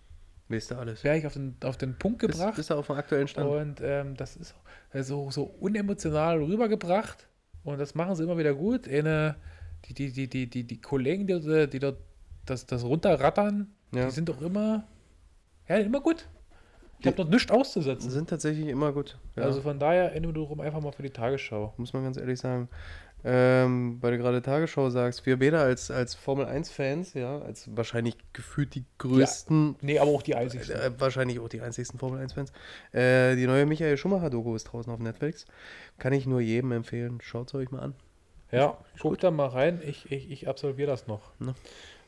[0.49, 1.03] du alles.
[1.03, 2.48] Wäre ich auf den, auf den Punkt gebracht.
[2.48, 3.49] Bist, bist du auf dem aktuellen Stand.
[3.49, 4.56] Und ähm, das ist
[4.94, 7.27] so, so unemotional rübergebracht.
[7.64, 8.88] Und das machen sie immer wieder gut.
[8.88, 9.36] Eine,
[9.86, 11.98] die, die, die, die, die, die Kollegen, die, die dort
[12.45, 14.06] das, das runterrattern, ja.
[14.06, 14.86] die sind doch immer,
[15.68, 16.27] ja, immer gut.
[16.99, 18.10] Ich habe dort nichts auszusetzen.
[18.10, 19.18] Sind tatsächlich immer gut.
[19.36, 19.44] Ja.
[19.44, 21.73] Also von daher, Ende rum einfach mal für die Tagesschau.
[21.77, 22.68] Muss man ganz ehrlich sagen.
[23.25, 28.15] Ähm, weil du gerade Tagesschau sagst, wir beide als, als Formel 1-Fans, ja, als wahrscheinlich
[28.31, 29.71] gefühlt die größten.
[29.71, 30.75] Ja, nee, aber auch die einzigsten.
[30.75, 32.53] Äh, wahrscheinlich auch die einzigsten Formel 1-Fans.
[32.93, 35.45] Äh, die neue Michael Schumacher-Doku ist draußen auf Netflix.
[35.97, 37.19] Kann ich nur jedem empfehlen.
[37.21, 37.95] Schaut es euch mal an.
[38.51, 39.81] Ja, guckt da mal rein.
[39.85, 41.37] Ich, ich, ich absolviere das noch.
[41.39, 41.53] Ne?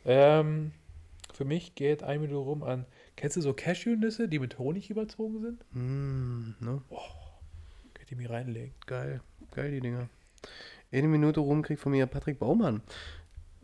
[0.06, 0.72] Ähm,
[1.34, 2.86] für mich geht ein Minute rum an.
[3.18, 5.66] Kennst du so Cashew-Nüsse, die mit Honig überzogen sind?
[5.74, 6.82] Mm, ne?
[6.90, 7.00] Oh,
[7.94, 8.74] könnt ihr mir reinlegen.
[8.88, 9.22] Geil.
[9.52, 10.08] Geil, die Dinger
[11.00, 12.82] eine Minute rum kriegt von mir Patrick Baumann.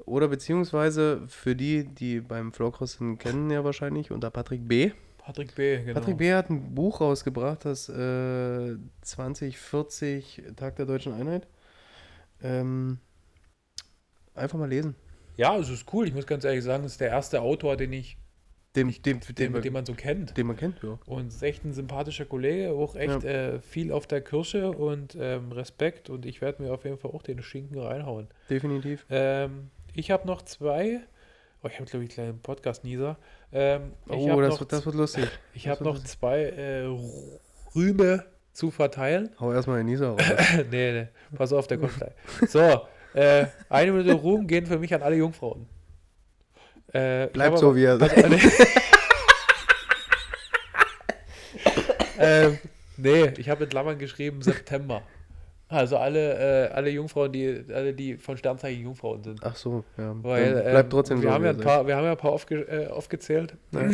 [0.05, 4.91] Oder beziehungsweise für die, die beim Flowcross kennen ja wahrscheinlich, unter Patrick B.
[5.17, 5.99] Patrick B, genau.
[5.99, 6.33] Patrick B.
[6.33, 11.47] hat ein Buch rausgebracht, das äh, 2040 Tag der Deutschen Einheit.
[12.41, 12.99] Ähm,
[14.33, 14.95] einfach mal lesen.
[15.35, 16.07] Ja, es ist cool.
[16.07, 18.17] Ich muss ganz ehrlich sagen, es ist der erste Autor, den ich
[18.77, 20.37] dem, dem, dem, dem, den man so kennt.
[20.37, 20.97] Den man kennt, ja.
[21.05, 23.29] Und ist echt ein sympathischer Kollege, auch echt ja.
[23.29, 26.09] äh, viel auf der Kirsche und ähm, Respekt.
[26.09, 28.27] Und ich werde mir auf jeden Fall auch den Schinken reinhauen.
[28.49, 29.05] Definitiv.
[29.09, 31.01] Ähm, ich habe noch zwei.
[31.63, 33.17] Oh, ich habe, glaube ich, einen kleinen Podcast-Nieser.
[33.51, 35.27] Ähm, oh, das, wird, das wird lustig.
[35.53, 36.11] Ich habe noch lustig.
[36.11, 36.87] zwei äh,
[37.75, 39.31] Rübe zu verteilen.
[39.39, 40.21] Hau erstmal den Nieser raus.
[40.71, 41.07] nee, nee.
[41.35, 42.13] Pass auf, der kommt gleich.
[42.47, 42.81] So,
[43.13, 45.67] äh, eine Minute Ruhm gehen für mich an alle Jungfrauen.
[46.93, 48.18] Äh, Bleibt so, wie er sagt.
[52.19, 52.57] ähm,
[52.97, 55.01] nee, ich habe in Klammern geschrieben September.
[55.69, 59.41] Also alle, äh, alle Jungfrauen, die, alle, die von Sternzeichen Jungfrauen sind.
[59.43, 60.15] Ach so, ja.
[60.22, 61.34] Weil, bleibt trotzdem ähm, wir so.
[61.35, 63.55] Haben ja ein paar, wir haben ja ein paar aufge, äh, aufgezählt.
[63.72, 63.89] Ja.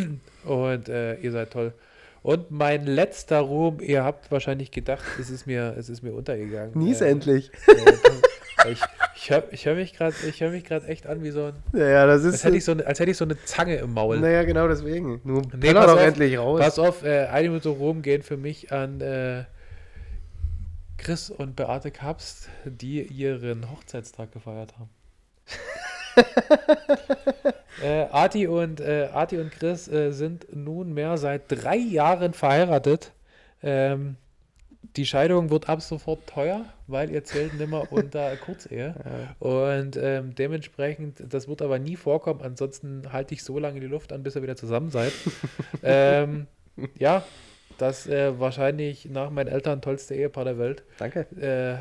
[0.51, 1.73] Und äh, ihr seid toll.
[2.21, 6.71] Und mein letzter Ruhm, ihr habt wahrscheinlich gedacht, es ist mir, es ist mir untergegangen.
[6.75, 7.51] Nies äh, endlich.
[8.69, 8.79] Ich,
[9.15, 11.53] ich höre ich hör mich gerade hör echt an wie so ein.
[11.73, 12.33] Ja, ja das ist.
[12.33, 14.19] Als hätte, ich so, als hätte ich so eine Zange im Maul.
[14.19, 15.21] Naja, genau deswegen.
[15.23, 16.59] Nur nee, pass doch auf, endlich raus.
[16.59, 19.43] Pass auf, äh, eine Minute Ruhm gehen für mich an äh,
[20.97, 24.89] Chris und Beate Kapst, die ihren Hochzeitstag gefeiert haben.
[27.83, 33.11] äh, Arti, und, äh, Arti und Chris äh, sind nunmehr seit drei Jahren verheiratet.
[33.61, 34.17] Ähm,
[34.95, 38.93] die Scheidung wird ab sofort teuer, weil ihr zählt nimmer unter Kurzehe.
[39.03, 39.47] Ja.
[39.47, 42.41] Und ähm, dementsprechend, das wird aber nie vorkommen.
[42.41, 45.13] Ansonsten halte ich so lange die Luft an, bis ihr wieder zusammen seid.
[45.83, 46.47] ähm,
[46.97, 47.23] ja,
[47.77, 50.83] das äh, wahrscheinlich nach meinen Eltern tollste Ehepaar der Welt.
[50.99, 51.27] Danke.
[51.39, 51.77] Äh,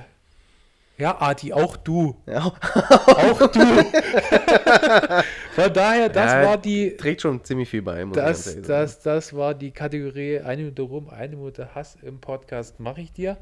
[1.00, 2.16] ja, Adi, auch du.
[2.26, 2.46] Ja.
[2.46, 3.60] auch du.
[5.52, 6.96] Von daher, das ja, war die.
[6.96, 8.04] Trägt schon ziemlich viel bei.
[8.06, 12.80] Muss das, das, das war die Kategorie eine Minute rum, eine Minute Hass im Podcast
[12.80, 13.36] mache ich dir.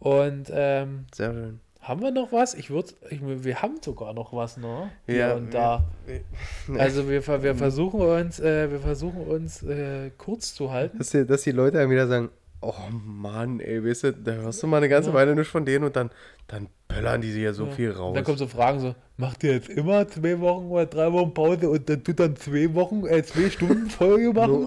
[0.00, 1.60] Und ähm, sehr schön.
[1.80, 2.54] Haben wir noch was?
[2.54, 4.90] Ich würde, wir haben sogar noch was, ne?
[5.06, 5.84] Hier ja, und da.
[6.06, 6.20] Wir,
[6.80, 10.98] also wir, wir versuchen uns, äh, wir versuchen uns äh, kurz zu halten.
[10.98, 12.30] Dass die, dass die Leute dann wieder sagen,
[12.62, 15.14] oh Mann, ey, weißt du, da hörst du mal eine ganze ja.
[15.14, 16.10] Weile nicht von denen und dann,
[16.46, 17.72] dann pöllern die sich ja so ja.
[17.72, 18.14] viel raus.
[18.14, 21.68] Dann kommen so Fragen so, macht ihr jetzt immer zwei Wochen oder drei Wochen Pause
[21.68, 24.66] und dann tut dann zwei Wochen, äh, zwei Stunden Folge machen?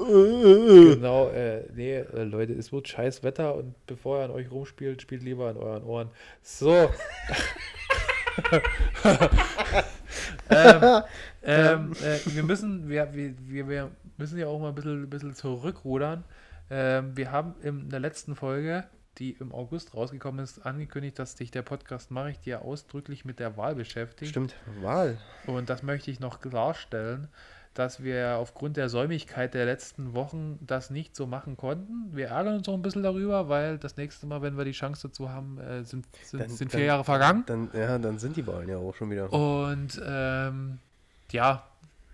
[0.94, 5.02] genau, äh, nee, äh, Leute, es wird scheiß Wetter und bevor ihr an euch rumspielt,
[5.02, 6.10] spielt lieber an euren Ohren.
[6.42, 6.72] So.
[10.50, 11.02] ähm,
[11.44, 15.36] ähm, äh, wir müssen, wir, wir, wir müssen ja auch mal ein bisschen, ein bisschen
[15.36, 16.24] zurückrudern.
[16.70, 18.86] Ähm, wir haben in der letzten Folge,
[19.18, 23.40] die im August rausgekommen ist, angekündigt, dass sich der Podcast Mache ich dir ausdrücklich mit
[23.40, 24.32] der Wahl beschäftigt.
[24.32, 25.18] Stimmt, Wahl.
[25.48, 27.28] Und das möchte ich noch klarstellen,
[27.74, 32.16] dass wir aufgrund der Säumigkeit der letzten Wochen das nicht so machen konnten.
[32.16, 35.10] Wir ärgern uns auch ein bisschen darüber, weil das nächste Mal, wenn wir die Chance
[35.10, 37.44] dazu haben, äh, sind, sind, dann, sind vier dann, Jahre vergangen.
[37.46, 39.32] Dann, ja, dann sind die Wahlen ja auch schon wieder.
[39.32, 40.80] Und ähm,
[41.32, 41.64] ja,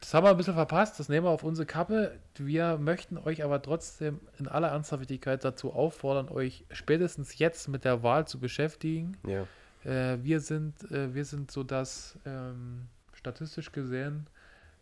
[0.01, 2.19] das haben wir ein bisschen verpasst, das nehmen wir auf unsere Kappe.
[2.35, 8.01] Wir möchten euch aber trotzdem in aller Ernsthaftigkeit dazu auffordern, euch spätestens jetzt mit der
[8.01, 9.15] Wahl zu beschäftigen.
[9.27, 9.45] Ja.
[9.85, 14.25] Äh, wir, sind, äh, wir sind so, dass ähm, statistisch gesehen,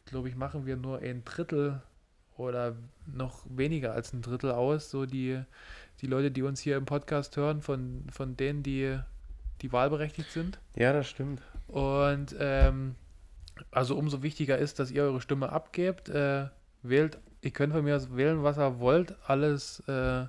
[0.06, 1.82] glaube ich, machen wir nur ein Drittel
[2.38, 5.42] oder noch weniger als ein Drittel aus, so die,
[6.00, 8.98] die Leute, die uns hier im Podcast hören, von, von denen, die,
[9.62, 10.60] die wahlberechtigt sind.
[10.78, 11.42] Ja, das stimmt.
[11.68, 12.96] Und ähm,
[13.72, 16.10] also umso wichtiger ist, dass ihr eure Stimme abgebt.
[16.10, 16.48] Äh,
[16.82, 19.16] wählt, ihr könnt von mir aus wählen, was ihr wollt.
[19.28, 20.26] Alles äh,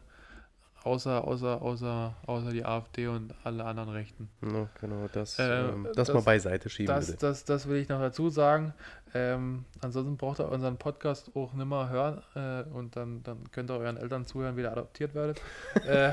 [0.84, 4.28] außer, außer, außer, außer die AfD und alle anderen Rechten.
[4.42, 6.94] Ja, genau, das, äh, ähm, das, das, mal beiseite schieben.
[6.94, 8.74] Das, das, das, will ich noch dazu sagen.
[9.14, 13.76] Ähm, ansonsten braucht ihr unseren Podcast auch nimmer hören äh, und dann, dann könnt ihr
[13.76, 15.40] euren Eltern zuhören, wie ihr adoptiert werdet.
[15.86, 16.12] äh,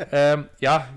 [0.12, 0.88] ähm, ja,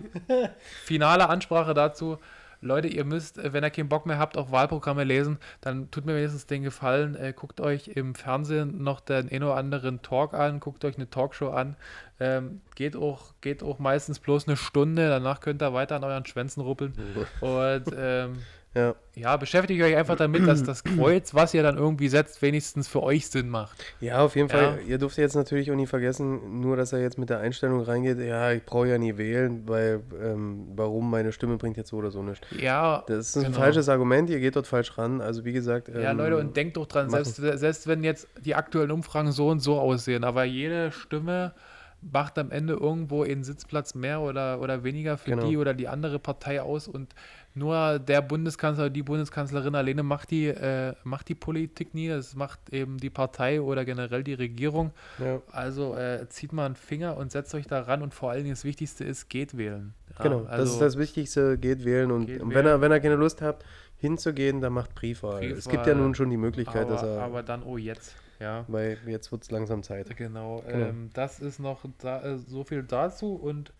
[0.83, 2.17] finale Ansprache dazu.
[2.61, 6.05] Leute, ihr müsst, äh, wenn ihr keinen Bock mehr habt, auf Wahlprogramme lesen, dann tut
[6.05, 10.33] mir wenigstens den Gefallen, äh, guckt euch im Fernsehen noch den ein oder anderen Talk
[10.33, 11.75] an, guckt euch eine Talkshow an.
[12.19, 16.25] Ähm, geht, auch, geht auch meistens bloß eine Stunde, danach könnt ihr weiter an euren
[16.25, 16.93] Schwänzen ruppeln.
[17.41, 18.37] Und ähm,
[18.75, 18.95] ja.
[19.15, 23.01] ja, beschäftigt euch einfach damit, dass das Kreuz, was ihr dann irgendwie setzt, wenigstens für
[23.01, 23.83] euch Sinn macht.
[23.99, 24.79] Ja, auf jeden Fall.
[24.87, 28.19] Ihr dürft jetzt natürlich auch nie vergessen, nur dass er jetzt mit der Einstellung reingeht,
[28.19, 32.11] ja, ich brauche ja nie wählen, weil ähm, warum meine Stimme bringt jetzt so oder
[32.11, 32.47] so nichts.
[32.59, 33.03] Ja.
[33.07, 33.57] Das ist ein genau.
[33.57, 35.21] falsches Argument, ihr geht dort falsch ran.
[35.21, 35.89] Also wie gesagt.
[35.89, 39.47] Ähm, ja, Leute, und denkt doch dran, selbst, selbst wenn jetzt die aktuellen Umfragen so
[39.49, 41.53] und so aussehen, aber jede Stimme
[42.01, 45.47] macht am Ende irgendwo einen Sitzplatz mehr oder, oder weniger für genau.
[45.47, 47.13] die oder die andere Partei aus und
[47.57, 52.59] nur der Bundeskanzler, die Bundeskanzlerin alleine macht die, äh, macht die Politik nie, das macht
[52.71, 54.91] eben die Partei oder generell die Regierung.
[55.19, 55.41] Ja.
[55.51, 58.55] Also äh, zieht mal einen Finger und setzt euch da ran und vor allen Dingen
[58.55, 59.93] das Wichtigste ist, geht wählen.
[60.17, 62.91] Ja, genau, also das ist das Wichtigste, geht wählen und, geht und wenn, Er, wenn
[62.91, 63.63] er keine Lust hat,
[63.97, 65.39] hinzugehen, dann macht Briefwahl.
[65.39, 65.57] Briefwahl.
[65.57, 67.21] Es gibt ja nun schon die Möglichkeit, aber, dass er.
[67.21, 68.15] Aber dann, oh jetzt.
[68.39, 68.65] Ja.
[68.67, 70.15] Weil jetzt wird es langsam Zeit.
[70.15, 70.63] Genau.
[70.67, 70.85] genau.
[70.85, 73.73] Ähm, das ist noch da, äh, so viel dazu und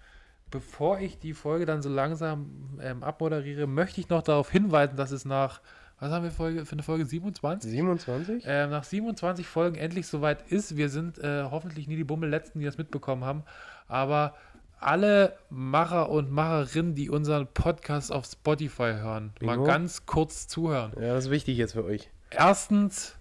[0.51, 5.11] bevor ich die Folge dann so langsam ähm, abmoderiere, möchte ich noch darauf hinweisen, dass
[5.11, 5.61] es nach,
[5.99, 7.69] was haben wir Folge, für eine Folge 27?
[7.69, 8.43] 27?
[8.45, 10.77] Ähm, nach 27 Folgen endlich soweit ist.
[10.77, 13.43] Wir sind äh, hoffentlich nie die Bummel-Letzten, die das mitbekommen haben.
[13.87, 14.35] Aber
[14.79, 19.55] alle Macher und Macherinnen, die unseren Podcast auf Spotify hören, Bingo.
[19.55, 20.93] mal ganz kurz zuhören.
[20.95, 22.09] Ja, das ist wichtig jetzt für euch.
[22.29, 23.15] Erstens,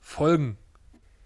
[0.00, 0.56] Folgen.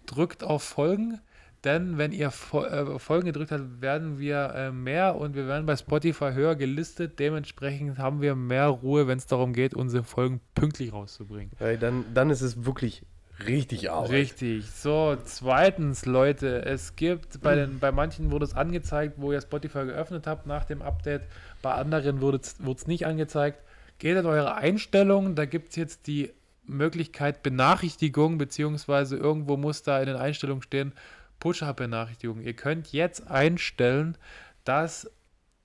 [0.05, 1.19] Drückt auf Folgen
[1.63, 5.75] denn wenn ihr äh, Folgen gedrückt habt, werden wir äh, mehr und wir werden bei
[5.75, 7.19] Spotify höher gelistet.
[7.19, 11.51] Dementsprechend haben wir mehr Ruhe, wenn es darum geht, unsere Folgen pünktlich rauszubringen.
[11.59, 13.03] Weil dann, dann ist es wirklich
[13.45, 14.11] richtig Arbeit.
[14.11, 14.69] Richtig.
[14.69, 19.85] So, zweitens, Leute, es gibt bei, den, bei manchen wurde es angezeigt, wo ihr Spotify
[19.85, 21.23] geöffnet habt nach dem Update.
[21.61, 23.61] Bei anderen wurde es nicht angezeigt.
[23.99, 26.31] Geht in eure Einstellungen, da gibt es jetzt die
[26.67, 30.93] Möglichkeit Benachrichtigung, beziehungsweise irgendwo muss da in den Einstellungen stehen,
[31.39, 32.41] Push-Up-Benachrichtigung.
[32.41, 34.17] Ihr könnt jetzt einstellen,
[34.63, 35.09] dass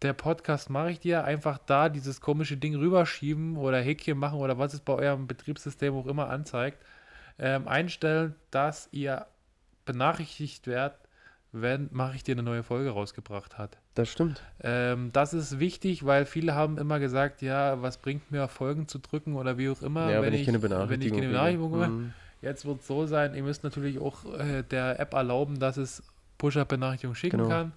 [0.03, 4.59] der Podcast mache ich dir einfach da dieses komische Ding rüberschieben oder Häkchen machen oder
[4.59, 6.78] was es bei eurem Betriebssystem auch immer anzeigt.
[7.39, 9.27] Ähm, einstellen, dass ihr
[9.85, 10.99] benachrichtigt werdet,
[11.53, 13.78] wenn mache ich dir eine neue Folge rausgebracht hat.
[13.94, 14.43] Das stimmt.
[14.62, 18.99] Ähm, das ist wichtig, weil viele haben immer gesagt, ja, was bringt mir Folgen zu
[18.99, 21.99] drücken oder wie auch immer, ja, wenn, wenn, ich keine Benachrichtigung, wenn ich keine Benachrichtigung
[21.99, 22.15] mhm.
[22.43, 26.02] Jetzt wird es so sein, ihr müsst natürlich auch äh, der App erlauben, dass es
[26.39, 27.48] Push-Up-Benachrichtigungen schicken genau.
[27.48, 27.73] kann.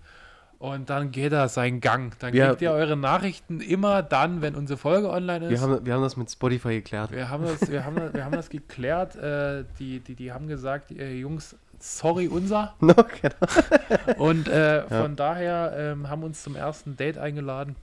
[0.57, 2.17] Und dann geht er seinen Gang.
[2.19, 5.51] Dann wir, kriegt ihr eure Nachrichten immer dann, wenn unsere Folge online ist.
[5.51, 7.11] Wir haben, wir haben das mit Spotify geklärt.
[7.11, 9.15] Wir haben das, wir haben, wir haben das geklärt.
[9.15, 12.73] Äh, die, die, die haben gesagt, äh, Jungs, sorry unser.
[12.79, 14.23] No, genau.
[14.23, 14.87] Und äh, ja.
[14.87, 17.75] von daher ähm, haben uns zum ersten Date eingeladen.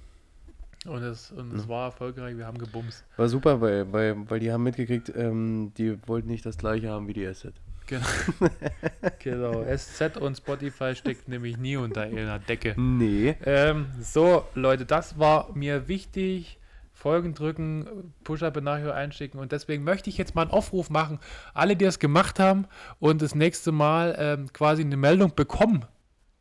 [0.87, 3.05] Und es, und es war erfolgreich, wir haben gebumst.
[3.17, 7.07] War super, weil, weil, weil die haben mitgekriegt, ähm, die wollten nicht das gleiche haben
[7.07, 7.53] wie die SZ.
[7.87, 8.07] Genau.
[9.19, 9.65] genau.
[9.77, 12.75] SZ und Spotify steckt nämlich nie unter einer Decke.
[12.77, 13.37] Nee.
[13.45, 16.59] Ähm, so, Leute, das war mir wichtig.
[16.95, 19.41] Folgen drücken, Push-Up-Benachrichtigung einschicken.
[19.41, 21.19] Und deswegen möchte ich jetzt mal einen Aufruf machen.
[21.53, 22.67] Alle, die das gemacht haben
[23.01, 25.85] und das nächste Mal ähm, quasi eine Meldung bekommen,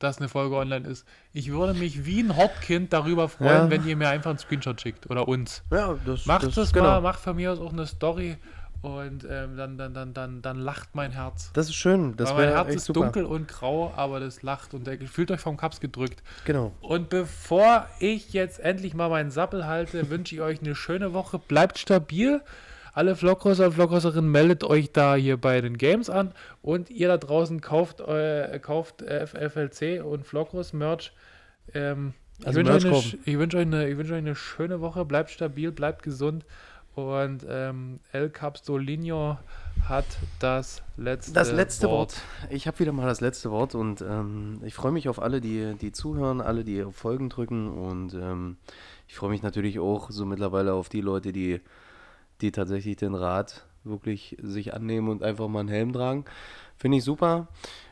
[0.04, 1.06] dass eine Folge online ist.
[1.34, 3.70] Ich würde mich wie ein Hauptkind darüber freuen, ja.
[3.70, 5.64] wenn ihr mir einfach einen Screenshot schickt oder uns.
[5.72, 6.86] Ja, das Macht das, das genau.
[6.86, 8.38] mal, macht von mir aus auch eine Story
[8.82, 11.52] und ähm, dann, dann, dann, dann, dann lacht mein Herz.
[11.54, 12.16] Das ist schön.
[12.18, 13.02] Das mein Herz ist super.
[13.02, 16.24] dunkel und grau, aber das lacht und der, fühlt euch vom Kaps gedrückt.
[16.46, 16.72] Genau.
[16.82, 21.38] Und bevor ich jetzt endlich mal meinen Sappel halte, wünsche ich euch eine schöne Woche.
[21.38, 22.42] Bleibt stabil
[22.94, 27.18] alle Vloggrosser und Vloggrosserinnen, meldet euch da hier bei den Games an und ihr da
[27.18, 31.14] draußen kauft, äh, kauft FLC und Vloggross Merch.
[31.74, 32.14] Ähm,
[32.44, 36.04] also ich wünsche euch, eine, wünsch euch, wünsch euch eine schöne Woche, bleibt stabil, bleibt
[36.04, 36.46] gesund
[36.96, 39.38] und ähm, El Capstolinho
[39.88, 40.06] hat
[40.40, 42.14] das letzte, das letzte Wort.
[42.14, 42.52] Wort.
[42.52, 45.76] Ich habe wieder mal das letzte Wort und ähm, ich freue mich auf alle, die,
[45.80, 48.58] die zuhören, alle, die auf Folgen drücken und ähm,
[49.08, 51.62] ich freue mich natürlich auch so mittlerweile auf die Leute, die
[52.42, 56.26] die tatsächlich den Rat wirklich sich annehmen und einfach mal einen Helm tragen.
[56.78, 57.48] Finde ich super.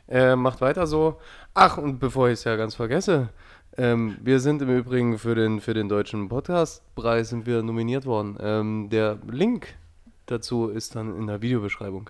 [0.08, 1.20] Äh, macht weiter so.
[1.54, 3.30] Ach, und bevor ich es ja ganz vergesse,
[3.78, 8.38] ähm, wir sind im Übrigen für den, für den Deutschen Podcastpreis sind wir nominiert worden.
[8.42, 9.76] Ähm, der Link
[10.26, 12.10] dazu ist dann in der Videobeschreibung.